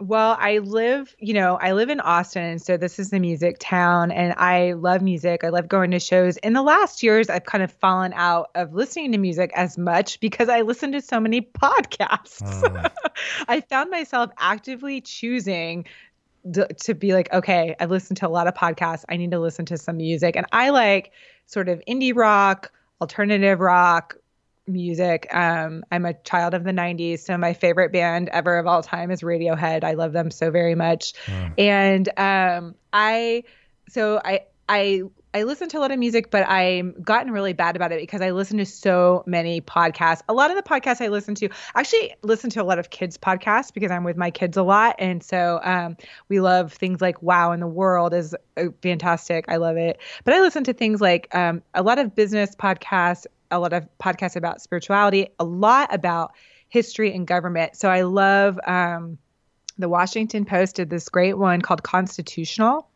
well, 0.00 0.34
I 0.40 0.58
live, 0.58 1.14
you 1.18 1.34
know, 1.34 1.56
I 1.60 1.72
live 1.72 1.90
in 1.90 2.00
Austin, 2.00 2.58
so 2.58 2.78
this 2.78 2.98
is 2.98 3.10
the 3.10 3.20
music 3.20 3.58
town, 3.60 4.10
and 4.10 4.32
I 4.38 4.72
love 4.72 5.02
music. 5.02 5.44
I 5.44 5.50
love 5.50 5.68
going 5.68 5.90
to 5.90 6.00
shows. 6.00 6.38
In 6.38 6.54
the 6.54 6.62
last 6.62 7.02
years, 7.02 7.28
I've 7.28 7.44
kind 7.44 7.62
of 7.62 7.70
fallen 7.70 8.14
out 8.14 8.50
of 8.54 8.72
listening 8.72 9.12
to 9.12 9.18
music 9.18 9.52
as 9.54 9.76
much 9.76 10.18
because 10.20 10.48
I 10.48 10.62
listen 10.62 10.92
to 10.92 11.02
so 11.02 11.20
many 11.20 11.42
podcasts. 11.62 12.40
Oh. 12.42 12.88
I 13.46 13.60
found 13.60 13.90
myself 13.90 14.30
actively 14.38 15.02
choosing 15.02 15.84
to 16.52 16.94
be 16.94 17.12
like, 17.12 17.30
okay, 17.34 17.76
I've 17.78 17.90
listened 17.90 18.16
to 18.18 18.26
a 18.26 18.30
lot 18.30 18.46
of 18.46 18.54
podcasts. 18.54 19.04
I 19.10 19.18
need 19.18 19.32
to 19.32 19.38
listen 19.38 19.66
to 19.66 19.76
some 19.76 19.98
music, 19.98 20.34
and 20.34 20.46
I 20.50 20.70
like 20.70 21.12
sort 21.44 21.68
of 21.68 21.82
indie 21.86 22.16
rock, 22.16 22.72
alternative 23.02 23.60
rock, 23.60 24.16
music. 24.72 25.26
Um, 25.32 25.84
I'm 25.90 26.04
a 26.04 26.14
child 26.14 26.54
of 26.54 26.64
the 26.64 26.72
90s, 26.72 27.20
so 27.20 27.36
my 27.36 27.52
favorite 27.52 27.92
band 27.92 28.28
ever 28.30 28.58
of 28.58 28.66
all 28.66 28.82
time 28.82 29.10
is 29.10 29.22
Radiohead. 29.22 29.84
I 29.84 29.94
love 29.94 30.12
them 30.12 30.30
so 30.30 30.50
very 30.50 30.74
much. 30.74 31.14
Mm. 31.26 31.54
And 31.58 32.08
um, 32.18 32.74
I, 32.92 33.44
so 33.88 34.20
I, 34.24 34.40
I, 34.68 35.02
I 35.32 35.44
listen 35.44 35.68
to 35.68 35.78
a 35.78 35.80
lot 35.80 35.92
of 35.92 35.98
music, 35.98 36.30
but 36.30 36.48
I'm 36.48 36.92
gotten 37.02 37.32
really 37.32 37.52
bad 37.52 37.76
about 37.76 37.92
it 37.92 38.00
because 38.00 38.20
I 38.20 38.30
listen 38.30 38.58
to 38.58 38.66
so 38.66 39.22
many 39.26 39.60
podcasts. 39.60 40.22
A 40.28 40.32
lot 40.32 40.50
of 40.50 40.56
the 40.56 40.62
podcasts 40.62 41.00
I 41.00 41.08
listen 41.08 41.36
to, 41.36 41.48
actually 41.74 42.16
listen 42.22 42.50
to 42.50 42.62
a 42.62 42.64
lot 42.64 42.80
of 42.80 42.90
kids 42.90 43.16
podcasts 43.16 43.72
because 43.72 43.92
I'm 43.92 44.02
with 44.02 44.16
my 44.16 44.32
kids 44.32 44.56
a 44.56 44.62
lot, 44.64 44.96
and 44.98 45.22
so 45.22 45.60
um, 45.62 45.96
we 46.28 46.40
love 46.40 46.72
things 46.72 47.00
like 47.00 47.22
Wow 47.22 47.52
in 47.52 47.60
the 47.60 47.68
World 47.68 48.12
is 48.12 48.34
uh, 48.56 48.64
fantastic. 48.82 49.44
I 49.46 49.56
love 49.56 49.76
it. 49.76 50.00
But 50.24 50.34
I 50.34 50.40
listen 50.40 50.64
to 50.64 50.72
things 50.72 51.00
like 51.00 51.32
um, 51.32 51.62
a 51.74 51.82
lot 51.84 52.00
of 52.00 52.14
business 52.16 52.56
podcasts, 52.56 53.26
a 53.50 53.58
lot 53.58 53.72
of 53.72 53.86
podcasts 54.02 54.36
about 54.36 54.60
spirituality, 54.60 55.28
a 55.38 55.44
lot 55.44 55.92
about 55.94 56.32
history 56.68 57.14
and 57.14 57.26
government. 57.26 57.76
So 57.76 57.88
I 57.88 58.02
love 58.02 58.58
um, 58.66 59.18
the 59.78 59.88
Washington 59.88 60.44
Post 60.44 60.76
did 60.76 60.90
this 60.90 61.08
great 61.08 61.36
one 61.36 61.60
called 61.60 61.82
Constitutional. 61.82 62.88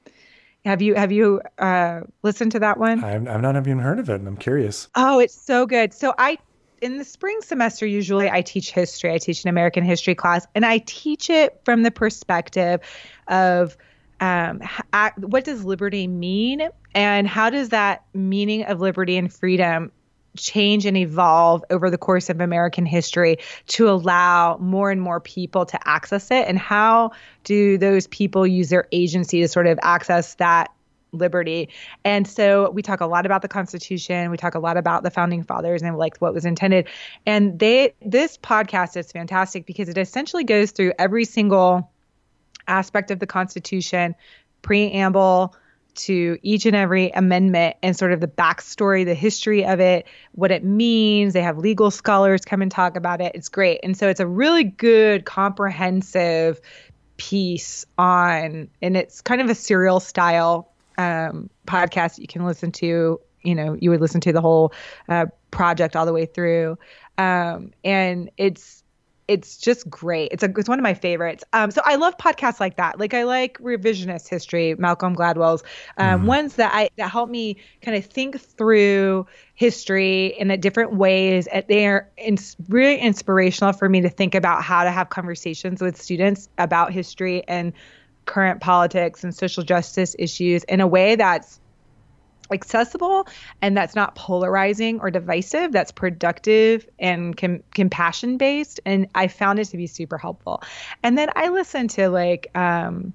Have 0.65 0.81
you 0.81 0.95
have 0.95 1.13
you 1.13 1.43
uh, 1.59 2.01
listened 2.23 2.53
to 2.53 2.59
that 2.61 2.79
one? 2.79 3.05
I've, 3.05 3.29
I've 3.29 3.43
not 3.43 3.57
even 3.57 3.81
heard 3.81 3.99
of 3.99 4.09
it, 4.09 4.15
and 4.15 4.27
I'm 4.27 4.37
curious. 4.37 4.89
Oh, 4.95 5.19
it's 5.19 5.39
so 5.39 5.67
good. 5.67 5.93
So 5.93 6.15
I 6.17 6.39
in 6.81 6.97
the 6.97 7.05
spring 7.05 7.39
semester 7.43 7.87
usually 7.87 8.31
I 8.31 8.41
teach 8.41 8.71
history. 8.71 9.13
I 9.13 9.19
teach 9.19 9.45
an 9.45 9.51
American 9.51 9.85
history 9.85 10.15
class, 10.15 10.47
and 10.55 10.65
I 10.65 10.79
teach 10.79 11.29
it 11.29 11.61
from 11.65 11.83
the 11.83 11.91
perspective 11.91 12.81
of 13.29 13.77
um, 14.21 14.61
what 15.17 15.45
does 15.45 15.65
liberty 15.65 16.07
mean, 16.07 16.69
and 16.95 17.27
how 17.27 17.51
does 17.51 17.69
that 17.71 18.05
meaning 18.15 18.65
of 18.65 18.81
liberty 18.81 19.19
and 19.19 19.31
freedom 19.31 19.93
change 20.37 20.87
and 20.87 20.97
evolve 20.97 21.65
over 21.71 21.91
the 21.91 21.99
course 21.99 22.31
of 22.31 22.41
American 22.41 22.87
history 22.87 23.39
to 23.69 23.89
allow 23.89 24.57
more 24.59 24.91
and 24.91 25.01
more 25.01 25.21
people 25.21 25.67
to 25.67 25.89
access 25.89 26.31
it? 26.31 26.49
And 26.49 26.59
how 26.59 27.13
do 27.45 27.79
those 27.79 28.07
people 28.09 28.47
use 28.47 28.69
their 28.69 28.89
agency 28.93 29.41
to 29.41 29.49
sort 29.49 29.67
of 29.67 29.79
access 29.83 30.35
that 30.37 30.71
liberty. 31.15 31.69
And 32.05 32.27
so 32.27 32.71
we 32.71 32.83
talk 32.83 33.01
a 33.01 33.07
lot 33.07 33.25
about 33.25 33.43
the 33.43 33.49
Constitution. 33.49 34.31
We 34.31 34.37
talk 34.37 34.55
a 34.55 34.59
lot 34.59 34.77
about 34.77 35.03
the 35.03 35.11
founding 35.11 35.43
fathers 35.43 35.83
and 35.83 35.97
like 35.97 36.19
what 36.19 36.35
was 36.35 36.45
intended. 36.45 36.89
And 37.25 37.59
they 37.59 37.95
this 38.05 38.37
podcast 38.37 38.97
is 38.97 39.11
fantastic 39.13 39.67
because 39.67 39.89
it 39.89 39.97
essentially 39.97 40.45
goes 40.45 40.73
through 40.73 40.93
every 40.99 41.25
single 41.25 41.91
aspect 42.67 43.11
of 43.11 43.19
the 43.19 43.27
Constitution, 43.27 44.15
preamble, 44.63 45.55
to 45.95 46.39
each 46.43 46.67
and 46.67 46.77
every 46.77 47.11
amendment 47.11 47.77
and 47.83 47.97
sort 47.97 48.13
of 48.13 48.21
the 48.21 48.29
backstory, 48.29 49.05
the 49.05 49.15
history 49.15 49.65
of 49.65 49.81
it, 49.81 50.07
what 50.33 50.51
it 50.51 50.65
means. 50.65 51.33
They 51.33 51.43
have 51.43 51.59
legal 51.59 51.91
scholars 51.91 52.45
come 52.45 52.63
and 52.63 52.71
talk 52.71 52.97
about 52.97 53.21
it. 53.21 53.33
It's 53.35 53.49
great. 53.49 53.81
And 53.83 53.97
so 53.97 54.09
it's 54.09 54.21
a 54.21 54.27
really 54.27 54.65
good, 54.65 55.25
comprehensive 55.25 56.61
piece 57.17 57.87
on, 57.99 58.69
and 58.83 58.97
it's 58.97 59.21
kind 59.21 59.41
of 59.41 59.49
a 59.49 59.55
serial 59.55 60.01
style 60.01 60.71
um, 60.99 61.51
podcast 61.67 62.19
you 62.19 62.27
can 62.27 62.45
listen 62.45 62.73
to. 62.73 63.21
You 63.43 63.55
know, 63.55 63.77
you 63.79 63.91
would 63.91 64.01
listen 64.01 64.21
to 64.23 64.33
the 64.33 64.41
whole 64.41 64.73
uh, 65.09 65.27
project 65.51 65.97
all 65.97 66.07
the 66.07 66.13
way 66.13 66.27
through. 66.27 66.79
Um, 67.19 67.73
and 67.85 68.31
it's 68.37 68.84
it's 69.27 69.57
just 69.57 69.89
great. 69.89 70.33
It's 70.33 70.43
a 70.43 70.53
it's 70.57 70.69
one 70.69 70.79
of 70.79 70.83
my 70.83 70.95
favorites. 70.95 71.45
Um, 71.53 71.71
so 71.71 71.81
I 71.85 71.97
love 71.97 72.17
podcasts 72.19 72.61
like 72.61 72.77
that. 72.77 72.99
Like 72.99 73.15
I 73.15 73.25
like 73.25 73.59
revisionist 73.59 74.29
history, 74.29 74.75
Malcolm 74.77 75.17
Gladwell's 75.17 75.63
um, 75.97 76.23
mm. 76.23 76.27
ones 76.27 76.57
that 76.57 76.73
I 76.75 76.91
that 76.97 77.11
help 77.11 77.31
me 77.31 77.57
kind 77.81 77.97
of 77.97 78.05
think 78.05 78.41
through 78.41 79.27
history 79.55 80.27
in 80.27 80.51
a 80.51 80.57
different 80.57 80.95
ways. 80.95 81.49
They're 81.69 82.11
ins- 82.17 82.57
really 82.69 82.99
inspirational 82.99 83.73
for 83.73 83.89
me 83.89 84.03
to 84.03 84.11
think 84.11 84.35
about 84.35 84.63
how 84.63 84.85
to 84.85 84.91
have 84.91 85.09
conversations 85.09 85.81
with 85.81 86.01
students 86.01 86.49
about 86.59 86.93
history 86.93 87.43
and 87.49 87.73
current 88.27 88.61
politics 88.61 89.25
and 89.25 89.35
social 89.35 89.63
justice 89.63 90.17
issues 90.19 90.65
in 90.65 90.81
a 90.81 90.87
way 90.87 91.17
that's 91.17 91.61
accessible 92.53 93.27
and 93.63 93.77
that's 93.77 93.95
not 93.95 94.15
polarizing 94.15 95.01
or 95.01 95.11
divisive 95.11 95.73
that's 95.73 95.91
productive 95.91 96.87
and 96.99 97.37
com- 97.37 97.63
compassion 97.73 98.37
based 98.37 98.81
and 98.85 99.07
i 99.15 99.27
found 99.27 99.59
it 99.59 99.67
to 99.67 99.77
be 99.77 99.87
super 99.87 100.19
helpful. 100.19 100.63
And 101.03 101.17
then 101.17 101.31
i 101.37 101.49
listen 101.49 101.89
to 101.89 102.09
like 102.09 102.51
um 102.55 103.13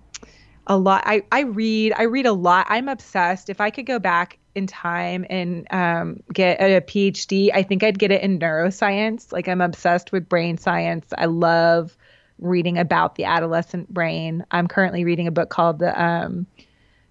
a 0.67 0.77
lot 0.77 1.03
i 1.05 1.21
i 1.31 1.41
read 1.41 1.93
i 1.97 2.03
read 2.03 2.25
a 2.25 2.33
lot. 2.33 2.65
I'm 2.69 2.89
obsessed. 2.89 3.49
If 3.49 3.61
i 3.61 3.69
could 3.69 3.85
go 3.85 3.99
back 3.99 4.37
in 4.55 4.65
time 4.67 5.25
and 5.29 5.67
um, 5.71 6.23
get 6.33 6.59
a 6.59 6.81
phd 6.81 7.51
i 7.53 7.61
think 7.61 7.83
i'd 7.83 7.99
get 7.99 8.11
it 8.11 8.21
in 8.21 8.39
neuroscience. 8.39 9.31
Like 9.31 9.47
i'm 9.47 9.61
obsessed 9.61 10.11
with 10.11 10.27
brain 10.27 10.57
science. 10.57 11.07
I 11.17 11.25
love 11.25 11.95
reading 12.39 12.77
about 12.77 13.15
the 13.15 13.25
adolescent 13.25 13.93
brain. 13.93 14.45
I'm 14.51 14.67
currently 14.67 15.03
reading 15.03 15.27
a 15.27 15.31
book 15.31 15.49
called 15.49 15.79
the 15.79 16.01
um, 16.01 16.47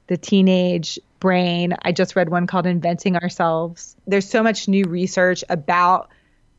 the 0.09 0.16
teenage 0.16 0.98
brain. 1.20 1.74
I 1.82 1.92
just 1.92 2.16
read 2.16 2.28
one 2.28 2.46
called 2.46 2.66
Inventing 2.66 3.16
Ourselves. 3.16 3.96
There's 4.06 4.28
so 4.28 4.42
much 4.42 4.68
new 4.68 4.84
research 4.84 5.44
about 5.48 6.11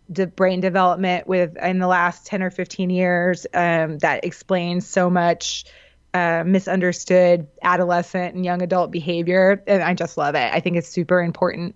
the 0.08 0.26
brain 0.26 0.60
development 0.60 1.28
with 1.28 1.56
in 1.58 1.80
the 1.80 1.88
last 1.88 2.26
10 2.26 2.41
or 2.41 2.50
15 2.50 2.89
years 2.89 3.45
um, 3.54 4.00
that 4.00 4.26
explains 4.26 4.88
so 4.88 5.10
much 5.10 5.66
uh, 6.14 6.43
misunderstood 6.45 7.47
adolescent 7.62 8.34
and 8.34 8.43
young 8.43 8.62
adult 8.64 8.91
behavior. 8.91 9.64
And 9.68 9.84
I 9.84 9.93
just 9.93 10.18
love 10.18 10.36
it. 10.36 10.52
I 10.52 10.60
think 10.60 10.78
it's 10.78 10.89
super 10.89 11.22
important. 11.22 11.76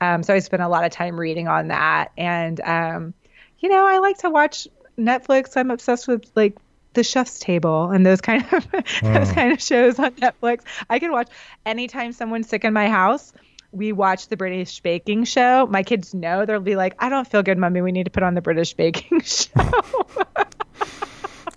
Um, 0.00 0.22
so 0.22 0.34
I 0.34 0.40
spent 0.40 0.62
a 0.62 0.68
lot 0.68 0.84
of 0.84 0.90
time 0.90 1.18
reading 1.18 1.46
on 1.46 1.68
that. 1.68 2.10
And, 2.16 2.60
um, 2.60 3.14
you 3.60 3.68
know, 3.68 3.86
I 3.86 3.98
like 3.98 4.18
to 4.18 4.30
watch 4.30 4.66
Netflix. 4.98 5.56
I'm 5.56 5.70
obsessed 5.70 6.08
with 6.08 6.30
like 6.34 6.56
the 6.94 7.04
Chef's 7.04 7.38
Table 7.38 7.90
and 7.90 8.04
those 8.04 8.20
kind 8.20 8.44
of 8.52 8.70
those 8.72 9.30
oh. 9.30 9.32
kind 9.34 9.52
of 9.52 9.62
shows 9.62 9.98
on 9.98 10.12
Netflix. 10.12 10.62
I 10.90 10.98
can 10.98 11.12
watch 11.12 11.28
anytime 11.66 12.12
someone's 12.12 12.48
sick 12.48 12.64
in 12.64 12.72
my 12.72 12.88
house. 12.88 13.32
We 13.70 13.92
watch 13.92 14.28
the 14.28 14.36
British 14.36 14.80
Baking 14.80 15.24
Show. 15.24 15.66
My 15.66 15.82
kids 15.82 16.14
know 16.14 16.46
they'll 16.46 16.60
be 16.60 16.76
like, 16.76 16.94
"I 16.98 17.10
don't 17.10 17.28
feel 17.28 17.42
good, 17.42 17.58
mommy. 17.58 17.82
We 17.82 17.92
need 17.92 18.04
to 18.04 18.10
put 18.10 18.22
on 18.22 18.34
the 18.34 18.40
British 18.40 18.72
Baking 18.74 19.20
Show." 19.24 19.50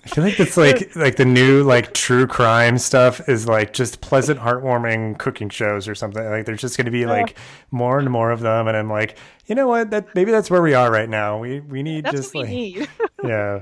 I 0.04 0.10
feel 0.10 0.24
like 0.24 0.40
it's 0.40 0.58
like 0.58 0.96
like 0.96 1.16
the 1.16 1.26
new 1.26 1.64
like 1.64 1.94
true 1.94 2.28
crime 2.28 2.78
stuff 2.80 3.30
is 3.30 3.48
like 3.48 3.72
just 3.72 4.02
pleasant, 4.02 4.40
heartwarming 4.40 5.18
cooking 5.20 5.50
shows 5.50 5.88
or 5.88 5.96
something. 5.96 6.24
Like 6.24 6.46
there's 6.46 6.60
just 6.60 6.76
going 6.76 6.86
to 6.86 6.92
be 6.92 7.06
like 7.06 7.38
more 7.70 7.98
and 7.98 8.10
more 8.10 8.32
of 8.32 8.42
them, 8.42 8.68
and 8.68 8.76
I'm 8.76 8.90
like, 8.90 9.18
you 9.46 9.56
know 9.56 9.68
what? 9.68 9.92
That 9.92 10.14
maybe 10.16 10.32
that's 10.32 10.50
where 10.50 10.62
we 10.62 10.74
are 10.74 10.92
right 10.92 11.08
now. 11.08 11.38
We 11.38 11.60
we 11.62 11.84
need 11.84 12.06
that's 12.06 12.16
just 12.16 12.36
like 12.36 12.50
need. 12.50 12.90
yeah. 13.24 13.60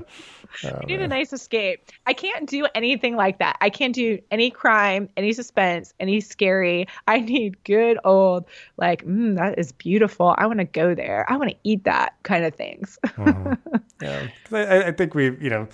Oh, 0.64 0.78
we 0.80 0.86
need 0.86 1.00
a 1.00 1.08
nice 1.08 1.32
escape. 1.32 1.84
I 2.06 2.12
can't 2.12 2.48
do 2.48 2.66
anything 2.74 3.16
like 3.16 3.38
that. 3.38 3.56
I 3.60 3.70
can't 3.70 3.94
do 3.94 4.18
any 4.30 4.50
crime, 4.50 5.08
any 5.16 5.32
suspense, 5.32 5.94
any 6.00 6.20
scary. 6.20 6.86
I 7.06 7.20
need 7.20 7.62
good 7.64 7.98
old, 8.04 8.46
like, 8.76 9.04
mm, 9.04 9.36
that 9.36 9.58
is 9.58 9.72
beautiful. 9.72 10.34
I 10.38 10.46
want 10.46 10.58
to 10.58 10.64
go 10.64 10.94
there. 10.94 11.26
I 11.28 11.36
want 11.36 11.50
to 11.50 11.56
eat 11.64 11.84
that 11.84 12.14
kind 12.22 12.44
of 12.44 12.54
things. 12.54 12.98
mm-hmm. 13.06 13.76
Yeah. 14.02 14.28
I, 14.52 14.88
I 14.88 14.92
think 14.92 15.14
we, 15.14 15.24
you 15.24 15.50
know, 15.50 15.68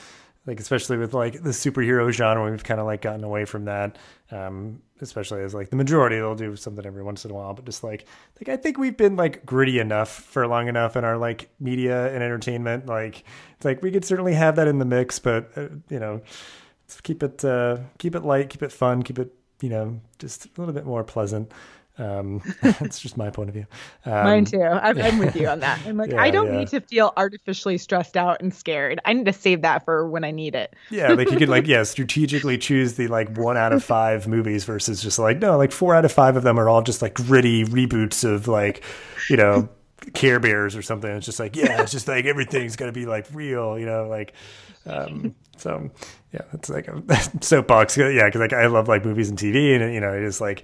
like 0.47 0.61
especially 0.61 0.97
with 0.97 1.13
like 1.13 1.43
the 1.43 1.51
superhero 1.51 2.11
genre 2.11 2.51
we've 2.51 2.65
kind 2.65 2.81
of 2.81 2.87
like 2.87 3.03
gotten 3.03 3.25
away 3.25 3.45
from 3.45 3.65
that 3.65 3.99
um 4.31 4.81
especially 5.01 5.43
as 5.43 5.55
like 5.55 5.71
the 5.71 5.77
majority 5.77 6.17
they'll 6.17 6.35
do 6.35 6.57
something 6.57 6.87
every 6.87 7.03
once 7.03 7.25
in 7.25 7.31
a 7.31 7.35
while 7.35 7.55
but 7.55 7.65
just 7.65 7.85
like 7.85 8.07
like 8.41 8.49
i 8.49 8.57
think 8.57 8.79
we've 8.79 8.97
been 8.97 9.17
like 9.17 9.45
gritty 9.45 9.79
enough 9.79 10.09
for 10.09 10.47
long 10.47 10.69
enough 10.69 10.97
in 10.97 11.05
our 11.05 11.17
like 11.17 11.49
media 11.61 12.13
and 12.15 12.23
entertainment 12.23 12.87
like 12.87 13.25
it's 13.57 13.65
like 13.65 13.83
we 13.83 13.91
could 13.91 14.05
certainly 14.05 14.35
have 14.35 14.57
that 14.57 14.69
in 14.69 14.79
the 14.79 14.85
mix 14.85 15.19
but 15.19 15.51
uh, 15.57 15.69
you 15.89 15.99
know 15.99 16.21
keep 17.03 17.23
it 17.23 17.45
uh 17.45 17.79
keep 17.99 18.15
it 18.15 18.25
light 18.25 18.49
keep 18.49 18.63
it 18.63 18.73
fun 18.73 19.03
keep 19.03 19.19
it 19.19 19.33
you 19.61 19.69
know 19.69 20.01
just 20.19 20.47
a 20.47 20.49
little 20.57 20.75
bit 20.75 20.85
more 20.87 21.05
pleasant 21.05 21.51
um, 21.99 22.43
that's 22.63 23.01
just 23.01 23.17
my 23.17 23.31
point 23.31 23.49
of 23.49 23.55
view. 23.55 23.67
Um, 24.05 24.13
Mine 24.13 24.45
too. 24.45 24.63
I'm, 24.63 24.99
I'm, 24.99 25.19
with 25.19 25.35
you 25.37 25.49
on 25.49 25.61
that. 25.61 25.81
I'm 25.87 25.97
like, 25.97 26.11
yeah, 26.13 26.23
I 26.23 26.31
don't 26.31 26.53
yeah. 26.53 26.59
need 26.59 26.69
to 26.69 26.81
feel 26.81 27.13
artificially 27.17 27.79
stressed 27.79 28.17
out 28.17 28.41
and 28.43 28.53
scared. 28.53 29.01
I 29.05 29.13
need 29.13 29.27
to 29.27 29.33
save 29.33 29.63
that 29.63 29.85
for 29.85 30.09
when 30.09 30.25
I 30.25 30.31
need 30.31 30.55
it. 30.55 30.75
yeah, 30.91 31.13
like 31.13 31.31
you 31.31 31.37
could 31.37 31.49
like 31.49 31.67
yeah, 31.67 31.83
strategically 31.85 32.59
choose 32.59 32.95
the 32.95 33.09
like 33.09 33.37
one 33.37 33.57
out 33.57 33.73
of 33.73 33.83
five 33.83 34.29
movies 34.29 34.65
versus 34.65 35.03
just 35.03 35.19
like 35.19 35.39
no, 35.39 35.57
like 35.57 35.73
four 35.73 35.95
out 35.95 36.05
of 36.05 36.13
five 36.13 36.37
of 36.37 36.43
them 36.43 36.59
are 36.59 36.69
all 36.69 36.83
just 36.83 37.03
like 37.03 37.15
gritty 37.15 37.65
reboots 37.65 38.25
of 38.25 38.49
like, 38.49 38.83
you 39.31 39.37
know. 39.37 39.69
Care 40.15 40.39
Bears 40.39 40.77
or 40.77 40.83
something. 40.83 41.11
It's 41.11 41.27
just 41.27 41.41
like, 41.41 41.57
yeah, 41.57 41.83
it's 41.83 41.91
just 41.91 42.07
like 42.07 42.27
everything's 42.27 42.77
gonna 42.77 42.93
be 42.93 43.07
like 43.07 43.27
real, 43.33 43.77
you 43.77 43.87
know, 43.87 44.07
like 44.07 44.35
um, 44.85 45.35
so 45.57 45.91
yeah, 46.33 46.43
it's 46.53 46.69
like 46.69 46.87
a 46.87 47.03
soapbox. 47.43 47.97
Yeah, 47.97 48.27
because 48.27 48.41
like 48.41 48.53
I 48.53 48.67
love 48.67 48.87
like 48.87 49.05
movies 49.05 49.31
and 49.31 49.39
TV, 49.39 49.75
and 49.75 49.93
you 49.93 50.01
know, 50.01 50.13
I 50.13 50.21
just 50.21 50.41
like 50.41 50.63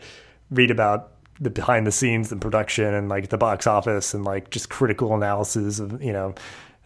read 0.51 0.71
about 0.71 1.12
the 1.41 1.51
behind 1.51 1.87
the 1.87 1.93
scenes 1.93 2.31
and 2.31 2.41
production 2.41 2.95
and 2.95 3.09
like 3.09 3.29
the 3.29 3.39
box 3.39 3.67
office 3.67 4.15
and 4.15 4.25
like 4.25 4.51
just 4.51 4.69
critical 4.69 5.15
analysis 5.15 5.79
of 5.79 6.03
you 6.03 6.13
know 6.13 6.35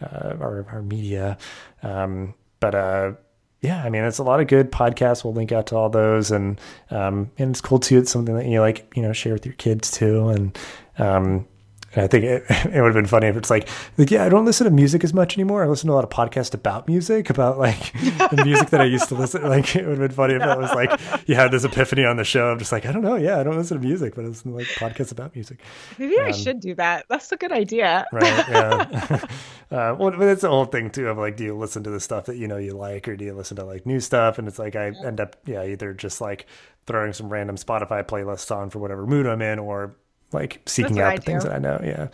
uh, 0.03 0.35
our 0.41 0.67
our 0.71 0.83
media. 0.83 1.39
Um, 1.83 2.35
but 2.61 2.75
uh, 2.75 3.13
yeah, 3.61 3.83
I 3.83 3.91
mean 3.91 4.05
it's 4.05 4.19
a 4.19 4.23
lot 4.23 4.41
of 4.41 4.47
good 4.47 4.71
podcasts. 4.71 5.25
We'll 5.25 5.35
link 5.35 5.53
out 5.53 5.67
to 5.69 5.77
all 5.77 5.91
those 5.91 6.31
and 6.31 6.61
um, 6.91 7.31
and 7.39 7.51
it's 7.51 7.61
cool 7.61 7.79
too. 7.79 7.99
It's 7.99 8.11
something 8.11 8.37
that 8.37 8.47
you 8.47 8.61
like 8.61 8.93
you 8.97 9.03
know 9.03 9.13
share 9.13 9.33
with 9.33 9.47
your 9.47 9.55
kids 9.55 9.91
too 9.91 10.29
and 10.29 10.59
um, 10.99 11.47
and 11.95 12.05
I 12.05 12.07
think 12.07 12.25
it, 12.25 12.45
it 12.49 12.81
would 12.81 12.85
have 12.85 12.95
been 12.95 13.07
funny 13.07 13.27
if 13.27 13.37
it's 13.37 13.51
like, 13.51 13.69
like, 13.97 14.11
yeah, 14.11 14.25
I 14.25 14.29
don't 14.29 14.45
listen 14.45 14.65
to 14.65 14.71
music 14.71 15.05
as 15.05 15.15
much 15.15 15.37
anymore. 15.37 15.65
I 15.65 15.67
listen 15.67 15.87
to 15.89 15.93
a 15.93 15.97
lot 15.97 16.05
of 16.05 16.11
podcasts 16.11 16.55
about 16.55 16.87
music, 16.89 17.31
about 17.31 17.59
like 17.59 17.93
the 17.93 18.43
music 18.45 18.71
that 18.71 18.81
I 18.81 18.85
used 18.85 19.09
to 19.09 19.15
listen. 19.15 19.43
Like, 19.43 19.75
it 19.75 19.87
would 19.87 19.99
have 19.99 20.09
been 20.09 20.17
funny 20.17 20.35
if 20.35 20.41
that 20.41 20.59
was 20.59 20.71
like, 20.73 21.29
you 21.29 21.35
had 21.35 21.51
this 21.51 21.65
epiphany 21.65 22.05
on 22.05 22.17
the 22.17 22.25
show. 22.25 22.51
I'm 22.51 22.59
just 22.59 22.73
like, 22.73 22.87
I 22.87 22.93
don't 22.93 23.03
know. 23.03 23.17
Yeah, 23.17 23.39
I 23.39 23.43
don't 23.43 23.57
listen 23.57 23.81
to 23.81 23.87
music, 23.87 24.15
but 24.15 24.25
I 24.25 24.29
listen 24.29 24.53
to 24.53 24.57
like 24.57 24.67
podcasts 24.67 25.13
about 25.13 25.35
music. 25.35 25.61
Maybe 25.99 26.19
um, 26.19 26.27
I 26.27 26.33
should 26.33 26.61
do 26.61 26.75
that. 26.75 27.07
That's 27.09 27.33
a 27.33 27.37
good 27.37 27.53
idea. 27.53 28.07
Right. 28.13 28.49
Yeah. 28.49 29.25
uh, 29.71 29.97
well, 29.99 30.11
but 30.11 30.23
it's 30.23 30.43
the 30.43 30.51
whole 30.51 30.67
thing 30.67 30.91
too 30.91 31.09
of 31.09 31.19
like, 31.19 31.37
do 31.37 31.45
you 31.45 31.57
listen 31.57 31.83
to 31.85 31.91
the 31.91 32.01
stuff 32.01 32.27
that 32.27 32.37
you 32.37 32.49
know 32.49 32.59
you 32.59 32.73
like, 32.73 33.09
or 33.09 33.17
do 33.17 33.25
you 33.25 33.35
listen 33.35 33.57
to 33.57 33.65
like 33.65 33.87
new 33.87 34.01
stuff? 34.01 34.39
And 34.39 34.49
it's 34.49 34.59
like, 34.59 34.77
I 34.77 34.93
end 35.05 35.21
up, 35.21 35.37
yeah, 35.47 35.65
either 35.65 35.95
just 35.95 36.21
like 36.21 36.47
throwing 36.87 37.13
some 37.13 37.29
random 37.29 37.57
Spotify 37.57 38.05
playlists 38.05 38.55
on 38.55 38.71
for 38.71 38.79
whatever 38.79 39.07
mood 39.07 39.27
I'm 39.27 39.43
in, 39.43 39.59
or 39.59 39.97
like 40.33 40.63
seeking 40.67 41.01
out 41.01 41.17
the 41.17 41.23
things 41.23 41.45
that 41.45 41.53
I 41.53 41.59
know. 41.59 41.81
Yeah. 41.83 42.09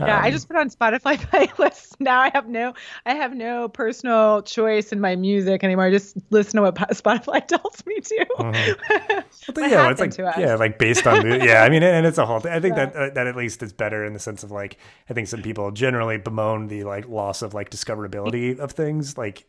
Yeah, 0.00 0.18
um, 0.18 0.24
I 0.24 0.30
just 0.32 0.48
put 0.48 0.56
on 0.56 0.70
Spotify 0.70 1.16
playlists. 1.30 1.94
Now 2.00 2.20
I 2.20 2.30
have 2.34 2.48
no, 2.48 2.74
I 3.06 3.14
have 3.14 3.34
no 3.34 3.68
personal 3.68 4.42
choice 4.42 4.90
in 4.92 5.00
my 5.00 5.14
music 5.14 5.62
anymore. 5.62 5.84
I 5.84 5.90
just 5.92 6.16
listen 6.30 6.56
to 6.56 6.62
what 6.62 6.74
Spotify 6.74 7.46
tells 7.46 7.86
me 7.86 8.00
to. 8.00 8.26
Uh-huh. 8.38 9.22
yeah, 9.56 9.90
it's 9.90 10.00
like 10.00 10.16
yeah, 10.36 10.56
like 10.56 10.78
based 10.78 11.06
on 11.06 11.26
yeah, 11.40 11.62
I 11.62 11.68
mean, 11.68 11.84
and 11.84 12.06
it's 12.06 12.18
a 12.18 12.26
whole 12.26 12.40
thing. 12.40 12.52
I 12.52 12.58
think 12.58 12.76
yeah. 12.76 12.86
that 12.86 12.96
uh, 12.96 13.14
that 13.14 13.26
at 13.28 13.36
least 13.36 13.62
is 13.62 13.72
better 13.72 14.04
in 14.04 14.14
the 14.14 14.18
sense 14.18 14.42
of 14.42 14.50
like 14.50 14.78
I 15.08 15.14
think 15.14 15.28
some 15.28 15.42
people 15.42 15.70
generally 15.70 16.18
bemoan 16.18 16.66
the 16.66 16.82
like 16.82 17.08
loss 17.08 17.42
of 17.42 17.54
like 17.54 17.70
discoverability 17.70 18.58
of 18.58 18.72
things. 18.72 19.16
Like 19.16 19.46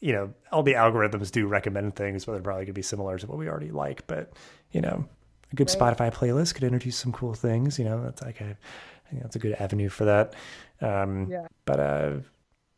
you 0.00 0.12
know, 0.12 0.34
all 0.52 0.62
the 0.62 0.74
algorithms 0.74 1.30
do 1.30 1.46
recommend 1.46 1.96
things, 1.96 2.26
but 2.26 2.32
they're 2.32 2.42
probably 2.42 2.66
gonna 2.66 2.74
be 2.74 2.82
similar 2.82 3.18
to 3.18 3.26
what 3.26 3.38
we 3.38 3.48
already 3.48 3.70
like. 3.70 4.06
But 4.06 4.34
you 4.72 4.82
know, 4.82 5.06
a 5.52 5.56
good 5.56 5.68
right. 5.68 5.96
Spotify 5.96 6.12
playlist 6.12 6.54
could 6.54 6.64
introduce 6.64 6.96
some 6.96 7.12
cool 7.12 7.34
things. 7.34 7.78
You 7.78 7.84
know, 7.84 8.02
that's 8.02 8.22
like 8.22 8.40
a, 8.40 8.56
I 9.06 9.10
think 9.10 9.22
that's 9.22 9.36
a 9.36 9.38
good 9.38 9.54
avenue 9.54 9.88
for 9.88 10.04
that. 10.04 10.34
Um, 10.80 11.28
yeah. 11.30 11.46
But 11.64 11.80
uh, 11.80 12.12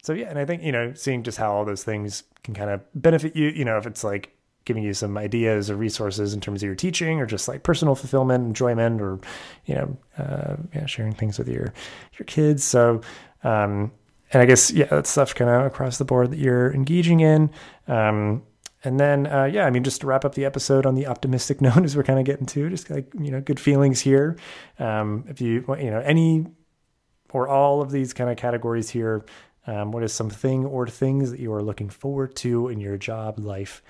so 0.03 0.13
yeah, 0.13 0.29
and 0.29 0.39
I 0.39 0.45
think 0.45 0.63
you 0.63 0.73
know, 0.73 0.93
seeing 0.95 1.23
just 1.23 1.39
how 1.39 1.53
all 1.53 1.65
those 1.65 1.85
things 1.85 2.25
can 2.43 2.55
kind 2.55 2.71
of 2.71 2.81
benefit 2.95 3.37
you. 3.37 3.49
You 3.49 3.65
know, 3.65 3.79
if 3.79 3.87
it's 3.87 4.05
like 4.05 4.35
giving 4.65 4.83
you 4.83 4.93
some 4.93 5.17
ideas 5.17 5.71
or 5.71 5.77
resources 5.77 6.35
in 6.35 6.41
terms 6.41 6.63
of 6.63 6.67
your 6.67 6.75
teaching, 6.75 7.21
or 7.21 7.27
just 7.27 7.49
like 7.49 7.63
personal 7.63 7.95
fulfillment, 7.95 8.45
enjoyment, 8.45 9.01
or 9.01 9.19
you 9.67 9.75
know, 9.75 9.97
uh, 10.19 10.57
yeah, 10.75 10.87
sharing 10.87 11.15
things 11.15 11.39
with 11.39 11.49
your 11.49 11.73
your 12.19 12.27
kids. 12.27 12.65
So. 12.65 13.01
Um, 13.45 13.93
and 14.33 14.43
I 14.43 14.47
guess 14.47 14.71
yeah, 14.71 14.87
that's 14.87 15.09
stuff 15.09 15.35
kind 15.35 15.51
of 15.51 15.65
across 15.65 15.97
the 15.97 16.05
board 16.05 16.31
that 16.33 16.39
you're 16.39 16.73
engaging 16.75 17.21
in. 17.21 17.51
Um, 17.87 18.43
and 18.85 19.01
then, 19.01 19.27
uh, 19.27 19.45
yeah, 19.45 19.67
I 19.67 19.71
mean, 19.71 19.83
just 19.83 20.01
to 20.03 20.07
wrap 20.07 20.25
up 20.25 20.35
the 20.35 20.45
episode 20.45 20.87
on 20.87 20.95
the 20.95 21.07
optimistic 21.07 21.61
note 21.63 21.85
as 21.85 21.97
we're 21.97 22.03
kind 22.05 22.19
of 22.19 22.25
getting 22.25 22.47
to, 22.47 22.71
just 22.71 22.91
like, 22.91 23.13
you 23.19 23.31
know, 23.31 23.41
good 23.41 23.61
feelings 23.61 24.01
here. 24.01 24.37
Um, 24.79 25.25
if 25.29 25.41
you, 25.41 25.65
you 25.81 25.91
know, 25.91 26.01
any 26.01 26.47
or 27.31 27.49
all 27.49 27.83
of 27.83 27.91
these 27.91 28.13
kind 28.15 28.31
of 28.31 28.37
categories 28.37 28.91
here, 28.91 29.25
um, 29.67 29.93
what 29.93 30.03
is 30.03 30.13
something 30.13 30.65
or 30.65 30.87
things 30.87 31.31
that 31.31 31.41
you 31.41 31.53
are 31.53 31.63
looking 31.63 31.91
forward 31.91 32.35
to 32.37 32.69
in 32.69 32.81
your 32.81 32.97
job, 32.97 33.39
life, 33.39 33.83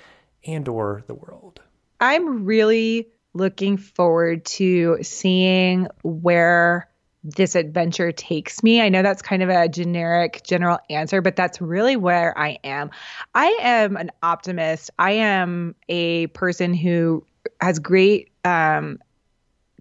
and 0.45 0.67
or 0.69 1.05
the 1.07 1.15
world? 1.15 1.61
I'm 2.01 2.45
really 2.45 3.09
looking 3.35 3.77
forward 3.77 4.45
to 4.45 4.99
seeing 5.03 5.87
where 6.03 6.89
this 7.37 7.55
adventure 7.55 8.13
takes 8.13 8.63
me. 8.63 8.81
I 8.81 8.89
know 8.89 9.03
that's 9.03 9.23
kind 9.23 9.43
of 9.43 9.49
a 9.49 9.69
generic 9.69 10.43
general 10.45 10.79
answer, 10.91 11.21
but 11.21 11.37
that's 11.37 11.61
really 11.61 11.97
where 11.97 12.37
I 12.39 12.59
am. 12.65 12.91
I 13.35 13.57
am 13.61 13.97
an 13.97 14.11
optimist. 14.23 14.91
I 14.99 15.13
am 15.13 15.75
a 15.89 16.29
person 16.29 16.75
who 16.75 17.25
has 17.61 17.79
great 17.79 18.31
um, 18.45 18.99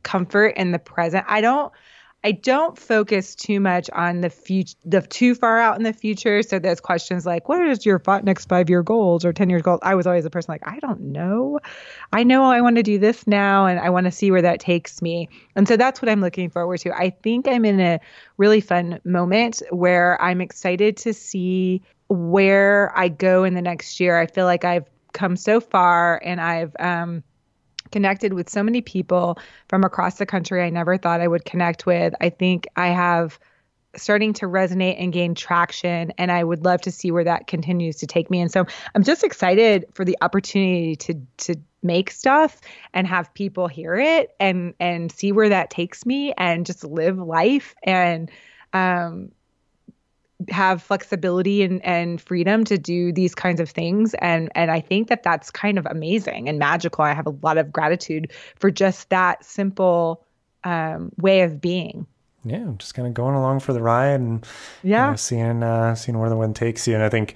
comfort 0.03 0.49
in 0.57 0.71
the 0.71 0.79
present. 0.79 1.25
I 1.27 1.41
don't 1.41 1.71
I 2.23 2.31
don't 2.31 2.77
focus 2.77 3.35
too 3.35 3.59
much 3.59 3.89
on 3.91 4.21
the 4.21 4.29
future, 4.29 4.75
the 4.83 5.01
too 5.01 5.35
far 5.35 5.59
out 5.59 5.77
in 5.77 5.83
the 5.83 5.93
future. 5.93 6.41
So 6.41 6.57
there's 6.57 6.79
questions 6.79 7.25
like, 7.25 7.47
what 7.47 7.65
is 7.65 7.85
your 7.85 8.01
next 8.23 8.49
five 8.49 8.69
year 8.69 8.81
goals 8.81 9.23
or 9.23 9.31
10 9.31 9.49
years 9.49 9.61
goals? 9.61 9.79
I 9.83 9.95
was 9.95 10.07
always 10.07 10.25
a 10.25 10.29
person 10.29 10.51
like, 10.51 10.67
I 10.67 10.79
don't 10.79 10.99
know. 10.99 11.59
I 12.11 12.23
know 12.23 12.43
I 12.45 12.61
want 12.61 12.77
to 12.77 12.83
do 12.83 12.97
this 12.97 13.27
now 13.27 13.67
and 13.67 13.79
I 13.79 13.91
want 13.91 14.05
to 14.05 14.11
see 14.11 14.31
where 14.31 14.41
that 14.41 14.59
takes 14.59 15.01
me. 15.01 15.29
And 15.55 15.67
so 15.67 15.77
that's 15.77 16.01
what 16.01 16.09
I'm 16.09 16.21
looking 16.21 16.49
forward 16.49 16.79
to. 16.81 16.91
I 16.91 17.11
think 17.11 17.47
I'm 17.47 17.65
in 17.65 17.79
a 17.79 17.99
really 18.37 18.61
fun 18.61 18.99
moment 19.05 19.61
where 19.69 20.19
I'm 20.21 20.41
excited 20.41 20.97
to 20.97 21.13
see 21.13 21.83
where 22.09 22.91
I 22.97 23.09
go 23.09 23.43
in 23.43 23.53
the 23.53 23.61
next 23.61 23.99
year. 23.99 24.19
I 24.19 24.25
feel 24.25 24.45
like 24.45 24.65
I've 24.65 24.89
come 25.13 25.35
so 25.35 25.59
far 25.61 26.19
and 26.25 26.41
I've, 26.41 26.75
um, 26.79 27.23
connected 27.91 28.33
with 28.33 28.49
so 28.49 28.63
many 28.63 28.81
people 28.81 29.37
from 29.67 29.83
across 29.83 30.15
the 30.15 30.25
country 30.25 30.63
I 30.63 30.69
never 30.69 30.97
thought 30.97 31.21
I 31.21 31.27
would 31.27 31.45
connect 31.45 31.85
with. 31.85 32.13
I 32.21 32.29
think 32.29 32.67
I 32.75 32.87
have 32.87 33.39
starting 33.95 34.33
to 34.33 34.45
resonate 34.45 34.95
and 34.99 35.11
gain 35.11 35.33
traction 35.33 36.13
and 36.17 36.31
I 36.31 36.43
would 36.43 36.63
love 36.63 36.81
to 36.81 36.91
see 36.91 37.11
where 37.11 37.23
that 37.23 37.47
continues 37.47 37.97
to 37.97 38.07
take 38.07 38.29
me. 38.29 38.41
And 38.41 38.51
so 38.51 38.65
I'm 38.93 39.03
just 39.03 39.23
excited 39.23 39.85
for 39.93 40.05
the 40.05 40.17
opportunity 40.21 40.95
to 40.97 41.15
to 41.37 41.55
make 41.83 42.11
stuff 42.11 42.59
and 42.93 43.07
have 43.07 43.33
people 43.33 43.67
hear 43.67 43.95
it 43.95 44.35
and 44.39 44.73
and 44.79 45.11
see 45.11 45.31
where 45.31 45.49
that 45.49 45.69
takes 45.69 46.05
me 46.05 46.33
and 46.37 46.65
just 46.65 46.83
live 46.83 47.17
life 47.17 47.75
and 47.83 48.29
um 48.73 49.31
have 50.49 50.83
flexibility 50.83 51.63
and, 51.63 51.83
and 51.83 52.21
freedom 52.21 52.63
to 52.63 52.77
do 52.77 53.11
these 53.11 53.33
kinds 53.33 53.59
of 53.59 53.69
things 53.69 54.13
and 54.15 54.49
and 54.53 54.69
I 54.69 54.79
think 54.79 55.07
that 55.07 55.23
that's 55.23 55.49
kind 55.49 55.79
of 55.79 55.87
amazing 55.87 56.47
and 56.47 56.59
magical. 56.59 57.03
I 57.03 57.13
have 57.13 57.25
a 57.25 57.35
lot 57.41 57.57
of 57.57 57.71
gratitude 57.71 58.31
for 58.55 58.69
just 58.69 59.09
that 59.09 59.43
simple 59.43 60.23
um, 60.63 61.11
way 61.17 61.41
of 61.41 61.59
being. 61.59 62.05
Yeah, 62.43 62.71
just 62.77 62.93
kind 62.93 63.07
of 63.07 63.13
going 63.13 63.35
along 63.35 63.61
for 63.61 63.73
the 63.73 63.81
ride 63.81 64.19
and 64.19 64.45
yeah, 64.83 65.05
you 65.05 65.11
know, 65.11 65.15
seeing 65.17 65.63
uh, 65.63 65.95
seeing 65.95 66.17
where 66.17 66.29
the 66.29 66.37
wind 66.37 66.55
takes 66.55 66.87
you. 66.87 66.93
And 66.93 67.03
I 67.03 67.09
think 67.09 67.35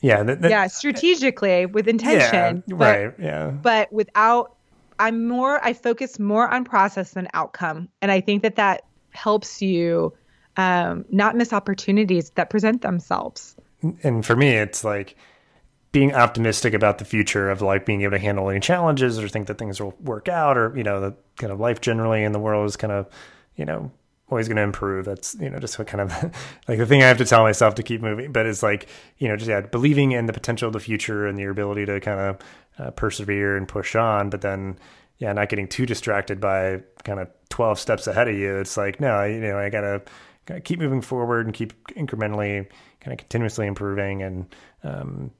yeah, 0.00 0.22
that, 0.22 0.42
that, 0.42 0.50
yeah, 0.50 0.66
strategically 0.66 1.66
with 1.66 1.88
intention, 1.88 2.62
yeah, 2.66 2.76
but, 2.76 2.78
right, 2.78 3.14
yeah, 3.18 3.50
but 3.50 3.92
without. 3.92 4.52
I'm 4.98 5.28
more. 5.28 5.62
I 5.62 5.74
focus 5.74 6.18
more 6.18 6.48
on 6.48 6.64
process 6.64 7.10
than 7.10 7.28
outcome, 7.34 7.90
and 8.00 8.10
I 8.10 8.22
think 8.22 8.42
that 8.42 8.56
that 8.56 8.84
helps 9.10 9.60
you 9.60 10.14
um, 10.56 11.04
not 11.10 11.36
miss 11.36 11.52
opportunities 11.52 12.30
that 12.30 12.50
present 12.50 12.82
themselves. 12.82 13.56
And 14.02 14.24
for 14.24 14.36
me, 14.36 14.50
it's 14.50 14.84
like 14.84 15.16
being 15.92 16.14
optimistic 16.14 16.74
about 16.74 16.98
the 16.98 17.04
future 17.04 17.50
of 17.50 17.62
like 17.62 17.86
being 17.86 18.02
able 18.02 18.12
to 18.12 18.18
handle 18.18 18.50
any 18.50 18.60
challenges 18.60 19.18
or 19.18 19.28
think 19.28 19.46
that 19.46 19.58
things 19.58 19.80
will 19.80 19.94
work 20.00 20.28
out 20.28 20.58
or, 20.58 20.72
you 20.76 20.82
know, 20.82 21.00
the 21.00 21.14
kind 21.36 21.52
of 21.52 21.60
life 21.60 21.80
generally 21.80 22.22
in 22.22 22.32
the 22.32 22.38
world 22.38 22.66
is 22.66 22.76
kind 22.76 22.92
of, 22.92 23.08
you 23.56 23.64
know, 23.64 23.90
always 24.28 24.48
going 24.48 24.56
to 24.56 24.62
improve. 24.62 25.04
That's, 25.04 25.34
you 25.36 25.48
know, 25.48 25.58
just 25.58 25.78
what 25.78 25.88
kind 25.88 26.00
of 26.00 26.12
like 26.68 26.78
the 26.78 26.86
thing 26.86 27.02
I 27.02 27.08
have 27.08 27.18
to 27.18 27.24
tell 27.24 27.42
myself 27.42 27.76
to 27.76 27.82
keep 27.82 28.02
moving. 28.02 28.32
But 28.32 28.46
it's 28.46 28.62
like, 28.62 28.88
you 29.18 29.28
know, 29.28 29.36
just 29.36 29.48
yeah, 29.48 29.60
believing 29.60 30.12
in 30.12 30.26
the 30.26 30.32
potential 30.32 30.66
of 30.66 30.72
the 30.72 30.80
future 30.80 31.26
and 31.26 31.38
your 31.38 31.50
ability 31.50 31.86
to 31.86 32.00
kind 32.00 32.20
of 32.20 32.38
uh, 32.78 32.90
persevere 32.90 33.56
and 33.56 33.68
push 33.68 33.94
on. 33.94 34.30
But 34.30 34.40
then, 34.40 34.78
yeah, 35.18 35.32
not 35.32 35.48
getting 35.48 35.68
too 35.68 35.86
distracted 35.86 36.40
by 36.40 36.82
kind 37.04 37.20
of 37.20 37.28
12 37.48 37.78
steps 37.78 38.06
ahead 38.06 38.28
of 38.28 38.34
you. 38.34 38.56
It's 38.56 38.76
like, 38.76 39.00
no, 39.00 39.24
you 39.24 39.40
know, 39.40 39.58
I 39.58 39.70
got 39.70 39.80
to 39.82 40.02
kind 40.46 40.58
of 40.58 40.64
keep 40.64 40.78
moving 40.78 41.00
forward 41.00 41.46
and 41.46 41.54
keep 41.54 41.72
incrementally 41.88 42.66
kind 43.00 43.12
of 43.12 43.18
continuously 43.18 43.66
improving 43.66 44.22
and 44.22 44.54
um, 44.84 45.30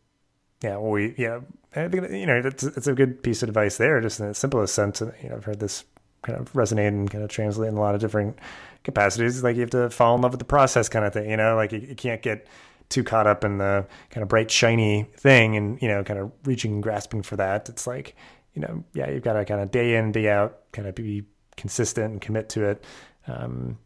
yeah 0.63 0.77
well 0.77 0.91
we 0.91 1.15
yeah 1.17 1.41
i 1.75 1.89
think 1.89 2.11
you 2.11 2.27
know 2.27 2.41
it's, 2.45 2.65
it's 2.65 2.87
a 2.87 2.95
good 2.95 3.23
piece 3.23 3.43
of 3.43 3.49
advice 3.49 3.77
there 3.77 4.01
just 4.01 4.21
in 4.21 4.29
the 4.29 4.35
simplest 4.35 4.75
sense 4.75 5.01
you 5.01 5.29
know 5.29 5.37
i've 5.37 5.45
heard 5.45 5.61
this 5.61 5.85
kind 6.23 6.39
of 6.39 6.53
resonate 6.53 6.89
and 6.89 7.11
kind 7.11 7.23
of 7.23 7.31
translate 7.31 7.69
in 7.69 7.77
a 7.77 7.81
lot 7.81 7.95
of 7.95 8.01
different 8.01 8.39
capacities 8.85 9.43
like 9.43 9.55
you 9.57 9.61
have 9.61 9.71
to 9.71 9.91
fall 9.91 10.15
in 10.15 10.23
love 10.23 10.33
with 10.33 10.39
the 10.39 10.45
process 10.45 10.89
kind 10.89 11.05
of 11.05 11.13
thing 11.13 11.31
you 11.31 11.37
know 11.37 11.55
like 11.57 11.73
you, 11.73 11.81
you 11.81 11.95
can't 11.95 12.23
get 12.23 12.47
too 12.89 13.03
caught 13.03 13.27
up 13.27 13.45
in 13.45 13.59
the 13.59 13.87
kind 14.11 14.23
of 14.23 14.29
bright 14.29 14.51
shiny 14.51 15.07
thing 15.17 15.57
and 15.57 15.81
you 15.83 15.89
know 15.89 16.03
kind 16.05 16.19
of 16.19 16.31
reaching 16.45 16.75
and 16.75 16.83
grasping 16.83 17.23
for 17.23 17.37
that 17.37 17.69
it's 17.69 17.87
like 17.87 18.15
you 18.55 18.63
know 18.63 18.85
yeah 18.95 19.11
you've 19.11 19.25
got 19.25 19.35
to 19.35 19.45
kind 19.45 19.61
of 19.61 19.71
day 19.71 19.97
in 19.97 20.13
day 20.13 20.29
out 20.29 20.61
kind 20.73 20.87
of 20.89 20.95
be 20.95 21.25
consistent 21.57 22.13
and 22.13 22.21
commit 22.21 22.49
to 22.49 22.65
it 22.65 22.85
um, 23.27 23.77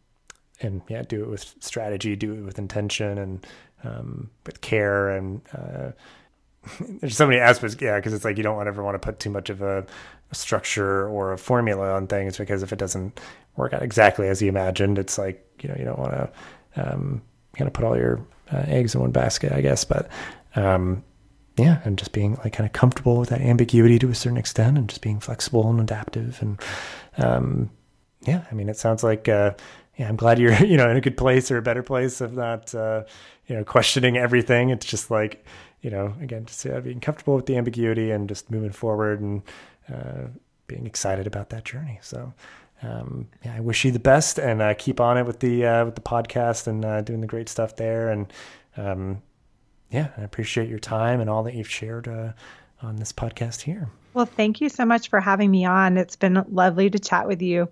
and 0.61 0.83
yeah, 0.89 1.03
do 1.03 1.23
it 1.23 1.29
with 1.29 1.55
strategy, 1.61 2.17
do 2.17 2.33
it 2.33 2.43
with 2.43 2.59
intention 2.59 3.19
and 3.19 3.47
um, 3.85 4.31
with 4.47 4.61
care 4.61 5.11
and 5.11 5.41
uh, 5.57 5.91
there's 7.01 7.17
so 7.17 7.27
many 7.27 7.41
aspects. 7.41 7.77
Yeah, 7.81 7.97
because 7.97 8.13
it's 8.13 8.25
like 8.25 8.37
you 8.37 8.43
don't 8.43 8.67
ever 8.67 8.83
want 8.83 8.95
to 8.95 8.99
put 8.99 9.19
too 9.19 9.31
much 9.31 9.51
of 9.51 9.63
a, 9.63 9.87
a, 10.31 10.35
structure 10.35 11.09
or 11.09 11.33
a 11.33 11.39
formula 11.39 11.93
on 11.93 12.07
things 12.07 12.37
because 12.37 12.63
if 12.63 12.73
it 12.73 12.79
doesn't 12.79 13.19
work 13.57 13.73
out 13.73 13.83
exactly 13.83 14.29
as 14.29 14.43
you 14.43 14.49
imagined, 14.49 14.99
it's 14.99 15.19
like 15.19 15.45
you 15.63 15.69
know 15.69 15.77
you 15.79 15.85
don't 15.85 15.99
want 15.99 16.13
to 16.13 16.31
um, 16.77 17.23
kind 17.57 17.67
of 17.67 17.73
put 17.73 17.85
all 17.85 17.97
your 17.97 18.21
uh, 18.53 18.65
eggs 18.67 18.95
in 18.95 19.01
one 19.01 19.11
basket, 19.11 19.53
I 19.53 19.61
guess. 19.61 19.85
But 19.85 20.09
um, 20.55 21.03
yeah, 21.57 21.81
and 21.85 21.99
just 21.99 22.13
being 22.13 22.37
like 22.37 22.53
kind 22.53 22.67
of 22.67 22.73
comfortable 22.73 23.19
with 23.19 23.31
that 23.31 23.41
ambiguity 23.41 23.99
to 23.99 24.11
a 24.11 24.15
certain 24.15 24.39
extent, 24.39 24.77
and 24.77 24.89
just 24.89 25.03
being 25.03 25.21
flexible 25.21 25.69
and 25.71 25.81
adaptive, 25.81 26.41
and 26.43 26.61
um, 27.17 27.71
yeah, 28.23 28.45
I 28.51 28.55
mean, 28.55 28.69
it 28.69 28.77
sounds 28.77 29.03
like 29.03 29.29
uh, 29.29 29.53
yeah, 30.01 30.09
I'm 30.09 30.17
glad 30.17 30.39
you're, 30.39 30.55
you 30.65 30.79
know, 30.79 30.89
in 30.89 30.97
a 30.97 31.01
good 31.03 31.19
place 31.19 31.51
or 31.51 31.59
a 31.59 31.63
better 31.63 31.83
place 31.83 32.23
of 32.23 32.33
not, 32.33 32.75
uh, 32.75 33.05
you 33.47 33.55
know, 33.55 33.65
questioning 33.65 34.17
everything. 34.17 34.71
It's 34.71 34.87
just 34.87 35.11
like, 35.11 35.45
you 35.83 35.91
know, 35.91 36.15
again, 36.23 36.47
just 36.47 36.67
uh, 36.67 36.81
being 36.81 37.01
comfortable 37.01 37.37
with 37.37 37.45
the 37.45 37.59
ambiguity 37.59 38.11
and 38.11 38.27
just 38.27 38.51
moving 38.51 38.73
forward 38.73 39.21
and 39.21 39.43
uh, 39.93 40.29
being 40.69 40.87
excited 40.87 41.27
about 41.27 41.51
that 41.51 41.67
journey. 41.67 41.99
So, 42.01 42.33
um, 42.83 43.29
yeah, 43.45 43.55
I 43.55 43.61
wish 43.61 43.85
you 43.85 43.91
the 43.91 43.99
best 43.99 44.39
and 44.39 44.63
uh, 44.63 44.73
keep 44.73 45.01
on 45.01 45.19
it 45.19 45.27
with 45.27 45.41
the 45.41 45.67
uh, 45.67 45.85
with 45.85 45.97
the 45.97 46.01
podcast 46.01 46.67
and 46.67 46.83
uh, 46.83 47.03
doing 47.03 47.21
the 47.21 47.27
great 47.27 47.51
stuff 47.51 47.77
there. 47.77 48.09
And 48.09 48.33
um, 48.79 49.21
yeah, 49.91 50.09
I 50.17 50.23
appreciate 50.23 50.71
your 50.71 50.79
time 50.79 51.21
and 51.21 51.29
all 51.29 51.43
that 51.43 51.53
you've 51.53 51.69
shared 51.69 52.09
on 52.81 52.97
this 52.97 53.13
podcast 53.13 53.61
here. 53.61 53.91
Well, 54.15 54.25
thank 54.25 54.63
you 54.63 54.71
so 54.71 54.87
much 54.87 55.11
for 55.11 55.21
having 55.21 55.51
me 55.51 55.67
on. 55.67 55.99
It's 55.99 56.17
been 56.17 56.43
lovely 56.49 56.89
to 56.89 56.99
chat 56.99 57.29
with 57.29 57.43
you. 57.43 57.69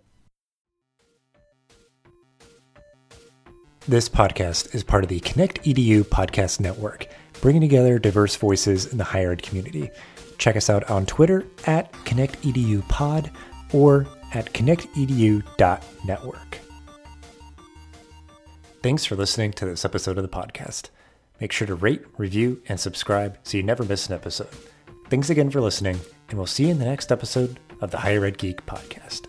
This 3.89 4.07
podcast 4.07 4.75
is 4.75 4.85
part 4.85 5.03
of 5.03 5.09
the 5.09 5.21
ConnectEDU 5.21 6.05
podcast 6.05 6.61
network, 6.61 7.07
bringing 7.41 7.63
together 7.63 7.99
diverse 7.99 8.37
voices 8.37 8.85
in 8.85 8.99
the 8.99 9.05
higher 9.05 9.33
ed 9.33 9.43
community. 9.43 9.89
Check 10.37 10.57
us 10.57 10.69
out 10.69 10.91
on 10.91 11.07
Twitter 11.07 11.47
at 11.67 11.91
ConnectEDUPod 12.05 13.31
or 13.73 14.07
at 14.35 14.53
connectedu.network. 14.53 16.59
Thanks 18.83 19.07
for 19.07 19.17
listening 19.17 19.53
to 19.53 19.65
this 19.65 19.87
episode 19.87 20.19
of 20.19 20.23
the 20.23 20.29
podcast. 20.29 20.91
Make 21.41 21.53
sure 21.53 21.67
to 21.67 21.75
rate, 21.75 22.03
review, 22.19 22.61
and 22.69 22.79
subscribe 22.79 23.39
so 23.43 23.57
you 23.57 23.63
never 23.63 23.85
miss 23.85 24.09
an 24.09 24.15
episode. 24.15 24.51
Thanks 25.09 25.31
again 25.31 25.49
for 25.49 25.63
listening, 25.63 25.99
and 26.29 26.37
we'll 26.37 26.47
see 26.47 26.65
you 26.65 26.73
in 26.73 26.79
the 26.79 26.85
next 26.85 27.11
episode 27.11 27.59
of 27.81 27.91
the 27.91 27.97
Higher 27.97 28.27
Ed 28.27 28.37
Geek 28.37 28.67
podcast. 28.67 29.29